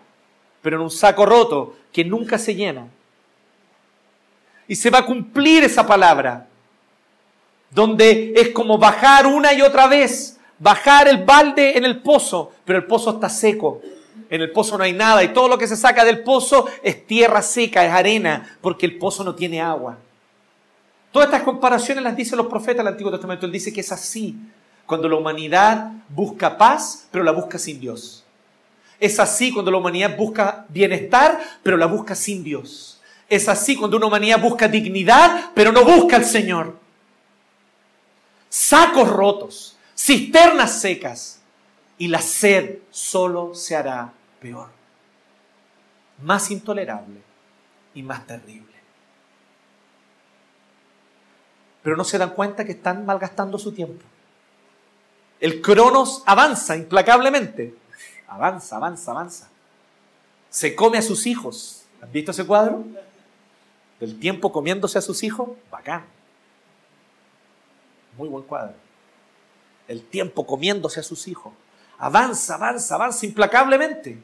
pero 0.60 0.76
en 0.76 0.82
un 0.82 0.90
saco 0.90 1.26
roto 1.26 1.76
que 1.92 2.04
nunca 2.04 2.38
se 2.38 2.54
llena. 2.54 2.86
Y 4.68 4.76
se 4.76 4.90
va 4.90 4.98
a 4.98 5.06
cumplir 5.06 5.64
esa 5.64 5.86
palabra, 5.86 6.46
donde 7.70 8.32
es 8.36 8.50
como 8.50 8.78
bajar 8.78 9.26
una 9.26 9.52
y 9.52 9.60
otra 9.60 9.88
vez, 9.88 10.38
bajar 10.58 11.08
el 11.08 11.24
balde 11.24 11.76
en 11.76 11.84
el 11.84 12.00
pozo, 12.00 12.52
pero 12.64 12.78
el 12.78 12.86
pozo 12.86 13.10
está 13.10 13.28
seco 13.28 13.82
en 14.32 14.40
el 14.40 14.50
pozo 14.50 14.78
no 14.78 14.84
hay 14.84 14.94
nada 14.94 15.22
y 15.22 15.34
todo 15.34 15.46
lo 15.46 15.58
que 15.58 15.68
se 15.68 15.76
saca 15.76 16.06
del 16.06 16.22
pozo 16.22 16.66
es 16.82 17.06
tierra 17.06 17.42
seca, 17.42 17.84
es 17.84 17.92
arena, 17.92 18.56
porque 18.62 18.86
el 18.86 18.96
pozo 18.96 19.22
no 19.22 19.34
tiene 19.34 19.60
agua. 19.60 19.98
Todas 21.12 21.26
estas 21.28 21.42
comparaciones 21.42 22.02
las 22.02 22.16
dicen 22.16 22.38
los 22.38 22.46
profetas 22.46 22.78
del 22.78 22.94
Antiguo 22.94 23.12
Testamento. 23.12 23.44
Él 23.44 23.52
dice 23.52 23.74
que 23.74 23.82
es 23.82 23.92
así 23.92 24.34
cuando 24.86 25.06
la 25.06 25.16
humanidad 25.16 25.92
busca 26.08 26.56
paz, 26.56 27.08
pero 27.10 27.22
la 27.22 27.32
busca 27.32 27.58
sin 27.58 27.78
Dios. 27.78 28.24
Es 28.98 29.20
así 29.20 29.52
cuando 29.52 29.70
la 29.70 29.76
humanidad 29.76 30.16
busca 30.16 30.64
bienestar, 30.70 31.38
pero 31.62 31.76
la 31.76 31.84
busca 31.84 32.14
sin 32.14 32.42
Dios. 32.42 33.02
Es 33.28 33.50
así 33.50 33.76
cuando 33.76 33.98
una 33.98 34.06
humanidad 34.06 34.40
busca 34.40 34.66
dignidad, 34.66 35.50
pero 35.54 35.72
no 35.72 35.84
busca 35.84 36.16
al 36.16 36.24
Señor. 36.24 36.78
Sacos 38.48 39.10
rotos, 39.10 39.76
cisternas 39.94 40.80
secas, 40.80 41.42
y 41.98 42.08
la 42.08 42.22
sed 42.22 42.78
solo 42.90 43.54
se 43.54 43.76
hará 43.76 44.14
peor, 44.42 44.68
más 46.22 46.50
intolerable 46.50 47.22
y 47.94 48.02
más 48.02 48.26
terrible. 48.26 48.72
Pero 51.82 51.96
no 51.96 52.04
se 52.04 52.18
dan 52.18 52.30
cuenta 52.30 52.64
que 52.64 52.72
están 52.72 53.06
malgastando 53.06 53.58
su 53.58 53.72
tiempo. 53.72 54.04
El 55.40 55.60
cronos 55.60 56.22
avanza 56.26 56.76
implacablemente. 56.76 57.74
Avanza, 58.28 58.76
avanza, 58.76 59.10
avanza. 59.10 59.48
Se 60.48 60.74
come 60.74 60.98
a 60.98 61.02
sus 61.02 61.26
hijos. 61.26 61.84
¿Han 62.00 62.12
visto 62.12 62.30
ese 62.30 62.46
cuadro? 62.46 62.84
Del 63.98 64.18
tiempo 64.20 64.52
comiéndose 64.52 64.98
a 64.98 65.02
sus 65.02 65.22
hijos. 65.24 65.50
Bacán. 65.70 66.04
Muy 68.16 68.28
buen 68.28 68.44
cuadro. 68.44 68.74
El 69.88 70.04
tiempo 70.04 70.46
comiéndose 70.46 71.00
a 71.00 71.02
sus 71.02 71.26
hijos. 71.26 71.52
Avanza, 71.98 72.54
avanza, 72.54 72.94
avanza 72.94 73.26
implacablemente. 73.26 74.22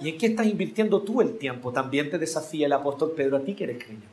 ¿Y 0.00 0.08
en 0.08 0.18
qué 0.18 0.26
estás 0.26 0.46
invirtiendo 0.46 1.00
tú 1.02 1.20
el 1.20 1.38
tiempo? 1.38 1.72
También 1.72 2.10
te 2.10 2.18
desafía 2.18 2.66
el 2.66 2.72
apóstol 2.72 3.12
Pedro 3.16 3.36
a 3.36 3.40
ti 3.40 3.54
que 3.54 3.64
eres 3.64 3.78
creyente. 3.82 4.08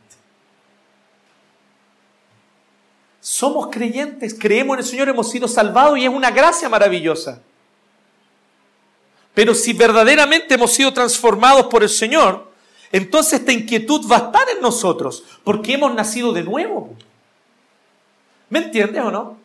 Somos 3.19 3.67
creyentes, 3.67 4.35
creemos 4.37 4.75
en 4.75 4.79
el 4.79 4.85
Señor, 4.85 5.09
hemos 5.09 5.29
sido 5.29 5.47
salvados 5.47 5.97
y 5.97 6.05
es 6.05 6.09
una 6.09 6.31
gracia 6.31 6.67
maravillosa. 6.69 7.41
Pero 9.33 9.53
si 9.53 9.73
verdaderamente 9.73 10.55
hemos 10.55 10.71
sido 10.71 10.91
transformados 10.91 11.67
por 11.67 11.83
el 11.83 11.89
Señor, 11.89 12.51
entonces 12.91 13.39
esta 13.39 13.51
inquietud 13.51 14.09
va 14.11 14.17
a 14.17 14.25
estar 14.25 14.49
en 14.49 14.61
nosotros, 14.61 15.23
porque 15.43 15.73
hemos 15.73 15.93
nacido 15.93 16.33
de 16.33 16.43
nuevo. 16.43 16.95
¿Me 18.49 18.59
entiendes 18.59 19.01
o 19.01 19.11
no? 19.11 19.40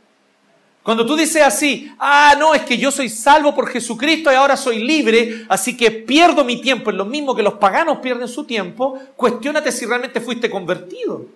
Cuando 0.86 1.04
tú 1.04 1.16
dices 1.16 1.42
así, 1.42 1.92
ah, 1.98 2.36
no, 2.38 2.54
es 2.54 2.62
que 2.62 2.78
yo 2.78 2.92
soy 2.92 3.08
salvo 3.08 3.52
por 3.52 3.68
Jesucristo 3.68 4.30
y 4.30 4.36
ahora 4.36 4.56
soy 4.56 4.78
libre, 4.78 5.44
así 5.48 5.76
que 5.76 5.90
pierdo 5.90 6.44
mi 6.44 6.60
tiempo, 6.60 6.90
es 6.90 6.96
lo 6.96 7.04
mismo 7.04 7.34
que 7.34 7.42
los 7.42 7.54
paganos 7.54 7.98
pierden 7.98 8.28
su 8.28 8.44
tiempo, 8.44 8.96
cuestiónate 9.16 9.72
si 9.72 9.84
realmente 9.84 10.20
fuiste 10.20 10.48
convertido. 10.48 11.26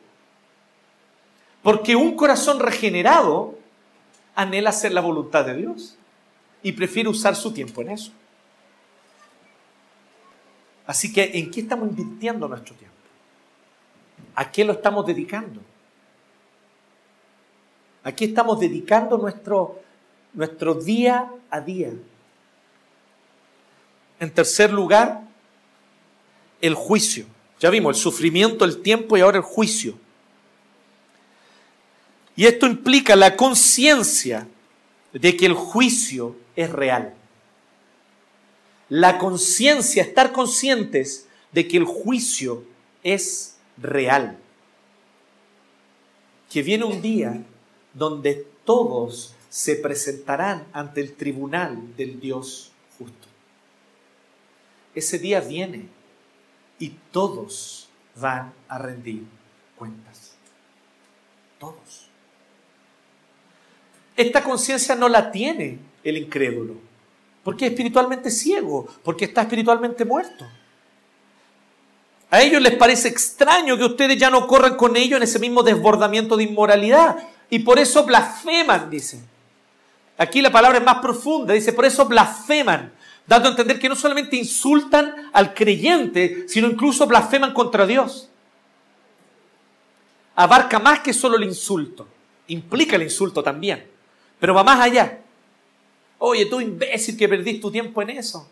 Porque 1.65 1.97
un 1.97 2.15
corazón 2.15 2.61
regenerado 2.61 3.59
anhela 4.37 4.71
hacer 4.71 4.93
la 4.93 5.01
voluntad 5.01 5.45
de 5.45 5.57
Dios 5.57 5.97
y 6.63 6.71
prefiere 6.71 7.09
usar 7.09 7.35
su 7.35 7.53
tiempo 7.53 7.83
en 7.83 7.91
eso. 7.91 8.13
Así 10.87 11.13
que, 11.13 11.29
¿en 11.35 11.51
qué 11.51 11.63
estamos 11.63 11.89
invirtiendo 11.89 12.47
nuestro 12.47 12.77
tiempo? 12.77 12.95
¿A 14.37 14.49
qué 14.49 14.65
lo 14.65 14.75
estamos 14.75 15.05
dedicando? 15.05 15.61
¿A 18.03 18.13
qué 18.13 18.27
estamos 18.27 18.59
dedicando 18.61 19.19
nuestro, 19.19 19.81
nuestro 20.33 20.75
día 20.75 21.31
a 21.51 21.61
día? 21.61 21.93
En 24.19 24.31
tercer 24.31 24.73
lugar, 24.73 25.23
el 26.61 26.75
juicio. 26.75 27.27
Ya 27.59 27.71
vimos 27.71 27.97
el 27.97 28.03
sufrimiento, 28.03 28.65
el 28.65 28.83
tiempo 28.83 29.17
y 29.17 29.21
ahora 29.21 29.39
el 29.39 29.45
juicio. 29.45 29.95
Y 32.37 32.47
esto 32.47 32.67
implica 32.67 33.17
la 33.17 33.37
conciencia 33.37 34.47
de 35.13 35.37
que 35.37 35.47
el 35.47 35.55
juicio 35.55 36.37
es 36.57 36.71
real 36.71 37.15
la 38.91 39.19
conciencia, 39.19 40.03
estar 40.03 40.33
conscientes 40.33 41.27
de 41.53 41.67
que 41.67 41.79
el 41.79 41.85
juicio 41.85 42.65
es 43.03 43.57
real. 43.79 44.37
Que 46.51 46.63
viene 46.63 46.85
un 46.85 47.01
día 47.01 47.41
donde 47.95 48.47
todos 48.64 49.34
se 49.49 49.76
presentarán 49.76 50.66
ante 50.72 51.01
el 51.01 51.14
tribunal 51.14 51.97
del 51.97 52.20
Dios 52.20 52.72
justo. 52.99 53.28
Ese 54.95 55.18
día 55.18 55.41
viene 55.41 55.88
y 56.78 56.91
todos 57.11 57.88
van 58.16 58.53
a 58.68 58.78
rendir 58.78 59.24
cuentas. 59.76 60.34
Todos. 61.59 62.09
Esta 64.16 64.43
conciencia 64.43 64.95
no 64.95 65.09
la 65.09 65.30
tiene 65.30 65.78
el 66.05 66.16
incrédulo 66.16 66.91
porque 67.43 67.66
es 67.66 67.72
espiritualmente 67.72 68.30
ciego, 68.30 68.86
porque 69.03 69.24
está 69.24 69.43
espiritualmente 69.43 70.05
muerto. 70.05 70.47
A 72.30 72.43
ellos 72.43 72.62
les 72.62 72.74
parece 72.74 73.09
extraño 73.09 73.76
que 73.76 73.84
ustedes 73.84 74.16
ya 74.18 74.30
no 74.30 74.47
corran 74.47 74.76
con 74.76 74.97
ellos 74.97 75.16
en 75.16 75.24
ese 75.24 75.38
mismo 75.38 75.62
desbordamiento 75.62 76.36
de 76.36 76.45
inmoralidad. 76.45 77.16
Y 77.51 77.59
por 77.59 77.79
eso 77.79 78.05
blasfeman, 78.05 78.89
dice. 78.89 79.21
Aquí 80.17 80.41
la 80.41 80.53
palabra 80.53 80.79
es 80.79 80.85
más 80.85 80.99
profunda, 80.99 81.53
dice, 81.55 81.73
por 81.73 81.85
eso 81.85 82.05
blasfeman, 82.07 82.93
dando 83.27 83.49
a 83.49 83.51
entender 83.53 83.79
que 83.79 83.89
no 83.89 83.97
solamente 83.97 84.37
insultan 84.37 85.31
al 85.33 85.55
creyente, 85.55 86.49
sino 86.49 86.69
incluso 86.69 87.07
blasfeman 87.07 87.53
contra 87.53 87.87
Dios. 87.87 88.29
Abarca 90.37 90.79
más 90.79 91.01
que 91.01 91.13
solo 91.13 91.37
el 91.37 91.45
insulto, 91.45 92.07
implica 92.47 92.97
el 92.97 93.03
insulto 93.03 93.43
también, 93.43 93.87
pero 94.39 94.55
va 94.55 94.63
más 94.63 94.81
allá. 94.81 95.21
Oye, 96.19 96.47
tú 96.47 96.61
imbécil 96.61 97.17
que 97.17 97.29
perdiste 97.29 97.63
tu 97.63 97.71
tiempo 97.71 98.03
en 98.03 98.11
eso. 98.11 98.49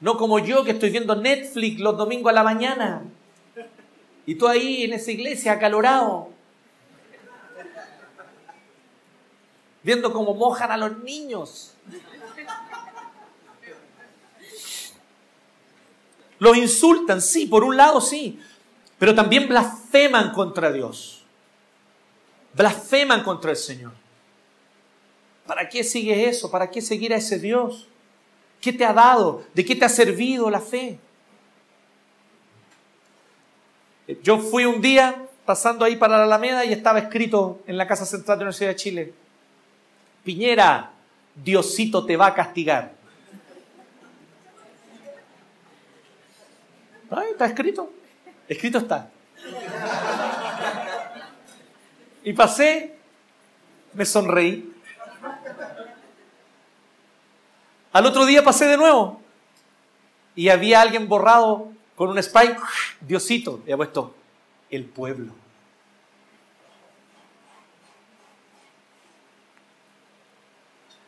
No 0.00 0.16
como 0.16 0.38
yo 0.38 0.62
que 0.62 0.72
estoy 0.72 0.90
viendo 0.90 1.16
Netflix 1.16 1.80
los 1.80 1.96
domingos 1.96 2.30
a 2.30 2.34
la 2.34 2.44
mañana. 2.44 3.02
Y 4.26 4.36
tú 4.36 4.46
ahí 4.46 4.84
en 4.84 4.92
esa 4.92 5.10
iglesia 5.10 5.52
acalorado. 5.52 6.35
Viendo 9.86 10.12
cómo 10.12 10.34
mojan 10.34 10.72
a 10.72 10.76
los 10.76 10.98
niños. 10.98 11.72
Los 16.40 16.56
insultan, 16.56 17.22
sí, 17.22 17.46
por 17.46 17.62
un 17.62 17.76
lado 17.76 18.00
sí, 18.00 18.40
pero 18.98 19.14
también 19.14 19.46
blasfeman 19.46 20.32
contra 20.32 20.72
Dios. 20.72 21.22
Blasfeman 22.54 23.22
contra 23.22 23.52
el 23.52 23.56
Señor. 23.56 23.92
¿Para 25.46 25.68
qué 25.68 25.84
sigues 25.84 26.36
eso? 26.36 26.50
¿Para 26.50 26.68
qué 26.68 26.82
seguir 26.82 27.14
a 27.14 27.18
ese 27.18 27.38
Dios? 27.38 27.86
¿Qué 28.60 28.72
te 28.72 28.84
ha 28.84 28.92
dado? 28.92 29.44
¿De 29.54 29.64
qué 29.64 29.76
te 29.76 29.84
ha 29.84 29.88
servido 29.88 30.50
la 30.50 30.60
fe? 30.60 30.98
Yo 34.24 34.40
fui 34.40 34.64
un 34.64 34.80
día 34.82 35.28
pasando 35.44 35.84
ahí 35.84 35.94
para 35.94 36.18
la 36.18 36.24
Alameda 36.24 36.64
y 36.64 36.72
estaba 36.72 36.98
escrito 36.98 37.60
en 37.68 37.76
la 37.76 37.86
Casa 37.86 38.04
Central 38.04 38.36
de 38.36 38.46
la 38.46 38.48
Universidad 38.48 38.70
de 38.70 38.76
Chile, 38.76 39.14
Piñera, 40.26 40.90
Diosito 41.36 42.04
te 42.04 42.16
va 42.16 42.26
a 42.26 42.34
castigar. 42.34 42.92
Está 47.30 47.46
escrito. 47.46 47.92
Escrito 48.48 48.78
está. 48.78 49.08
Y 52.24 52.32
pasé, 52.32 52.96
me 53.92 54.04
sonreí 54.04 54.74
Al 57.92 58.06
otro 58.06 58.26
día 58.26 58.42
pasé 58.42 58.66
de 58.66 58.76
nuevo 58.76 59.20
y 60.34 60.48
había 60.48 60.80
alguien 60.80 61.08
borrado 61.08 61.70
con 61.94 62.08
un 62.08 62.18
spike, 62.18 62.60
Diosito, 63.00 63.62
y 63.64 63.70
ha 63.70 63.76
puesto 63.76 64.14
el 64.70 64.86
pueblo. 64.86 65.45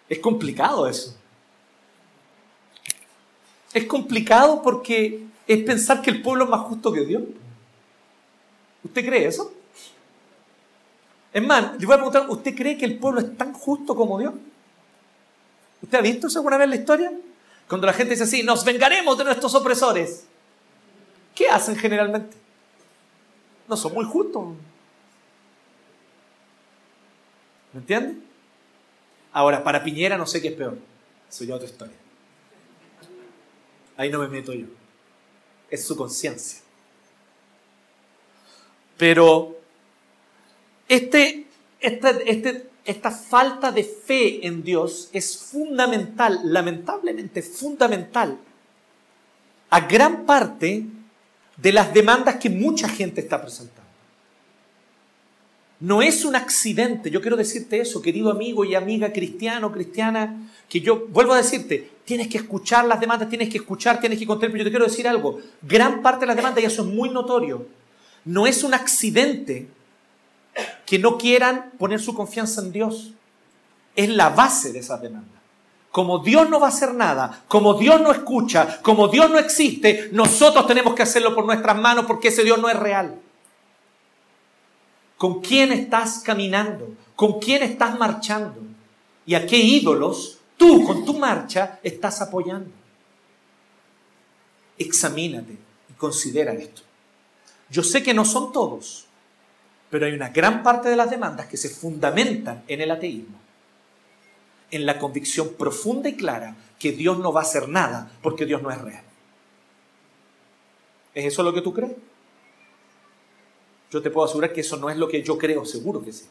Es 0.09 0.19
complicado 0.21 0.89
eso. 0.89 1.15
Es 3.75 3.85
complicado 3.85 4.63
porque 4.63 5.27
es 5.47 5.63
pensar 5.65 6.01
que 6.01 6.11
el 6.11 6.23
pueblo 6.23 6.45
es 6.45 6.51
más 6.51 6.63
justo 6.63 6.93
que 6.93 7.05
Dios. 7.05 7.23
¿Usted 8.83 9.05
cree 9.05 9.27
eso? 9.27 9.53
Es 11.33 11.47
más, 11.47 11.79
le 11.79 11.87
voy 11.87 11.95
a 11.95 11.99
preguntar, 11.99 12.27
¿usted 12.31 12.55
cree 12.55 12.79
que 12.79 12.87
el 12.87 12.99
pueblo 12.99 13.21
es 13.21 13.37
tan 13.37 13.53
justo 13.53 13.95
como 13.95 14.19
Dios? 14.19 14.35
¿Usted 15.83 15.99
ha 15.99 16.03
visto 16.03 16.27
eso 16.27 16.39
alguna 16.39 16.57
vez 16.57 16.69
la 16.69 16.77
historia? 16.77 17.13
Cuando 17.69 17.87
la 17.87 17.93
gente 17.93 18.13
dice 18.13 18.25
así, 18.25 18.43
nos 18.43 18.65
vengaremos 18.65 19.17
de 19.19 19.25
nuestros 19.25 19.55
opresores. 19.55 20.25
¿Qué 21.35 21.49
hacen 21.49 21.77
generalmente? 21.77 22.37
No 23.69 23.77
son 23.77 23.93
muy 23.93 24.07
justos. 24.07 24.55
¿Me 27.75 27.81
entiende? 27.81 28.28
Ahora, 29.39 29.63
para 29.63 29.85
Piñera 29.85 30.19
no 30.19 30.27
sé 30.27 30.43
qué 30.43 30.49
es 30.49 30.55
peor. 30.55 30.77
Eso 31.29 31.45
ya 31.45 31.55
otra 31.55 31.69
historia. 31.69 31.95
Ahí 33.97 34.11
no 34.11 34.19
me 34.19 34.27
meto 34.27 34.53
yo. 34.53 34.67
Es 35.71 35.87
su 35.87 35.97
conciencia. 35.97 36.59
Pero 38.97 39.57
este, 40.89 41.47
este, 41.79 42.29
este 42.29 42.69
esta 42.85 43.13
falta 43.13 43.71
de 43.71 43.85
fe 43.85 44.45
en 44.45 44.65
Dios 44.65 45.09
es 45.13 45.37
fundamental, 45.37 46.41
lamentablemente 46.43 47.41
fundamental, 47.41 48.39
a 49.71 49.81
gran 49.83 50.27
parte 50.27 50.85
de 51.57 51.73
las 51.73 51.95
demandas 51.95 52.37
que 52.37 52.51
mucha 52.51 52.89
gente 52.89 53.21
está 53.21 53.41
presentando. 53.41 53.88
No 55.81 56.03
es 56.03 56.25
un 56.25 56.35
accidente, 56.35 57.11
yo 57.11 57.21
quiero 57.21 57.37
decirte 57.37 57.81
eso, 57.81 58.03
querido 58.03 58.31
amigo 58.31 58.65
y 58.65 58.75
amiga 58.75 59.13
cristiano, 59.13 59.71
cristiana, 59.71 60.51
que 60.69 60.81
yo 60.81 61.07
vuelvo 61.09 61.35
a 61.35 61.37
decirte, 61.37 61.93
tienes 62.05 62.27
que 62.27 62.39
escuchar 62.39 62.85
las 62.85 62.99
demandas, 62.99 63.29
tienes 63.29 63.49
que 63.49 63.59
escuchar, 63.59 64.01
tienes 64.01 64.19
que 64.19 64.27
contar, 64.27 64.51
pero 64.51 64.59
yo 64.59 64.65
te 64.65 64.71
quiero 64.71 64.87
decir 64.87 65.07
algo, 65.07 65.39
gran 65.63 66.03
parte 66.03 66.21
de 66.21 66.27
las 66.27 66.37
demandas, 66.37 66.65
y 66.65 66.67
eso 66.67 66.83
es 66.83 66.89
muy 66.89 67.11
notorio, 67.11 67.67
no 68.25 68.47
es 68.47 68.65
un 68.65 68.75
accidente 68.75 69.69
que 70.85 70.99
no 70.99 71.19
quieran 71.19 71.71
poner 71.79 72.01
su 72.01 72.15
confianza 72.15 72.61
en 72.61 72.73
Dios. 72.73 73.13
Es 73.95 74.09
la 74.09 74.31
base 74.31 74.73
de 74.73 74.81
esas 74.81 75.01
demandas. 75.01 75.41
Como 75.91 76.19
Dios 76.19 76.49
no 76.51 76.61
va 76.61 76.67
a 76.67 76.71
hacer 76.71 76.95
nada, 76.95 77.45
como 77.49 77.75
Dios 77.75 78.01
no 78.01 78.13
escucha, 78.13 78.81
como 78.83 79.09
Dios 79.09 79.31
no 79.31 79.39
existe, 79.39 80.11
nosotros 80.13 80.67
tenemos 80.67 80.95
que 80.95 81.03
hacerlo 81.03 81.35
por 81.35 81.45
nuestras 81.45 81.77
manos 81.77 82.05
porque 82.07 82.29
ese 82.29 82.45
Dios 82.45 82.59
no 82.59 82.69
es 82.69 82.77
real. 82.77 83.19
Con 85.19 85.41
quién 85.43 85.73
estás 85.73 86.21
caminando, 86.21 86.95
con 87.17 87.41
quién 87.41 87.63
estás 87.63 87.99
marchando 87.99 88.63
y 89.27 89.35
a 89.35 89.47
qué 89.47 89.59
ídolos 89.59 90.39
tú 90.57 90.85
con 90.87 91.05
tu 91.05 91.19
marcha 91.19 91.81
estás 91.83 92.23
apoyando. 92.23 92.71
Examínate 94.79 95.59
y 95.91 95.93
considera 95.95 96.53
esto. 96.53 96.83
Yo 97.69 97.83
sé 97.83 98.03
que 98.03 98.15
no 98.15 98.25
son 98.25 98.53
todos, 98.53 99.07
pero 99.91 100.07
hay 100.07 100.13
una 100.13 100.29
gran 100.31 100.63
parte 100.63 100.89
de 100.89 100.97
las 100.97 101.11
demandas 101.11 101.47
que 101.47 101.57
se 101.57 101.69
fundamentan 101.69 102.63
en 102.69 102.81
el 102.81 102.91
ateísmo, 102.91 103.37
en 104.71 104.87
la 104.87 104.99
convicción 104.99 105.55
profunda 105.59 106.09
y 106.09 106.15
clara 106.15 106.57
que 106.79 106.93
Dios 106.93 107.19
no 107.19 107.33
va 107.33 107.41
a 107.41 107.45
hacer 107.45 107.69
nada 107.69 108.11
porque 108.23 108.47
Dios 108.47 108.63
no 108.63 108.71
es 108.71 108.81
real. 108.81 109.05
¿Es 111.13 111.27
eso 111.27 111.43
lo 111.43 111.53
que 111.53 111.63
tú 111.63 111.75
crees? 111.75 111.93
Yo 113.91 114.03
te 114.03 114.11
puedo 114.11 114.27
asegurar 114.27 114.53
que 114.53 114.61
eso 114.61 114.77
no 114.77 114.91
es 114.91 114.97
lo 114.97 115.09
que 115.09 115.23
yo 115.23 115.39
creo, 115.39 115.65
seguro 115.65 116.03
que 116.03 116.13
sí. 116.13 116.27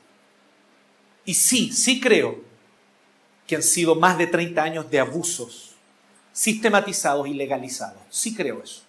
Y 1.25 1.33
sí, 1.33 1.71
sí 1.73 1.99
creo 1.99 2.39
que 3.45 3.55
han 3.55 3.63
sido 3.63 3.95
más 3.95 4.17
de 4.17 4.27
30 4.27 4.61
años 4.61 4.89
de 4.89 4.99
abusos 4.99 5.75
sistematizados 6.31 7.27
y 7.27 7.33
legalizados. 7.33 8.01
Sí 8.09 8.35
creo 8.35 8.61
eso. 8.61 8.83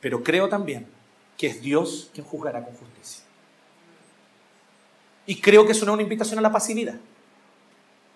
Pero 0.00 0.22
creo 0.22 0.48
también 0.48 0.86
que 1.38 1.46
es 1.46 1.62
Dios 1.62 2.10
quien 2.12 2.26
juzgará 2.26 2.62
con 2.62 2.74
justicia. 2.74 3.24
Y 5.24 5.40
creo 5.40 5.64
que 5.64 5.72
eso 5.72 5.86
no 5.86 5.92
es 5.92 5.94
una 5.94 6.02
invitación 6.02 6.38
a 6.38 6.42
la 6.42 6.52
pasividad. 6.52 6.96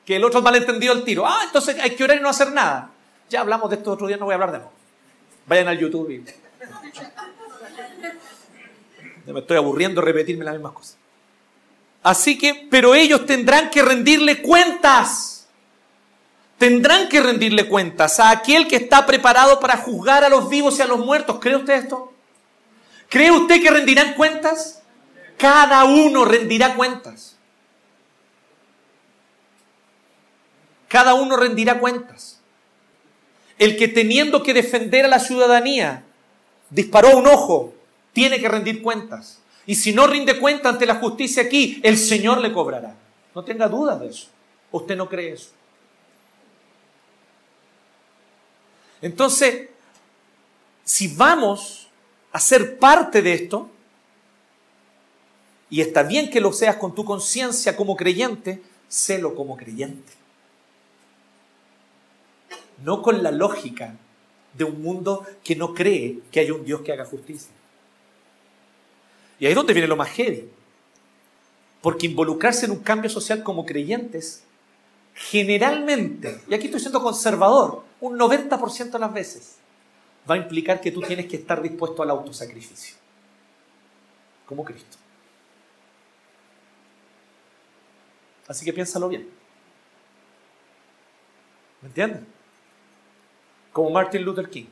Que 0.04 0.16
el 0.16 0.24
otro 0.24 0.42
malentendido 0.42 0.92
el 0.92 1.04
tiro. 1.04 1.26
Ah, 1.26 1.42
entonces 1.46 1.78
hay 1.80 1.96
que 1.96 2.04
orar 2.04 2.18
y 2.18 2.20
no 2.20 2.28
hacer 2.28 2.52
nada. 2.52 2.90
Ya 3.30 3.40
hablamos 3.40 3.70
de 3.70 3.76
esto 3.76 3.92
otro 3.92 4.06
día, 4.06 4.16
no 4.16 4.26
voy 4.26 4.32
a 4.32 4.34
hablar 4.34 4.52
de 4.52 4.58
nuevo. 4.58 4.72
Vayan 5.46 5.68
al 5.68 5.78
YouTube 5.78 6.10
y... 6.10 6.45
Me 9.26 9.40
estoy 9.40 9.56
aburriendo 9.56 10.00
repetirme 10.00 10.44
las 10.44 10.54
mismas 10.54 10.72
cosas. 10.72 10.96
Así 12.02 12.38
que, 12.38 12.68
pero 12.70 12.94
ellos 12.94 13.26
tendrán 13.26 13.70
que 13.70 13.82
rendirle 13.82 14.40
cuentas. 14.40 15.48
Tendrán 16.58 17.08
que 17.08 17.20
rendirle 17.20 17.68
cuentas 17.68 18.20
a 18.20 18.30
aquel 18.30 18.68
que 18.68 18.76
está 18.76 19.04
preparado 19.04 19.60
para 19.60 19.76
juzgar 19.76 20.24
a 20.24 20.28
los 20.28 20.48
vivos 20.48 20.78
y 20.78 20.82
a 20.82 20.86
los 20.86 21.00
muertos. 21.00 21.38
¿Cree 21.40 21.56
usted 21.56 21.74
esto? 21.74 22.12
¿Cree 23.08 23.30
usted 23.30 23.60
que 23.60 23.70
rendirán 23.70 24.14
cuentas? 24.14 24.82
Cada 25.36 25.84
uno 25.84 26.24
rendirá 26.24 26.74
cuentas. 26.74 27.36
Cada 30.88 31.14
uno 31.14 31.36
rendirá 31.36 31.78
cuentas. 31.78 32.40
El 33.58 33.76
que 33.76 33.88
teniendo 33.88 34.42
que 34.42 34.54
defender 34.54 35.04
a 35.04 35.08
la 35.08 35.18
ciudadanía 35.18 36.05
disparó 36.70 37.16
un 37.16 37.26
ojo, 37.26 37.74
tiene 38.12 38.40
que 38.40 38.48
rendir 38.48 38.82
cuentas. 38.82 39.40
Y 39.66 39.74
si 39.74 39.92
no 39.92 40.06
rinde 40.06 40.38
cuenta 40.38 40.68
ante 40.68 40.86
la 40.86 40.96
justicia 40.96 41.42
aquí, 41.42 41.80
el 41.82 41.98
Señor 41.98 42.38
le 42.40 42.52
cobrará. 42.52 42.94
No 43.34 43.44
tenga 43.44 43.68
dudas 43.68 44.00
de 44.00 44.08
eso. 44.08 44.28
¿Usted 44.70 44.96
no 44.96 45.08
cree 45.08 45.32
eso? 45.32 45.50
Entonces, 49.02 49.68
si 50.84 51.08
vamos 51.08 51.88
a 52.32 52.40
ser 52.40 52.78
parte 52.78 53.22
de 53.22 53.32
esto, 53.34 53.68
y 55.68 55.80
está 55.80 56.02
bien 56.04 56.30
que 56.30 56.40
lo 56.40 56.52
seas 56.52 56.76
con 56.76 56.94
tu 56.94 57.04
conciencia 57.04 57.76
como 57.76 57.96
creyente, 57.96 58.62
sélo 58.88 59.34
como 59.34 59.56
creyente. 59.56 60.12
No 62.84 63.02
con 63.02 63.22
la 63.22 63.30
lógica 63.30 63.94
de 64.56 64.64
un 64.64 64.82
mundo 64.82 65.26
que 65.44 65.54
no 65.56 65.74
cree 65.74 66.20
que 66.30 66.40
hay 66.40 66.50
un 66.50 66.64
Dios 66.64 66.80
que 66.80 66.92
haga 66.92 67.04
justicia. 67.04 67.52
Y 69.38 69.46
ahí 69.46 69.52
es 69.52 69.56
donde 69.56 69.74
viene 69.74 69.88
lo 69.88 69.96
más 69.96 70.08
heavy. 70.10 70.48
Porque 71.82 72.06
involucrarse 72.06 72.66
en 72.66 72.72
un 72.72 72.80
cambio 72.80 73.10
social 73.10 73.42
como 73.42 73.66
creyentes, 73.66 74.44
generalmente, 75.14 76.40
y 76.48 76.54
aquí 76.54 76.66
estoy 76.66 76.80
siendo 76.80 77.02
conservador, 77.02 77.82
un 78.00 78.18
90% 78.18 78.90
de 78.90 78.98
las 78.98 79.12
veces, 79.12 79.56
va 80.28 80.34
a 80.34 80.38
implicar 80.38 80.80
que 80.80 80.90
tú 80.90 81.00
tienes 81.00 81.26
que 81.26 81.36
estar 81.36 81.62
dispuesto 81.62 82.02
al 82.02 82.10
autosacrificio. 82.10 82.96
Como 84.46 84.64
Cristo. 84.64 84.96
Así 88.48 88.64
que 88.64 88.72
piénsalo 88.72 89.08
bien. 89.08 89.28
¿Me 91.82 91.88
entiendes? 91.88 92.22
Como 93.76 93.90
Martin 93.90 94.22
Luther 94.22 94.48
King. 94.48 94.64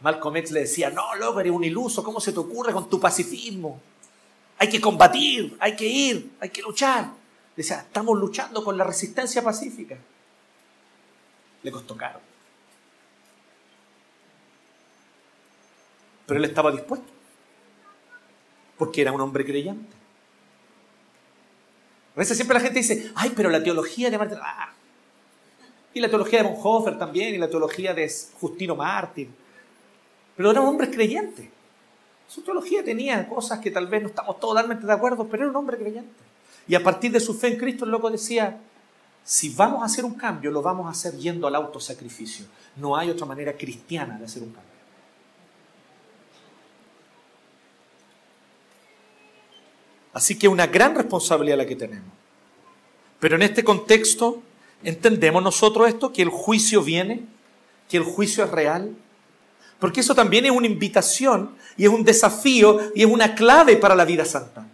Malcolm 0.00 0.36
X 0.38 0.52
le 0.52 0.60
decía, 0.60 0.88
no, 0.88 1.14
loco, 1.16 1.38
eres 1.38 1.52
un 1.52 1.62
iluso, 1.62 2.02
¿cómo 2.02 2.18
se 2.18 2.32
te 2.32 2.40
ocurre 2.40 2.72
con 2.72 2.88
tu 2.88 2.98
pacifismo? 2.98 3.78
Hay 4.56 4.70
que 4.70 4.80
combatir, 4.80 5.54
hay 5.60 5.76
que 5.76 5.84
ir, 5.84 6.32
hay 6.40 6.48
que 6.48 6.62
luchar. 6.62 7.10
Decía, 7.54 7.80
estamos 7.80 8.18
luchando 8.18 8.64
con 8.64 8.78
la 8.78 8.84
resistencia 8.84 9.44
pacífica. 9.44 9.98
Le 11.62 11.70
costó 11.70 11.94
caro. 11.94 12.20
Pero 16.24 16.40
él 16.40 16.46
estaba 16.46 16.72
dispuesto. 16.72 17.12
Porque 18.78 19.02
era 19.02 19.12
un 19.12 19.20
hombre 19.20 19.44
creyente. 19.44 19.94
A 22.16 22.20
veces 22.20 22.34
siempre 22.34 22.54
la 22.54 22.60
gente 22.60 22.78
dice, 22.78 23.12
ay, 23.14 23.34
pero 23.36 23.50
la 23.50 23.62
teología 23.62 24.10
de 24.10 24.16
Martín... 24.16 24.38
Ah. 24.40 24.72
Y 25.94 26.00
la 26.00 26.08
teología 26.08 26.42
de 26.42 26.50
Bonhoeffer 26.50 26.98
también, 26.98 27.34
y 27.34 27.38
la 27.38 27.48
teología 27.48 27.94
de 27.94 28.12
Justino 28.40 28.76
Mártir 28.76 29.30
pero 30.36 30.50
era 30.50 30.60
un 30.60 30.68
hombre 30.68 30.90
creyente. 30.90 31.50
Su 32.26 32.42
teología 32.42 32.82
tenía 32.82 33.28
cosas 33.28 33.60
que 33.60 33.70
tal 33.70 33.86
vez 33.86 34.02
no 34.02 34.08
estamos 34.08 34.40
totalmente 34.40 34.86
de 34.86 34.92
acuerdo, 34.92 35.26
pero 35.28 35.44
era 35.44 35.50
un 35.50 35.56
hombre 35.56 35.76
creyente. 35.76 36.12
Y 36.66 36.74
a 36.74 36.82
partir 36.82 37.12
de 37.12 37.20
su 37.20 37.34
fe 37.34 37.48
en 37.48 37.58
Cristo, 37.58 37.84
el 37.84 37.90
loco 37.90 38.10
decía, 38.10 38.58
si 39.22 39.50
vamos 39.50 39.82
a 39.82 39.86
hacer 39.86 40.04
un 40.04 40.14
cambio, 40.14 40.50
lo 40.50 40.62
vamos 40.62 40.86
a 40.86 40.90
hacer 40.90 41.16
yendo 41.16 41.46
al 41.46 41.54
autosacrificio. 41.54 42.46
No 42.76 42.96
hay 42.96 43.10
otra 43.10 43.26
manera 43.26 43.52
cristiana 43.52 44.18
de 44.18 44.24
hacer 44.24 44.42
un 44.42 44.50
cambio. 44.50 44.74
Así 50.12 50.38
que 50.38 50.48
una 50.48 50.66
gran 50.66 50.94
responsabilidad 50.94 51.58
la 51.58 51.66
que 51.66 51.76
tenemos. 51.76 52.10
Pero 53.20 53.36
en 53.36 53.42
este 53.42 53.62
contexto, 53.64 54.42
¿entendemos 54.84 55.42
nosotros 55.42 55.88
esto? 55.88 56.12
Que 56.12 56.22
el 56.22 56.28
juicio 56.28 56.82
viene, 56.82 57.24
que 57.88 57.96
el 57.96 58.04
juicio 58.04 58.44
es 58.44 58.50
real, 58.50 58.94
porque 59.78 60.00
eso 60.00 60.14
también 60.14 60.44
es 60.46 60.50
una 60.50 60.66
invitación 60.66 61.54
y 61.76 61.84
es 61.84 61.90
un 61.90 62.04
desafío 62.04 62.80
y 62.94 63.02
es 63.02 63.06
una 63.06 63.34
clave 63.34 63.76
para 63.76 63.94
la 63.94 64.04
vida 64.04 64.24
santa. 64.24 64.66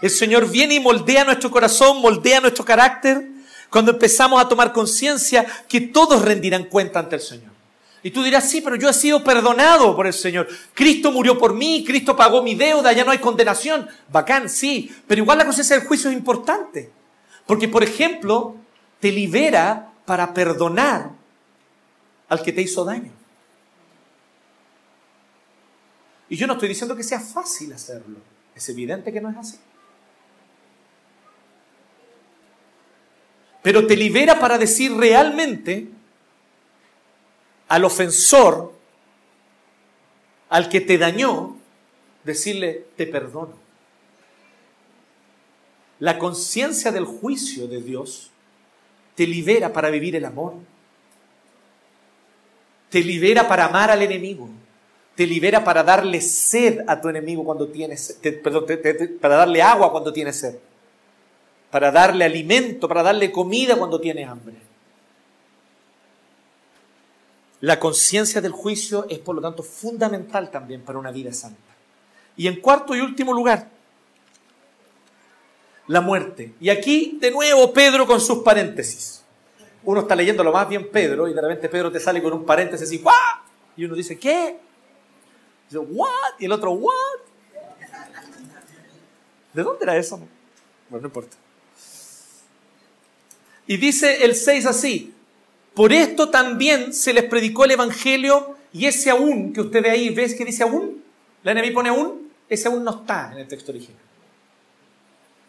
El 0.00 0.10
Señor 0.10 0.50
viene 0.50 0.74
y 0.74 0.80
moldea 0.80 1.24
nuestro 1.24 1.50
corazón, 1.50 2.00
moldea 2.00 2.40
nuestro 2.40 2.64
carácter, 2.64 3.28
cuando 3.70 3.92
empezamos 3.92 4.40
a 4.40 4.48
tomar 4.48 4.72
conciencia 4.72 5.46
que 5.66 5.80
todos 5.80 6.22
rendirán 6.22 6.64
cuenta 6.64 6.98
ante 6.98 7.16
el 7.16 7.22
Señor. 7.22 7.52
Y 8.02 8.10
tú 8.10 8.22
dirás, 8.22 8.50
sí, 8.50 8.60
pero 8.60 8.76
yo 8.76 8.88
he 8.88 8.92
sido 8.92 9.22
perdonado 9.22 9.94
por 9.94 10.06
el 10.06 10.12
Señor. 10.12 10.48
Cristo 10.74 11.12
murió 11.12 11.38
por 11.38 11.54
mí, 11.54 11.84
Cristo 11.86 12.16
pagó 12.16 12.42
mi 12.42 12.54
deuda, 12.54 12.92
ya 12.92 13.04
no 13.04 13.12
hay 13.12 13.18
condenación. 13.18 13.88
Bacán, 14.10 14.48
sí, 14.48 14.94
pero 15.06 15.22
igual 15.22 15.38
la 15.38 15.44
conciencia 15.44 15.76
del 15.78 15.86
juicio 15.86 16.10
es 16.10 16.16
importante. 16.16 16.90
Porque, 17.46 17.68
por 17.68 17.82
ejemplo, 17.82 18.56
te 19.02 19.10
libera 19.10 19.92
para 20.06 20.32
perdonar 20.32 21.10
al 22.28 22.40
que 22.40 22.52
te 22.52 22.62
hizo 22.62 22.84
daño. 22.84 23.10
Y 26.28 26.36
yo 26.36 26.46
no 26.46 26.52
estoy 26.52 26.68
diciendo 26.68 26.94
que 26.94 27.02
sea 27.02 27.18
fácil 27.18 27.72
hacerlo. 27.72 28.18
Es 28.54 28.68
evidente 28.68 29.12
que 29.12 29.20
no 29.20 29.28
es 29.28 29.36
así. 29.36 29.58
Pero 33.60 33.88
te 33.88 33.96
libera 33.96 34.38
para 34.38 34.56
decir 34.56 34.96
realmente 34.96 35.88
al 37.66 37.84
ofensor, 37.84 38.72
al 40.48 40.68
que 40.68 40.80
te 40.80 40.96
dañó, 40.96 41.56
decirle, 42.22 42.86
te 42.96 43.08
perdono. 43.08 43.56
La 45.98 46.20
conciencia 46.20 46.92
del 46.92 47.04
juicio 47.04 47.66
de 47.66 47.82
Dios 47.82 48.31
te 49.14 49.26
libera 49.26 49.72
para 49.72 49.90
vivir 49.90 50.16
el 50.16 50.24
amor. 50.24 50.54
Te 52.90 53.02
libera 53.02 53.48
para 53.48 53.66
amar 53.66 53.90
al 53.90 54.02
enemigo 54.02 54.48
te 55.14 55.26
libera 55.26 55.62
para 55.62 55.82
darle 55.82 56.20
sed 56.20 56.80
a 56.86 57.00
tu 57.00 57.08
enemigo 57.08 57.44
cuando 57.44 57.68
tienes, 57.68 58.18
perdón, 58.42 58.64
para 59.20 59.36
darle 59.36 59.62
agua 59.62 59.90
cuando 59.90 60.12
tienes 60.12 60.36
sed, 60.36 60.56
para 61.70 61.90
darle 61.90 62.24
alimento, 62.24 62.88
para 62.88 63.02
darle 63.02 63.30
comida 63.30 63.76
cuando 63.76 64.00
tienes 64.00 64.26
hambre. 64.26 64.54
La 67.60 67.78
conciencia 67.78 68.40
del 68.40 68.52
juicio 68.52 69.06
es, 69.08 69.18
por 69.18 69.36
lo 69.36 69.42
tanto, 69.42 69.62
fundamental 69.62 70.50
también 70.50 70.80
para 70.80 70.98
una 70.98 71.12
vida 71.12 71.32
santa. 71.32 71.60
Y 72.36 72.48
en 72.48 72.60
cuarto 72.60 72.96
y 72.96 73.00
último 73.00 73.32
lugar, 73.32 73.68
la 75.88 76.00
muerte. 76.00 76.54
Y 76.60 76.70
aquí, 76.70 77.18
de 77.20 77.30
nuevo, 77.30 77.72
Pedro 77.72 78.06
con 78.06 78.20
sus 78.20 78.38
paréntesis. 78.38 79.24
Uno 79.84 80.00
está 80.02 80.14
leyendo 80.14 80.44
lo 80.44 80.52
más 80.52 80.68
bien 80.68 80.90
Pedro 80.90 81.28
y 81.28 81.34
de 81.34 81.40
repente 81.40 81.68
Pedro 81.68 81.90
te 81.90 81.98
sale 81.98 82.22
con 82.22 82.32
un 82.32 82.44
paréntesis 82.44 82.90
y 82.92 82.98
¡guau! 82.98 83.14
Y 83.76 83.84
uno 83.84 83.94
dice, 83.94 84.18
¿qué? 84.18 84.58
Dice, 85.68 85.78
¿what? 85.78 86.38
Y 86.38 86.44
el 86.44 86.52
otro, 86.52 86.72
¿what? 86.72 86.92
¿De 89.52 89.62
dónde 89.62 89.84
era 89.84 89.96
eso? 89.96 90.16
Bueno, 90.88 91.02
no 91.02 91.08
importa. 91.08 91.36
Y 93.66 93.76
dice 93.76 94.24
el 94.24 94.34
6 94.34 94.66
así, 94.66 95.14
por 95.74 95.92
esto 95.92 96.30
también 96.30 96.92
se 96.92 97.12
les 97.12 97.24
predicó 97.24 97.64
el 97.64 97.72
Evangelio 97.72 98.56
y 98.72 98.86
ese 98.86 99.10
aún 99.10 99.52
que 99.52 99.60
usted 99.60 99.82
ve 99.82 99.90
ahí, 99.90 100.10
¿ves 100.10 100.34
que 100.34 100.44
dice 100.44 100.62
aún? 100.62 101.02
La 101.42 101.54
NBI 101.54 101.70
pone 101.70 101.88
aún, 101.88 102.30
ese 102.48 102.68
aún 102.68 102.84
no 102.84 102.90
está 103.00 103.32
en 103.32 103.38
el 103.38 103.48
texto 103.48 103.72
original. 103.72 104.00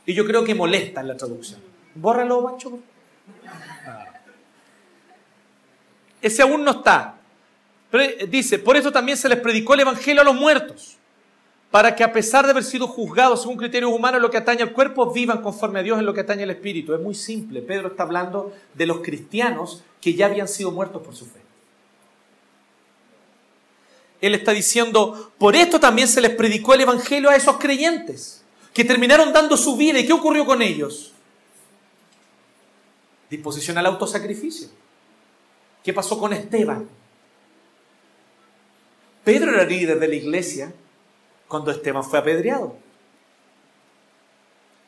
Y 0.05 0.13
yo 0.13 0.25
creo 0.25 0.43
que 0.43 0.53
molesta 0.53 1.01
en 1.01 1.07
la 1.07 1.17
traducción. 1.17 1.61
Bórralo, 1.95 2.43
Pancho. 2.43 2.79
Ese 6.21 6.41
aún 6.41 6.63
no 6.63 6.71
está. 6.71 7.15
Pero 7.91 8.25
dice, 8.27 8.59
por 8.59 8.75
eso 8.75 8.91
también 8.91 9.17
se 9.17 9.29
les 9.29 9.39
predicó 9.39 9.75
el 9.75 9.81
Evangelio 9.81 10.21
a 10.21 10.25
los 10.25 10.35
muertos, 10.35 10.97
para 11.69 11.95
que 11.95 12.03
a 12.03 12.11
pesar 12.11 12.45
de 12.45 12.51
haber 12.51 12.63
sido 12.63 12.87
juzgados 12.87 13.41
según 13.41 13.57
criterios 13.57 13.91
humanos 13.91 14.17
en 14.17 14.23
lo 14.23 14.31
que 14.31 14.37
atañe 14.37 14.63
al 14.63 14.73
cuerpo, 14.73 15.11
vivan 15.11 15.41
conforme 15.41 15.79
a 15.79 15.83
Dios 15.83 15.99
en 15.99 16.05
lo 16.05 16.13
que 16.13 16.21
atañe 16.21 16.43
al 16.43 16.49
espíritu. 16.49 16.93
Es 16.93 17.01
muy 17.01 17.15
simple. 17.15 17.61
Pedro 17.61 17.89
está 17.89 18.03
hablando 18.03 18.53
de 18.73 18.85
los 18.85 19.01
cristianos 19.01 19.83
que 20.01 20.13
ya 20.13 20.27
habían 20.27 20.47
sido 20.47 20.71
muertos 20.71 21.01
por 21.01 21.15
su 21.15 21.25
fe. 21.25 21.39
Él 24.21 24.35
está 24.35 24.53
diciendo, 24.53 25.33
por 25.37 25.55
esto 25.55 25.79
también 25.79 26.07
se 26.07 26.21
les 26.21 26.31
predicó 26.33 26.73
el 26.73 26.81
Evangelio 26.81 27.29
a 27.29 27.35
esos 27.35 27.57
creyentes, 27.57 28.42
que 28.73 28.83
terminaron 28.83 29.31
dando 29.31 29.55
su 29.55 29.77
vida. 29.77 29.99
¿Y 29.99 30.05
qué 30.05 30.13
ocurrió 30.13 30.45
con 30.45 30.61
ellos? 30.61 31.13
Disposición 33.29 33.77
al 33.77 33.85
autosacrificio. 33.85 34.67
¿Qué 35.83 35.93
pasó 35.93 36.17
con 36.17 36.33
Esteban? 36.33 36.87
Pedro 39.23 39.53
era 39.53 39.63
líder 39.63 39.99
de 39.99 40.07
la 40.07 40.15
iglesia 40.15 40.73
cuando 41.47 41.71
Esteban 41.71 42.03
fue 42.03 42.19
apedreado. 42.19 42.75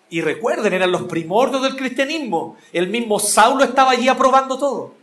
Y 0.10 0.22
recuerden, 0.22 0.74
eran 0.74 0.92
los 0.92 1.04
primordios 1.04 1.64
del 1.64 1.76
cristianismo. 1.76 2.58
El 2.72 2.90
mismo 2.90 3.20
Saulo 3.20 3.64
estaba 3.64 3.92
allí 3.92 4.08
aprobando 4.08 4.58
todo. 4.58 4.94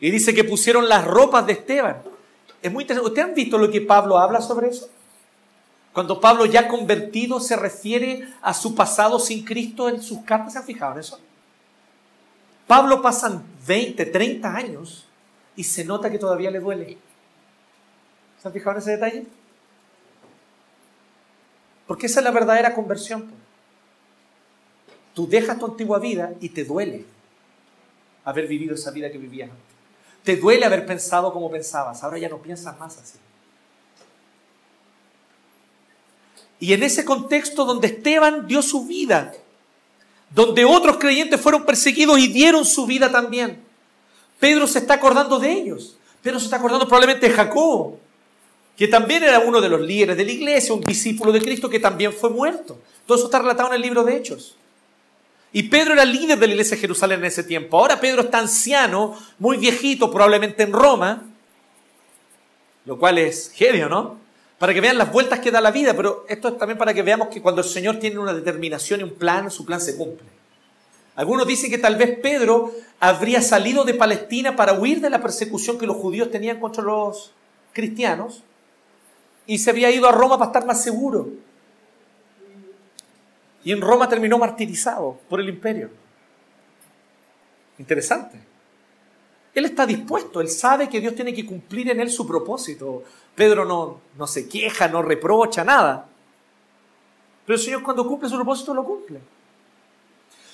Y 0.00 0.10
dice 0.10 0.34
que 0.34 0.44
pusieron 0.44 0.88
las 0.88 1.06
ropas 1.06 1.46
de 1.46 1.52
Esteban. 1.54 2.02
Es 2.60 2.72
muy 2.72 2.84
interesante. 2.84 3.08
¿Ustedes 3.08 3.28
han 3.28 3.34
visto 3.34 3.58
lo 3.58 3.70
que 3.70 3.80
Pablo 3.80 4.18
habla 4.18 4.40
sobre 4.40 4.68
eso? 4.68 4.88
Cuando 5.92 6.20
Pablo 6.20 6.46
ya 6.46 6.68
convertido 6.68 7.38
se 7.38 7.56
refiere 7.56 8.26
a 8.40 8.54
su 8.54 8.74
pasado 8.74 9.18
sin 9.18 9.44
Cristo 9.44 9.88
en 9.88 10.02
sus 10.02 10.22
cartas, 10.22 10.54
¿se 10.54 10.58
han 10.58 10.64
fijado 10.64 10.94
en 10.94 11.00
eso? 11.00 11.20
Pablo 12.66 13.02
pasan 13.02 13.44
20, 13.66 14.06
30 14.06 14.54
años 14.54 15.06
y 15.54 15.64
se 15.64 15.84
nota 15.84 16.10
que 16.10 16.18
todavía 16.18 16.50
le 16.50 16.60
duele. 16.60 16.96
¿Se 18.40 18.48
han 18.48 18.54
fijado 18.54 18.76
en 18.76 18.82
ese 18.82 18.90
detalle? 18.92 19.26
Porque 21.86 22.06
esa 22.06 22.20
es 22.20 22.24
la 22.24 22.30
verdadera 22.30 22.74
conversión. 22.74 23.30
Tú 25.12 25.28
dejas 25.28 25.58
tu 25.58 25.66
antigua 25.66 25.98
vida 25.98 26.32
y 26.40 26.48
te 26.48 26.64
duele 26.64 27.04
haber 28.24 28.46
vivido 28.46 28.74
esa 28.74 28.90
vida 28.90 29.10
que 29.10 29.18
vivías 29.18 29.50
antes. 29.50 29.66
Te 30.22 30.36
duele 30.36 30.64
haber 30.64 30.86
pensado 30.86 31.32
como 31.34 31.50
pensabas. 31.50 32.02
Ahora 32.02 32.16
ya 32.16 32.30
no 32.30 32.38
piensas 32.38 32.78
más 32.78 32.96
así. 32.96 33.18
Y 36.62 36.74
en 36.74 36.84
ese 36.84 37.04
contexto 37.04 37.64
donde 37.64 37.88
Esteban 37.88 38.46
dio 38.46 38.62
su 38.62 38.86
vida, 38.86 39.34
donde 40.30 40.64
otros 40.64 40.96
creyentes 40.98 41.40
fueron 41.40 41.66
perseguidos 41.66 42.20
y 42.20 42.28
dieron 42.28 42.64
su 42.64 42.86
vida 42.86 43.10
también, 43.10 43.60
Pedro 44.38 44.68
se 44.68 44.78
está 44.78 44.94
acordando 44.94 45.40
de 45.40 45.50
ellos. 45.50 45.96
Pedro 46.22 46.38
se 46.38 46.44
está 46.44 46.58
acordando 46.58 46.86
probablemente 46.86 47.28
de 47.28 47.34
Jacob, 47.34 47.96
que 48.76 48.86
también 48.86 49.24
era 49.24 49.40
uno 49.40 49.60
de 49.60 49.68
los 49.68 49.80
líderes 49.80 50.16
de 50.16 50.24
la 50.24 50.30
iglesia, 50.30 50.72
un 50.72 50.82
discípulo 50.82 51.32
de 51.32 51.42
Cristo 51.42 51.68
que 51.68 51.80
también 51.80 52.12
fue 52.12 52.30
muerto. 52.30 52.78
Todo 53.06 53.16
eso 53.16 53.26
está 53.26 53.40
relatado 53.40 53.70
en 53.70 53.74
el 53.74 53.82
libro 53.82 54.04
de 54.04 54.16
Hechos. 54.16 54.54
Y 55.52 55.64
Pedro 55.64 55.94
era 55.94 56.04
líder 56.04 56.38
de 56.38 56.46
la 56.46 56.52
iglesia 56.52 56.76
de 56.76 56.82
Jerusalén 56.82 57.18
en 57.18 57.26
ese 57.26 57.42
tiempo. 57.42 57.76
Ahora 57.76 57.98
Pedro 57.98 58.22
está 58.22 58.38
anciano, 58.38 59.18
muy 59.40 59.56
viejito, 59.56 60.12
probablemente 60.12 60.62
en 60.62 60.72
Roma, 60.72 61.24
lo 62.84 63.00
cual 63.00 63.18
es 63.18 63.50
genio, 63.52 63.88
¿no? 63.88 64.21
Para 64.62 64.74
que 64.74 64.80
vean 64.80 64.96
las 64.96 65.10
vueltas 65.10 65.40
que 65.40 65.50
da 65.50 65.60
la 65.60 65.72
vida, 65.72 65.92
pero 65.92 66.24
esto 66.28 66.46
es 66.46 66.56
también 66.56 66.78
para 66.78 66.94
que 66.94 67.02
veamos 67.02 67.26
que 67.26 67.42
cuando 67.42 67.62
el 67.62 67.66
Señor 67.66 67.98
tiene 67.98 68.20
una 68.20 68.32
determinación 68.32 69.00
y 69.00 69.02
un 69.02 69.14
plan, 69.14 69.50
su 69.50 69.66
plan 69.66 69.80
se 69.80 69.96
cumple. 69.96 70.28
Algunos 71.16 71.48
dicen 71.48 71.68
que 71.68 71.78
tal 71.78 71.96
vez 71.96 72.16
Pedro 72.20 72.70
habría 73.00 73.42
salido 73.42 73.82
de 73.82 73.94
Palestina 73.94 74.54
para 74.54 74.74
huir 74.74 75.00
de 75.00 75.10
la 75.10 75.20
persecución 75.20 75.80
que 75.80 75.86
los 75.88 75.96
judíos 75.96 76.30
tenían 76.30 76.60
contra 76.60 76.84
los 76.84 77.32
cristianos 77.72 78.44
y 79.48 79.58
se 79.58 79.70
había 79.70 79.90
ido 79.90 80.08
a 80.08 80.12
Roma 80.12 80.38
para 80.38 80.50
estar 80.52 80.64
más 80.64 80.80
seguro. 80.80 81.30
Y 83.64 83.72
en 83.72 83.80
Roma 83.80 84.08
terminó 84.08 84.38
martirizado 84.38 85.18
por 85.28 85.40
el 85.40 85.48
imperio. 85.48 85.90
Interesante. 87.80 88.51
Él 89.54 89.66
está 89.66 89.84
dispuesto, 89.84 90.40
él 90.40 90.48
sabe 90.48 90.88
que 90.88 91.00
Dios 91.00 91.14
tiene 91.14 91.34
que 91.34 91.44
cumplir 91.44 91.90
en 91.90 92.00
él 92.00 92.10
su 92.10 92.26
propósito. 92.26 93.04
Pedro 93.34 93.64
no, 93.64 94.00
no 94.16 94.26
se 94.26 94.48
queja, 94.48 94.88
no 94.88 95.02
reprocha, 95.02 95.62
nada. 95.62 96.08
Pero 97.44 97.56
el 97.56 97.62
Señor 97.62 97.82
cuando 97.82 98.06
cumple 98.06 98.28
su 98.28 98.36
propósito 98.36 98.72
lo 98.72 98.84
cumple. 98.84 99.20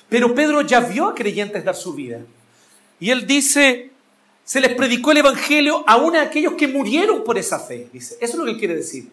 Pero 0.09 0.35
Pedro 0.35 0.63
ya 0.63 0.81
vio 0.81 1.07
a 1.07 1.15
creyentes 1.15 1.65
dar 1.65 1.77
su 1.77 1.93
vida. 1.93 2.21
Y 2.99 3.11
él 3.11 3.27
dice, 3.27 3.91
se 4.43 4.61
les 4.61 4.75
predicó 4.75 5.13
el 5.13 5.19
Evangelio 5.19 5.85
aún 5.87 6.17
a 6.17 6.23
aquellos 6.23 6.55
que 6.55 6.67
murieron 6.67 7.23
por 7.23 7.39
esa 7.39 7.61
fe. 7.61 7.89
Dice, 7.93 8.17
eso 8.21 8.33
es 8.33 8.39
lo 8.39 8.45
que 8.47 8.53
él 8.53 8.59
quiere 8.59 8.75
decir. 8.75 9.11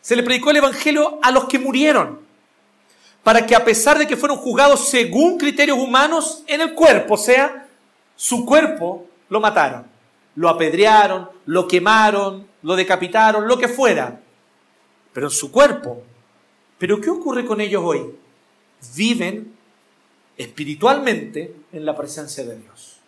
Se 0.00 0.16
les 0.16 0.24
predicó 0.24 0.50
el 0.50 0.56
Evangelio 0.56 1.18
a 1.22 1.30
los 1.30 1.44
que 1.44 1.58
murieron, 1.58 2.20
para 3.22 3.46
que 3.46 3.54
a 3.54 3.64
pesar 3.64 3.96
de 3.96 4.06
que 4.06 4.16
fueron 4.16 4.36
juzgados 4.36 4.88
según 4.88 5.38
criterios 5.38 5.78
humanos 5.78 6.42
en 6.48 6.60
el 6.60 6.74
cuerpo, 6.74 7.14
o 7.14 7.18
sea, 7.18 7.68
su 8.16 8.44
cuerpo 8.44 9.06
lo 9.32 9.40
mataron, 9.40 9.86
lo 10.34 10.50
apedrearon, 10.50 11.26
lo 11.46 11.66
quemaron, 11.66 12.46
lo 12.60 12.76
decapitaron, 12.76 13.48
lo 13.48 13.56
que 13.56 13.66
fuera, 13.66 14.20
pero 15.14 15.28
en 15.28 15.30
su 15.30 15.50
cuerpo. 15.50 16.02
Pero 16.76 17.00
¿qué 17.00 17.08
ocurre 17.08 17.46
con 17.46 17.58
ellos 17.62 17.82
hoy? 17.82 18.14
Viven 18.94 19.54
espiritualmente 20.36 21.56
en 21.72 21.86
la 21.86 21.96
presencia 21.96 22.44
de 22.44 22.58
Dios. 22.58 22.98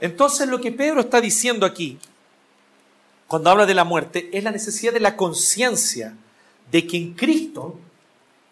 Entonces 0.00 0.46
lo 0.48 0.60
que 0.60 0.70
Pedro 0.70 1.00
está 1.00 1.20
diciendo 1.20 1.66
aquí, 1.66 1.98
cuando 3.26 3.50
habla 3.50 3.66
de 3.66 3.74
la 3.74 3.82
muerte, 3.82 4.30
es 4.32 4.44
la 4.44 4.52
necesidad 4.52 4.92
de 4.92 5.00
la 5.00 5.16
conciencia 5.16 6.14
de 6.70 6.86
que 6.86 6.96
en 6.96 7.14
Cristo, 7.14 7.76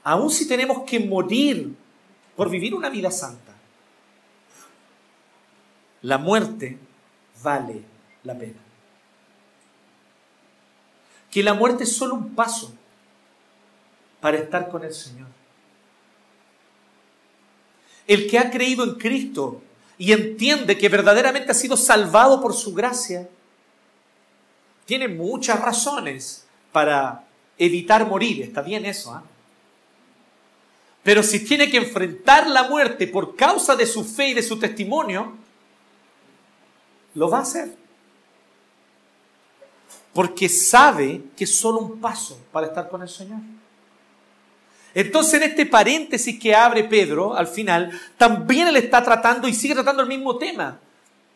aun 0.03 0.31
si 0.31 0.49
tenemos 0.49 0.83
que 0.83 0.99
morir 0.99 1.77
por 2.35 2.51
vivir 2.51 2.75
una 2.75 2.91
vida 2.91 3.13
santa, 3.13 3.46
la 6.07 6.19
muerte 6.19 6.79
vale 7.43 7.83
la 8.23 8.39
pena. 8.39 8.61
Que 11.33 11.43
la 11.43 11.53
muerte 11.53 11.83
es 11.83 11.97
solo 11.97 12.15
un 12.15 12.33
paso 12.33 12.73
para 14.21 14.37
estar 14.37 14.69
con 14.69 14.85
el 14.85 14.95
Señor. 14.95 15.27
El 18.07 18.31
que 18.31 18.39
ha 18.39 18.53
creído 18.53 18.85
en 18.85 18.95
Cristo 18.95 19.63
y 19.99 20.13
entiende 20.13 20.79
que 20.79 20.89
verdaderamente 20.89 21.51
ha 21.51 21.55
sido 21.55 21.77
salvado 21.77 22.41
por 22.41 22.55
su 22.55 22.73
gracia, 22.73 23.29
tiene 24.85 25.09
muchas 25.09 25.61
razones 25.61 26.47
para 26.71 27.25
evitar 27.59 28.07
morir. 28.07 28.45
Está 28.45 28.63
bien 28.63 28.87
eso, 28.87 29.13
¿ah? 29.13 29.25
Pero 31.03 31.25
si 31.25 31.45
tiene 31.45 31.69
que 31.69 31.79
enfrentar 31.79 32.47
la 32.49 32.69
muerte 32.69 33.09
por 33.09 33.35
causa 33.35 33.75
de 33.75 33.87
su 33.87 34.05
fe 34.05 34.29
y 34.29 34.35
de 34.35 34.43
su 34.43 34.57
testimonio, 34.61 35.45
lo 37.17 37.29
va 37.29 37.39
a 37.39 37.43
hacer. 37.43 37.75
Porque 40.13 40.49
sabe 40.49 41.23
que 41.37 41.45
es 41.45 41.55
solo 41.59 41.81
un 41.81 42.01
paso 42.01 42.39
para 42.53 42.69
estar 42.69 42.89
con 42.89 43.03
el 43.03 43.09
Señor. 43.09 43.41
Entonces, 44.95 45.35
en 45.35 45.51
este 45.51 45.67
paréntesis 45.67 46.39
que 46.39 46.55
abre 46.55 46.85
Pedro 46.85 47.35
al 47.35 47.49
final, 47.49 47.91
también 48.17 48.69
él 48.69 48.77
está 48.77 49.03
tratando 49.03 49.49
y 49.49 49.53
sigue 49.53 49.75
tratando 49.75 50.03
el 50.03 50.09
mismo 50.09 50.39
tema 50.39 50.79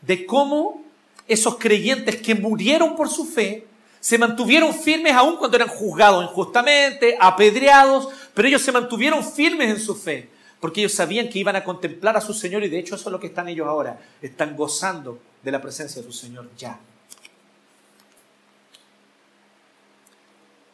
de 0.01 0.25
cómo 0.25 0.83
esos 1.29 1.57
creyentes 1.59 2.17
que 2.23 2.35
murieron 2.35 2.97
por 2.97 3.09
su 3.09 3.25
fe 3.25 3.67
se 4.01 4.17
mantuvieron 4.17 4.73
firmes 4.73 5.13
aún 5.13 5.37
cuando 5.37 5.59
eran 5.59 5.69
juzgados 5.69 6.25
injustamente, 6.25 7.17
apedreados, 7.21 8.09
pero 8.33 8.49
ellos 8.49 8.63
se 8.63 8.73
mantuvieron 8.73 9.23
firmes 9.23 9.69
en 9.71 9.79
su 9.79 9.95
fe, 9.95 10.31
porque 10.61 10.81
ellos 10.81 10.93
sabían 10.93 11.29
que 11.29 11.39
iban 11.39 11.57
a 11.57 11.65
contemplar 11.65 12.17
a 12.17 12.21
su 12.21 12.35
Señor 12.35 12.63
y 12.65 12.69
de 12.69 12.79
hecho 12.79 12.95
eso 12.95 13.09
es 13.09 13.13
lo 13.13 13.21
que 13.21 13.29
están 13.29 13.49
ellos 13.49 13.67
ahora, 13.67 13.99
están 14.21 14.57
gozando 14.57 15.19
de 15.43 15.51
la 15.51 15.61
presencia 15.61 16.03
de 16.03 16.07
su 16.07 16.13
Señor 16.13 16.49
ya. 16.57 16.79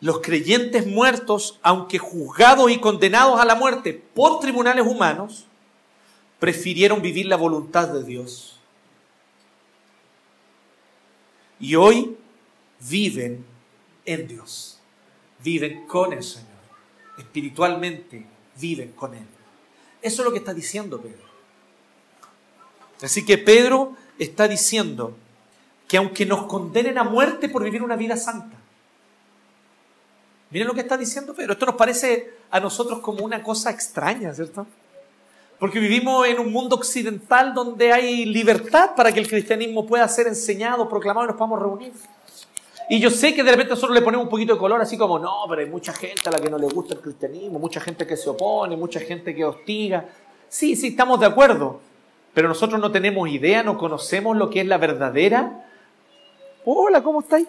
los 0.00 0.20
creyentes 0.20 0.86
muertos, 0.86 1.58
aunque 1.62 1.98
juzgados 1.98 2.70
y 2.70 2.78
condenados 2.78 3.40
a 3.40 3.44
la 3.44 3.54
muerte 3.54 3.92
por 4.14 4.40
tribunales 4.40 4.86
humanos, 4.86 5.46
prefirieron 6.38 7.00
vivir 7.00 7.26
la 7.26 7.36
voluntad 7.36 7.88
de 7.88 8.04
Dios. 8.04 8.60
Y 11.58 11.74
hoy 11.74 12.16
viven 12.88 13.44
en 14.04 14.28
Dios, 14.28 14.78
viven 15.42 15.86
con 15.86 16.12
el 16.12 16.22
Señor, 16.22 16.46
espiritualmente 17.18 18.26
viven 18.60 18.92
con 18.92 19.14
Él. 19.14 19.26
Eso 20.02 20.22
es 20.22 20.24
lo 20.24 20.32
que 20.32 20.38
está 20.38 20.54
diciendo 20.54 21.00
Pedro. 21.00 21.24
Así 23.02 23.24
que 23.24 23.38
Pedro 23.38 23.94
está 24.18 24.48
diciendo 24.48 25.16
que 25.88 25.96
aunque 25.96 26.26
nos 26.26 26.46
condenen 26.46 26.98
a 26.98 27.04
muerte 27.04 27.48
por 27.48 27.62
vivir 27.62 27.82
una 27.82 27.96
vida 27.96 28.16
santa, 28.16 28.56
miren 30.50 30.68
lo 30.68 30.74
que 30.74 30.80
está 30.80 30.96
diciendo 30.96 31.34
Pedro, 31.34 31.52
esto 31.52 31.66
nos 31.66 31.74
parece 31.76 32.34
a 32.50 32.60
nosotros 32.60 33.00
como 33.00 33.24
una 33.24 33.42
cosa 33.42 33.70
extraña, 33.70 34.32
¿cierto? 34.32 34.66
Porque 35.58 35.78
vivimos 35.78 36.26
en 36.26 36.38
un 36.38 36.52
mundo 36.52 36.76
occidental 36.76 37.54
donde 37.54 37.92
hay 37.92 38.26
libertad 38.26 38.94
para 38.94 39.12
que 39.12 39.20
el 39.20 39.28
cristianismo 39.28 39.86
pueda 39.86 40.06
ser 40.08 40.26
enseñado, 40.26 40.88
proclamado 40.88 41.26
y 41.26 41.28
nos 41.28 41.36
podamos 41.36 41.60
reunir. 41.60 41.92
Y 42.88 43.00
yo 43.00 43.10
sé 43.10 43.34
que 43.34 43.42
de 43.42 43.50
repente 43.50 43.70
nosotros 43.70 43.94
le 43.96 44.02
ponemos 44.02 44.24
un 44.24 44.30
poquito 44.30 44.52
de 44.54 44.58
color, 44.60 44.80
así 44.80 44.96
como, 44.96 45.18
no, 45.18 45.44
pero 45.48 45.60
hay 45.60 45.68
mucha 45.68 45.92
gente 45.92 46.28
a 46.28 46.30
la 46.32 46.38
que 46.38 46.48
no 46.48 46.56
le 46.56 46.66
gusta 46.68 46.94
el 46.94 47.00
cristianismo, 47.00 47.58
mucha 47.58 47.80
gente 47.80 48.06
que 48.06 48.16
se 48.16 48.28
opone, 48.30 48.76
mucha 48.76 49.00
gente 49.00 49.34
que 49.34 49.44
hostiga. 49.44 50.04
Sí, 50.48 50.76
sí, 50.76 50.88
estamos 50.88 51.18
de 51.18 51.26
acuerdo, 51.26 51.80
pero 52.32 52.46
nosotros 52.48 52.80
no 52.80 52.92
tenemos 52.92 53.28
idea, 53.28 53.64
no 53.64 53.76
conocemos 53.76 54.36
lo 54.36 54.50
que 54.50 54.60
es 54.60 54.66
la 54.66 54.78
verdadera. 54.78 55.64
Hola, 56.64 57.02
¿cómo 57.02 57.20
estáis? 57.20 57.48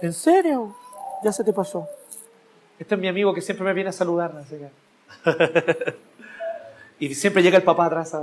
¿En 0.00 0.14
serio? 0.14 0.74
Ya 1.22 1.30
se 1.32 1.44
te 1.44 1.52
pasó. 1.52 1.86
Este 2.78 2.94
es 2.94 3.00
mi 3.00 3.08
amigo 3.08 3.34
que 3.34 3.42
siempre 3.42 3.64
me 3.66 3.74
viene 3.74 3.90
a 3.90 3.92
saludar. 3.92 4.32
Y 6.98 7.14
siempre 7.14 7.42
llega 7.42 7.56
el 7.56 7.62
papá 7.62 7.86
atrás. 7.86 8.14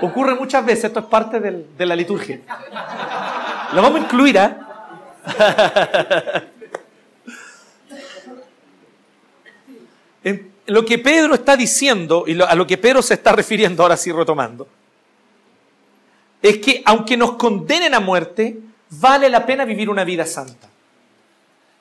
Ocurre 0.00 0.36
muchas 0.36 0.64
veces, 0.64 0.84
esto 0.84 1.00
es 1.00 1.06
parte 1.06 1.40
del- 1.40 1.66
de 1.76 1.86
la 1.86 1.96
liturgia. 1.96 2.40
Lo 3.72 3.82
vamos 3.82 4.00
a 4.00 4.04
incluir. 4.04 4.38
En 10.24 10.52
lo 10.66 10.84
que 10.84 10.98
Pedro 10.98 11.34
está 11.34 11.56
diciendo, 11.56 12.24
y 12.26 12.40
a 12.40 12.54
lo 12.54 12.66
que 12.66 12.78
Pedro 12.78 13.02
se 13.02 13.14
está 13.14 13.32
refiriendo 13.32 13.82
ahora 13.82 13.96
sí 13.96 14.12
retomando, 14.12 14.68
es 16.40 16.58
que 16.58 16.82
aunque 16.84 17.16
nos 17.16 17.32
condenen 17.32 17.94
a 17.94 18.00
muerte, 18.00 18.58
vale 18.90 19.28
la 19.28 19.44
pena 19.44 19.64
vivir 19.64 19.90
una 19.90 20.04
vida 20.04 20.24
santa. 20.24 20.68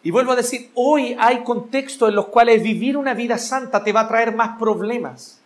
Y 0.04 0.12
vuelvo 0.12 0.32
a 0.32 0.36
decir, 0.36 0.72
hoy 0.74 1.16
hay 1.20 1.44
contextos 1.44 2.10
en 2.10 2.16
los 2.16 2.28
cuales 2.28 2.62
vivir 2.64 2.98
una 2.98 3.14
vida 3.14 3.38
santa 3.38 3.84
te 3.84 3.92
va 3.92 4.02
a 4.02 4.08
traer 4.08 4.34
más 4.34 4.58
problemas. 4.58 5.42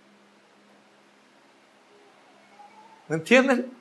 ¿Me 3.07 3.15
entienden? 3.17 3.71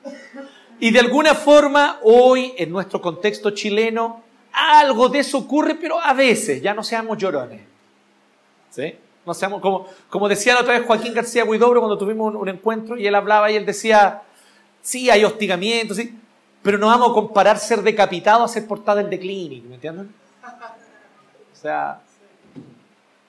Y 0.81 0.89
de 0.89 0.99
alguna 0.99 1.35
forma, 1.35 1.99
hoy, 2.01 2.55
en 2.57 2.71
nuestro 2.71 2.99
contexto 2.99 3.51
chileno, 3.51 4.23
algo 4.51 5.09
de 5.09 5.19
eso 5.19 5.37
ocurre, 5.37 5.75
pero 5.75 6.01
a 6.01 6.11
veces, 6.13 6.59
ya 6.59 6.73
no 6.73 6.83
seamos 6.83 7.19
llorones. 7.19 7.61
¿Sí? 8.71 8.95
No 9.23 9.35
seamos, 9.35 9.61
como, 9.61 9.85
como 10.09 10.27
decía 10.27 10.55
la 10.55 10.61
otra 10.61 10.79
vez 10.79 10.87
Joaquín 10.87 11.13
García 11.13 11.45
Huidobro 11.45 11.81
cuando 11.81 11.99
tuvimos 11.99 12.33
un, 12.33 12.35
un 12.35 12.49
encuentro 12.49 12.97
y 12.97 13.05
él 13.05 13.13
hablaba 13.13 13.51
y 13.51 13.57
él 13.57 13.63
decía, 13.63 14.23
sí, 14.81 15.07
hay 15.11 15.23
hostigamiento, 15.23 15.93
sí, 15.93 16.17
pero 16.63 16.79
no 16.79 16.87
vamos 16.87 17.11
a 17.11 17.13
comparar 17.13 17.59
ser 17.59 17.83
decapitado 17.83 18.43
a 18.43 18.47
ser 18.47 18.65
portada 18.65 19.01
en 19.01 19.11
The 19.11 19.19
Clinic, 19.19 19.63
¿me 19.65 19.75
entienden? 19.75 20.11
O 20.43 21.55
sea, 21.55 22.01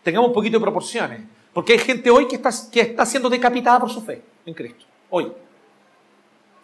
tengamos 0.02 0.28
un 0.28 0.34
poquito 0.34 0.58
de 0.58 0.62
proporciones. 0.62 1.20
Porque 1.52 1.74
hay 1.74 1.80
gente 1.80 2.08
hoy 2.08 2.26
que 2.26 2.36
está, 2.36 2.48
que 2.70 2.80
está 2.80 3.04
siendo 3.04 3.28
decapitada 3.28 3.78
por 3.78 3.90
su 3.90 4.00
fe 4.00 4.22
en 4.46 4.54
Cristo. 4.54 4.86
Hoy. 5.10 5.30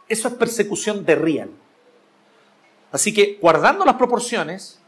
Eso 0.09 0.29
es 0.29 0.35
persecución 0.35 1.05
de 1.05 1.15
real. 1.15 1.51
Así 2.91 3.13
que, 3.13 3.39
guardando 3.41 3.85
las 3.85 3.97
proporciones, 3.97 4.81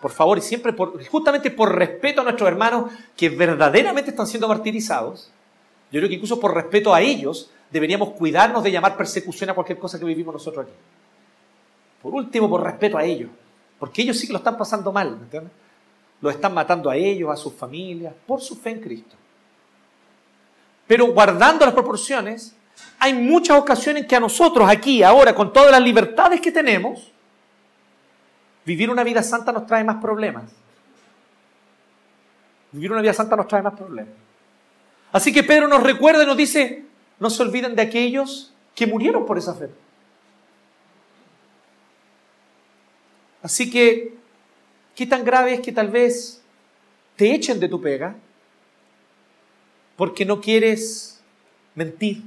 por 0.00 0.10
favor, 0.10 0.38
y 0.38 0.42
siempre 0.42 0.72
por, 0.72 1.04
justamente 1.06 1.50
por 1.50 1.74
respeto 1.74 2.20
a 2.20 2.24
nuestros 2.24 2.48
hermanos 2.48 2.92
que 3.16 3.30
verdaderamente 3.30 4.10
están 4.10 4.26
siendo 4.26 4.48
martirizados, 4.48 5.32
yo 5.90 6.00
creo 6.00 6.08
que 6.08 6.16
incluso 6.16 6.38
por 6.38 6.54
respeto 6.54 6.94
a 6.94 7.00
ellos, 7.00 7.50
deberíamos 7.70 8.10
cuidarnos 8.10 8.62
de 8.62 8.70
llamar 8.70 8.96
persecución 8.96 9.50
a 9.50 9.54
cualquier 9.54 9.78
cosa 9.78 9.98
que 9.98 10.04
vivimos 10.04 10.34
nosotros 10.34 10.66
aquí. 10.66 10.74
Por 12.02 12.14
último, 12.14 12.48
por 12.48 12.62
respeto 12.62 12.98
a 12.98 13.04
ellos, 13.04 13.30
porque 13.78 14.02
ellos 14.02 14.18
sí 14.18 14.26
que 14.26 14.32
lo 14.32 14.38
están 14.38 14.56
pasando 14.56 14.92
mal, 14.92 15.16
¿me 15.16 15.22
entiendes? 15.24 15.52
Lo 16.20 16.30
están 16.30 16.52
matando 16.52 16.90
a 16.90 16.96
ellos, 16.96 17.30
a 17.30 17.36
sus 17.36 17.54
familias, 17.54 18.12
por 18.26 18.40
su 18.40 18.56
fe 18.56 18.70
en 18.70 18.80
Cristo. 18.80 19.16
Pero 20.86 21.06
guardando 21.06 21.64
las 21.64 21.74
proporciones, 21.74 22.54
hay 22.98 23.14
muchas 23.14 23.56
ocasiones 23.58 24.06
que 24.06 24.16
a 24.16 24.20
nosotros 24.20 24.68
aquí, 24.68 25.02
ahora, 25.02 25.34
con 25.34 25.52
todas 25.52 25.70
las 25.70 25.80
libertades 25.80 26.40
que 26.40 26.50
tenemos, 26.50 27.12
vivir 28.64 28.90
una 28.90 29.04
vida 29.04 29.22
santa 29.22 29.52
nos 29.52 29.66
trae 29.66 29.84
más 29.84 29.96
problemas. 29.96 30.50
Vivir 32.72 32.92
una 32.92 33.00
vida 33.00 33.14
santa 33.14 33.36
nos 33.36 33.46
trae 33.46 33.62
más 33.62 33.74
problemas. 33.74 34.12
Así 35.12 35.32
que 35.32 35.42
Pedro 35.42 35.68
nos 35.68 35.82
recuerda 35.82 36.24
y 36.24 36.26
nos 36.26 36.36
dice, 36.36 36.84
no 37.18 37.30
se 37.30 37.42
olviden 37.42 37.74
de 37.74 37.82
aquellos 37.82 38.52
que 38.74 38.86
murieron 38.86 39.24
por 39.24 39.38
esa 39.38 39.54
fe. 39.54 39.70
Así 43.42 43.70
que, 43.70 44.14
¿qué 44.94 45.06
tan 45.06 45.24
grave 45.24 45.54
es 45.54 45.60
que 45.60 45.72
tal 45.72 45.88
vez 45.88 46.42
te 47.16 47.32
echen 47.32 47.60
de 47.60 47.68
tu 47.68 47.80
pega 47.80 48.16
porque 49.96 50.24
no 50.24 50.40
quieres 50.40 51.20
mentir? 51.74 52.22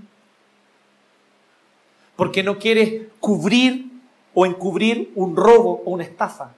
Porque 2.22 2.44
no 2.44 2.60
quieres 2.60 3.08
cubrir 3.20 3.90
o 4.36 4.46
encubrir 4.46 5.12
un 5.16 5.36
robo 5.36 5.82
o 5.84 5.90
una 5.90 6.04
estafa. 6.04 6.54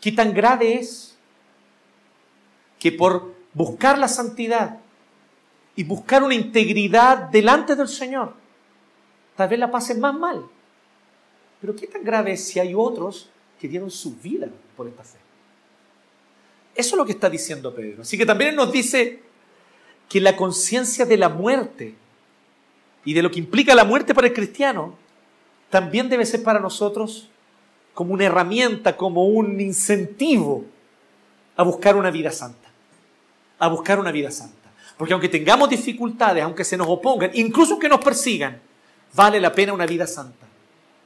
¿Qué 0.00 0.10
tan 0.10 0.34
grave 0.34 0.80
es 0.80 1.16
que 2.80 2.90
por 2.90 3.36
buscar 3.54 3.98
la 3.98 4.08
santidad 4.08 4.80
y 5.76 5.84
buscar 5.84 6.24
una 6.24 6.34
integridad 6.34 7.18
delante 7.30 7.76
del 7.76 7.86
Señor, 7.86 8.34
tal 9.36 9.48
vez 9.48 9.60
la 9.60 9.70
pasen 9.70 10.00
más 10.00 10.18
mal? 10.18 10.44
Pero 11.60 11.76
¿qué 11.76 11.86
tan 11.86 12.02
grave 12.02 12.32
es 12.32 12.44
si 12.44 12.58
hay 12.58 12.74
otros 12.74 13.30
que 13.60 13.68
dieron 13.68 13.92
su 13.92 14.16
vida 14.16 14.48
por 14.76 14.88
esta 14.88 15.04
fe? 15.04 15.18
Eso 16.74 16.96
es 16.96 16.98
lo 16.98 17.06
que 17.06 17.12
está 17.12 17.30
diciendo 17.30 17.72
Pedro. 17.72 18.02
Así 18.02 18.18
que 18.18 18.26
también 18.26 18.56
nos 18.56 18.72
dice 18.72 19.22
que 20.08 20.20
la 20.20 20.34
conciencia 20.34 21.06
de 21.06 21.16
la 21.16 21.28
muerte 21.28 21.94
y 23.08 23.14
de 23.14 23.22
lo 23.22 23.30
que 23.30 23.38
implica 23.38 23.74
la 23.74 23.84
muerte 23.84 24.14
para 24.14 24.26
el 24.26 24.34
cristiano 24.34 24.94
también 25.70 26.10
debe 26.10 26.26
ser 26.26 26.42
para 26.42 26.60
nosotros 26.60 27.30
como 27.94 28.12
una 28.12 28.26
herramienta, 28.26 28.98
como 28.98 29.24
un 29.24 29.58
incentivo 29.62 30.66
a 31.56 31.62
buscar 31.62 31.96
una 31.96 32.10
vida 32.10 32.30
santa. 32.30 32.68
A 33.60 33.68
buscar 33.68 33.98
una 33.98 34.12
vida 34.12 34.30
santa. 34.30 34.70
Porque 34.98 35.14
aunque 35.14 35.30
tengamos 35.30 35.70
dificultades, 35.70 36.44
aunque 36.44 36.64
se 36.64 36.76
nos 36.76 36.86
opongan, 36.86 37.30
incluso 37.32 37.78
que 37.78 37.88
nos 37.88 38.04
persigan, 38.04 38.60
vale 39.14 39.40
la 39.40 39.54
pena 39.54 39.72
una 39.72 39.86
vida 39.86 40.06
santa. 40.06 40.46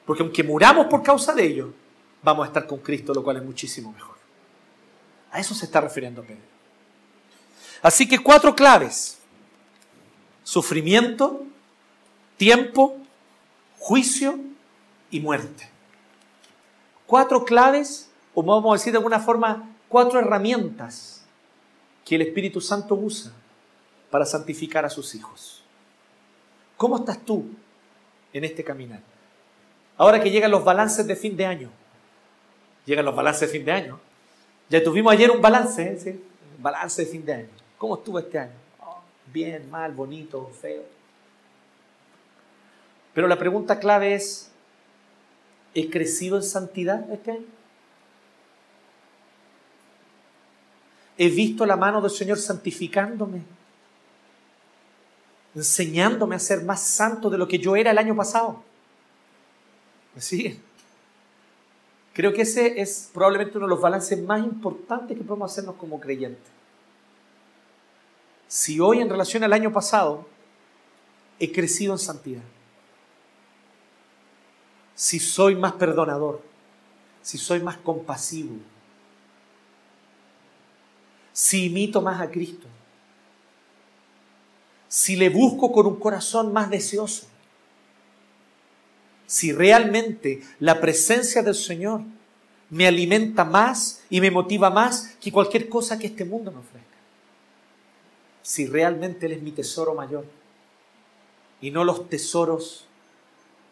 Porque 0.05 0.25
aunque 0.25 0.43
muramos 0.43 0.87
por 0.87 1.05
causa 1.05 1.33
de 1.33 1.47
ello, 1.47 1.73
vamos 2.21 2.43
a 2.43 2.47
estar 2.49 2.67
con 2.67 2.79
Cristo, 2.79 3.15
lo 3.15 3.23
cual 3.23 3.37
es 3.37 3.45
muchísimo 3.45 3.93
mejor. 3.93 4.17
A 5.31 5.39
eso 5.39 5.55
se 5.55 5.67
está 5.67 5.81
refiriendo 5.81 6.25
Pedro. 6.25 6.43
Así 7.81 8.09
que 8.09 8.19
cuatro 8.19 8.57
claves. 8.57 9.19
Sufrimiento, 10.43 11.47
tiempo, 12.43 12.97
juicio 13.79 14.37
y 15.13 15.21
muerte. 15.21 15.69
Cuatro 17.07 17.45
claves, 17.45 18.11
o 18.35 18.43
vamos 18.43 18.69
a 18.69 18.79
decir 18.79 18.93
de 18.93 18.99
alguna 18.99 19.21
forma, 19.21 19.71
cuatro 19.89 20.19
herramientas 20.19 21.25
que 22.05 22.17
el 22.17 22.23
Espíritu 22.23 22.61
Santo 22.61 22.97
usa 22.97 23.31
para 24.11 24.27
santificar 24.27 24.85
a 24.85 24.91
sus 24.91 25.15
hijos. 25.15 25.63
¿Cómo 26.77 26.97
estás 26.97 27.25
tú 27.25 27.45
en 28.33 28.43
este 28.43 28.65
caminar? 28.65 29.03
Ahora 29.97 30.21
que 30.21 30.33
llegan 30.33 30.51
los 30.51 30.65
balances 30.65 31.07
de 31.07 31.15
fin 31.15 31.37
de 31.37 31.47
año, 31.47 31.71
llegan 32.87 33.05
los 33.05 33.15
balances 33.15 33.43
de 33.43 33.57
fin 33.57 33.65
de 33.65 33.71
año. 33.71 34.01
Ya 34.69 34.83
tuvimos 34.83 35.13
ayer 35.13 35.31
un 35.31 35.41
balance, 35.41 36.11
¿eh? 36.11 36.21
Balance 36.59 37.05
de 37.05 37.09
fin 37.09 37.25
de 37.25 37.35
año. 37.35 37.51
¿Cómo 37.79 37.99
estuvo 37.99 38.19
este 38.19 38.37
año? 38.41 38.59
Oh, 38.81 38.99
bien, 39.33 39.71
mal, 39.71 39.93
bonito, 39.93 40.51
feo. 40.61 41.02
Pero 43.15 43.29
la 43.29 43.39
pregunta 43.39 43.79
clave 43.79 44.15
es, 44.15 44.51
¿he 45.75 45.91
crecido 45.91 46.37
en 46.37 46.43
santidad 46.43 47.11
este? 47.11 47.45
¿He 51.19 51.29
visto 51.29 51.67
la 51.67 51.77
mano 51.77 52.01
del 52.01 52.11
Señor 52.11 52.39
santificándome? 52.39 53.43
Enseñándome 55.55 56.37
a 56.37 56.39
ser 56.39 56.65
más 56.65 56.81
santo 56.81 57.29
de 57.29 57.37
lo 57.37 57.47
que 57.47 57.59
yo 57.59 57.77
era 57.77 57.91
el 57.91 57.99
año 57.99 58.17
pasado. 58.17 58.63
¿Me 60.15 60.23
siguen? 60.23 60.63
Creo 62.15 62.33
que 62.33 62.43
ese 62.43 62.81
es 62.81 63.11
probablemente 63.13 63.57
uno 63.59 63.67
de 63.67 63.71
los 63.71 63.81
balances 63.81 64.23
más 64.23 64.43
importantes 64.43 65.17
que 65.17 65.25
podemos 65.25 65.51
hacernos 65.51 65.77
como 65.77 66.01
creyentes. 66.01 66.51
Si 68.49 68.81
hoy 68.81 69.01
en 69.01 69.09
relación 69.09 69.45
al 69.45 69.53
año 69.53 69.73
pasado 69.73 70.27
he 71.39 71.53
crecido 71.53 71.95
en 71.95 71.99
santidad. 71.99 72.43
Si 74.95 75.19
soy 75.19 75.57
más 75.57 75.73
perdonador, 75.73 76.43
si 77.23 77.39
soy 77.39 77.61
más 77.61 77.77
compasivo, 77.79 78.57
si 81.33 81.67
imito 81.67 82.03
más 82.03 82.21
a 82.21 82.31
Cristo, 82.31 82.67
si 84.89 85.17
le 85.17 85.31
busco 85.31 85.73
con 85.73 85.87
un 85.87 85.97
corazón 85.99 86.53
más 86.53 86.69
deseoso, 86.69 87.27
si 89.27 89.53
realmente 89.53 90.43
la 90.59 90.81
presencia 90.81 91.43
del 91.43 91.55
Señor 91.55 92.03
me 92.69 92.87
alimenta 92.87 93.45
más 93.45 94.03
y 94.11 94.21
me 94.21 94.31
motiva 94.31 94.69
más 94.69 95.17
que 95.21 95.33
cualquier 95.33 95.69
cosa 95.69 95.99
que 95.99 96.09
este 96.09 96.25
mundo 96.25 96.51
me 96.51 96.59
ofrezca. 96.59 96.89
Si 98.43 98.67
realmente 98.67 99.27
Él 99.27 99.33
es 99.33 99.43
mi 99.43 99.53
tesoro 99.53 99.95
mayor 99.95 100.27
y 101.61 101.71
no 101.71 101.85
los 101.85 102.09
tesoros 102.11 102.87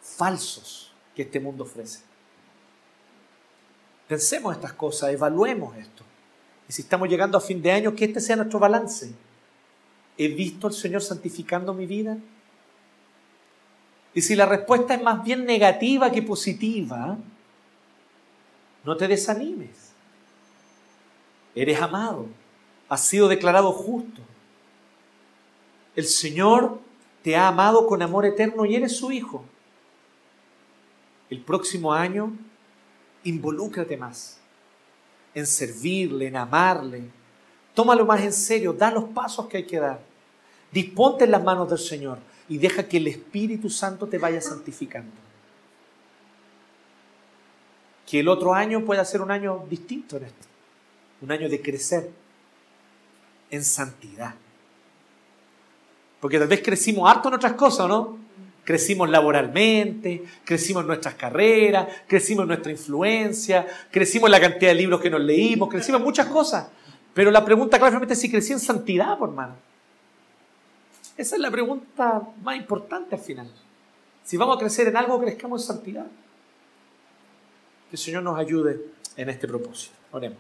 falsos 0.00 0.89
este 1.22 1.40
mundo 1.40 1.64
ofrece. 1.64 2.00
Pensemos 4.08 4.54
estas 4.54 4.72
cosas, 4.72 5.10
evaluemos 5.10 5.76
esto. 5.76 6.02
Y 6.68 6.72
si 6.72 6.82
estamos 6.82 7.08
llegando 7.08 7.38
a 7.38 7.40
fin 7.40 7.62
de 7.62 7.72
año, 7.72 7.94
que 7.94 8.04
este 8.04 8.20
sea 8.20 8.36
nuestro 8.36 8.58
balance. 8.58 9.12
¿He 10.16 10.28
visto 10.28 10.66
al 10.66 10.72
Señor 10.72 11.02
santificando 11.02 11.72
mi 11.72 11.86
vida? 11.86 12.18
Y 14.14 14.22
si 14.22 14.34
la 14.34 14.46
respuesta 14.46 14.94
es 14.94 15.02
más 15.02 15.22
bien 15.22 15.44
negativa 15.44 16.10
que 16.10 16.22
positiva, 16.22 17.16
no 18.84 18.96
te 18.96 19.08
desanimes. 19.08 19.92
Eres 21.54 21.80
amado, 21.80 22.26
has 22.88 23.04
sido 23.04 23.28
declarado 23.28 23.72
justo. 23.72 24.22
El 25.96 26.06
Señor 26.06 26.80
te 27.22 27.36
ha 27.36 27.48
amado 27.48 27.86
con 27.86 28.02
amor 28.02 28.24
eterno 28.24 28.64
y 28.64 28.74
eres 28.74 28.96
su 28.96 29.12
hijo. 29.12 29.44
El 31.30 31.40
próximo 31.40 31.92
año, 31.92 32.36
involúcrate 33.24 33.96
más 33.96 34.40
en 35.34 35.46
servirle, 35.46 36.26
en 36.26 36.36
amarle. 36.36 37.04
Tómalo 37.74 38.04
más 38.04 38.20
en 38.20 38.32
serio, 38.32 38.72
da 38.72 38.90
los 38.90 39.04
pasos 39.04 39.46
que 39.46 39.58
hay 39.58 39.64
que 39.66 39.78
dar. 39.78 40.00
Disponte 40.72 41.24
en 41.24 41.30
las 41.30 41.42
manos 41.42 41.68
del 41.68 41.78
Señor 41.78 42.18
y 42.48 42.58
deja 42.58 42.88
que 42.88 42.96
el 42.96 43.06
Espíritu 43.06 43.70
Santo 43.70 44.06
te 44.06 44.18
vaya 44.18 44.40
santificando. 44.40 45.12
Que 48.06 48.20
el 48.20 48.28
otro 48.28 48.52
año 48.52 48.84
pueda 48.84 49.04
ser 49.04 49.22
un 49.22 49.30
año 49.30 49.64
distinto 49.70 50.16
en 50.16 50.24
esto, 50.24 50.46
un 51.22 51.30
año 51.30 51.48
de 51.48 51.62
crecer 51.62 52.10
en 53.50 53.64
santidad. 53.64 54.34
Porque 56.20 56.38
tal 56.38 56.48
vez 56.48 56.60
crecimos 56.62 57.08
harto 57.08 57.28
en 57.28 57.34
otras 57.34 57.52
cosas, 57.54 57.88
¿no? 57.88 58.18
Crecimos 58.70 59.10
laboralmente, 59.10 60.22
crecimos 60.44 60.86
nuestras 60.86 61.16
carreras, 61.16 61.88
crecimos 62.06 62.46
nuestra 62.46 62.70
influencia, 62.70 63.66
crecimos 63.90 64.30
la 64.30 64.40
cantidad 64.40 64.70
de 64.70 64.76
libros 64.76 65.00
que 65.00 65.10
nos 65.10 65.20
leímos, 65.20 65.68
crecimos 65.68 66.00
muchas 66.00 66.28
cosas. 66.28 66.68
Pero 67.12 67.32
la 67.32 67.44
pregunta 67.44 67.80
claramente 67.80 68.14
es 68.14 68.20
si 68.20 68.30
crecí 68.30 68.52
en 68.52 68.60
santidad, 68.60 69.18
hermano. 69.20 69.56
Esa 71.16 71.34
es 71.34 71.42
la 71.42 71.50
pregunta 71.50 72.22
más 72.44 72.56
importante 72.58 73.16
al 73.16 73.20
final. 73.20 73.50
Si 74.22 74.36
vamos 74.36 74.56
a 74.56 74.60
crecer 74.60 74.86
en 74.86 74.96
algo, 74.96 75.20
crezcamos 75.20 75.62
en 75.62 75.66
santidad. 75.66 76.06
Que 77.90 77.96
el 77.96 77.98
Señor 77.98 78.22
nos 78.22 78.38
ayude 78.38 78.78
en 79.16 79.30
este 79.30 79.48
propósito. 79.48 79.96
Oremos. 80.12 80.38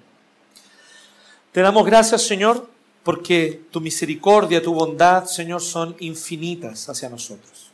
Te 1.50 1.62
damos 1.62 1.84
gracias, 1.84 2.22
Señor, 2.22 2.70
porque 3.02 3.60
tu 3.72 3.80
misericordia, 3.80 4.62
tu 4.62 4.72
bondad, 4.72 5.24
Señor, 5.24 5.60
son 5.62 5.96
infinitas 5.98 6.88
hacia 6.88 7.08
nosotros. 7.08 7.69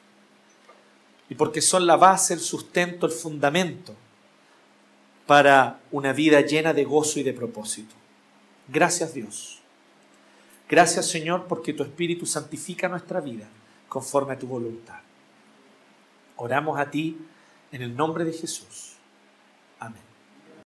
Y 1.28 1.34
porque 1.34 1.60
son 1.60 1.86
la 1.86 1.96
base, 1.96 2.34
el 2.34 2.40
sustento, 2.40 3.06
el 3.06 3.12
fundamento 3.12 3.94
para 5.26 5.80
una 5.90 6.12
vida 6.12 6.40
llena 6.40 6.72
de 6.72 6.84
gozo 6.84 7.18
y 7.18 7.24
de 7.24 7.32
propósito. 7.32 7.94
Gracias 8.68 9.12
Dios. 9.14 9.60
Gracias 10.68 11.06
Señor 11.06 11.46
porque 11.48 11.72
tu 11.72 11.82
Espíritu 11.82 12.26
santifica 12.26 12.88
nuestra 12.88 13.20
vida 13.20 13.48
conforme 13.88 14.34
a 14.34 14.38
tu 14.38 14.46
voluntad. 14.46 15.00
Oramos 16.36 16.78
a 16.78 16.90
ti 16.90 17.18
en 17.72 17.82
el 17.82 17.96
nombre 17.96 18.24
de 18.24 18.32
Jesús. 18.32 18.85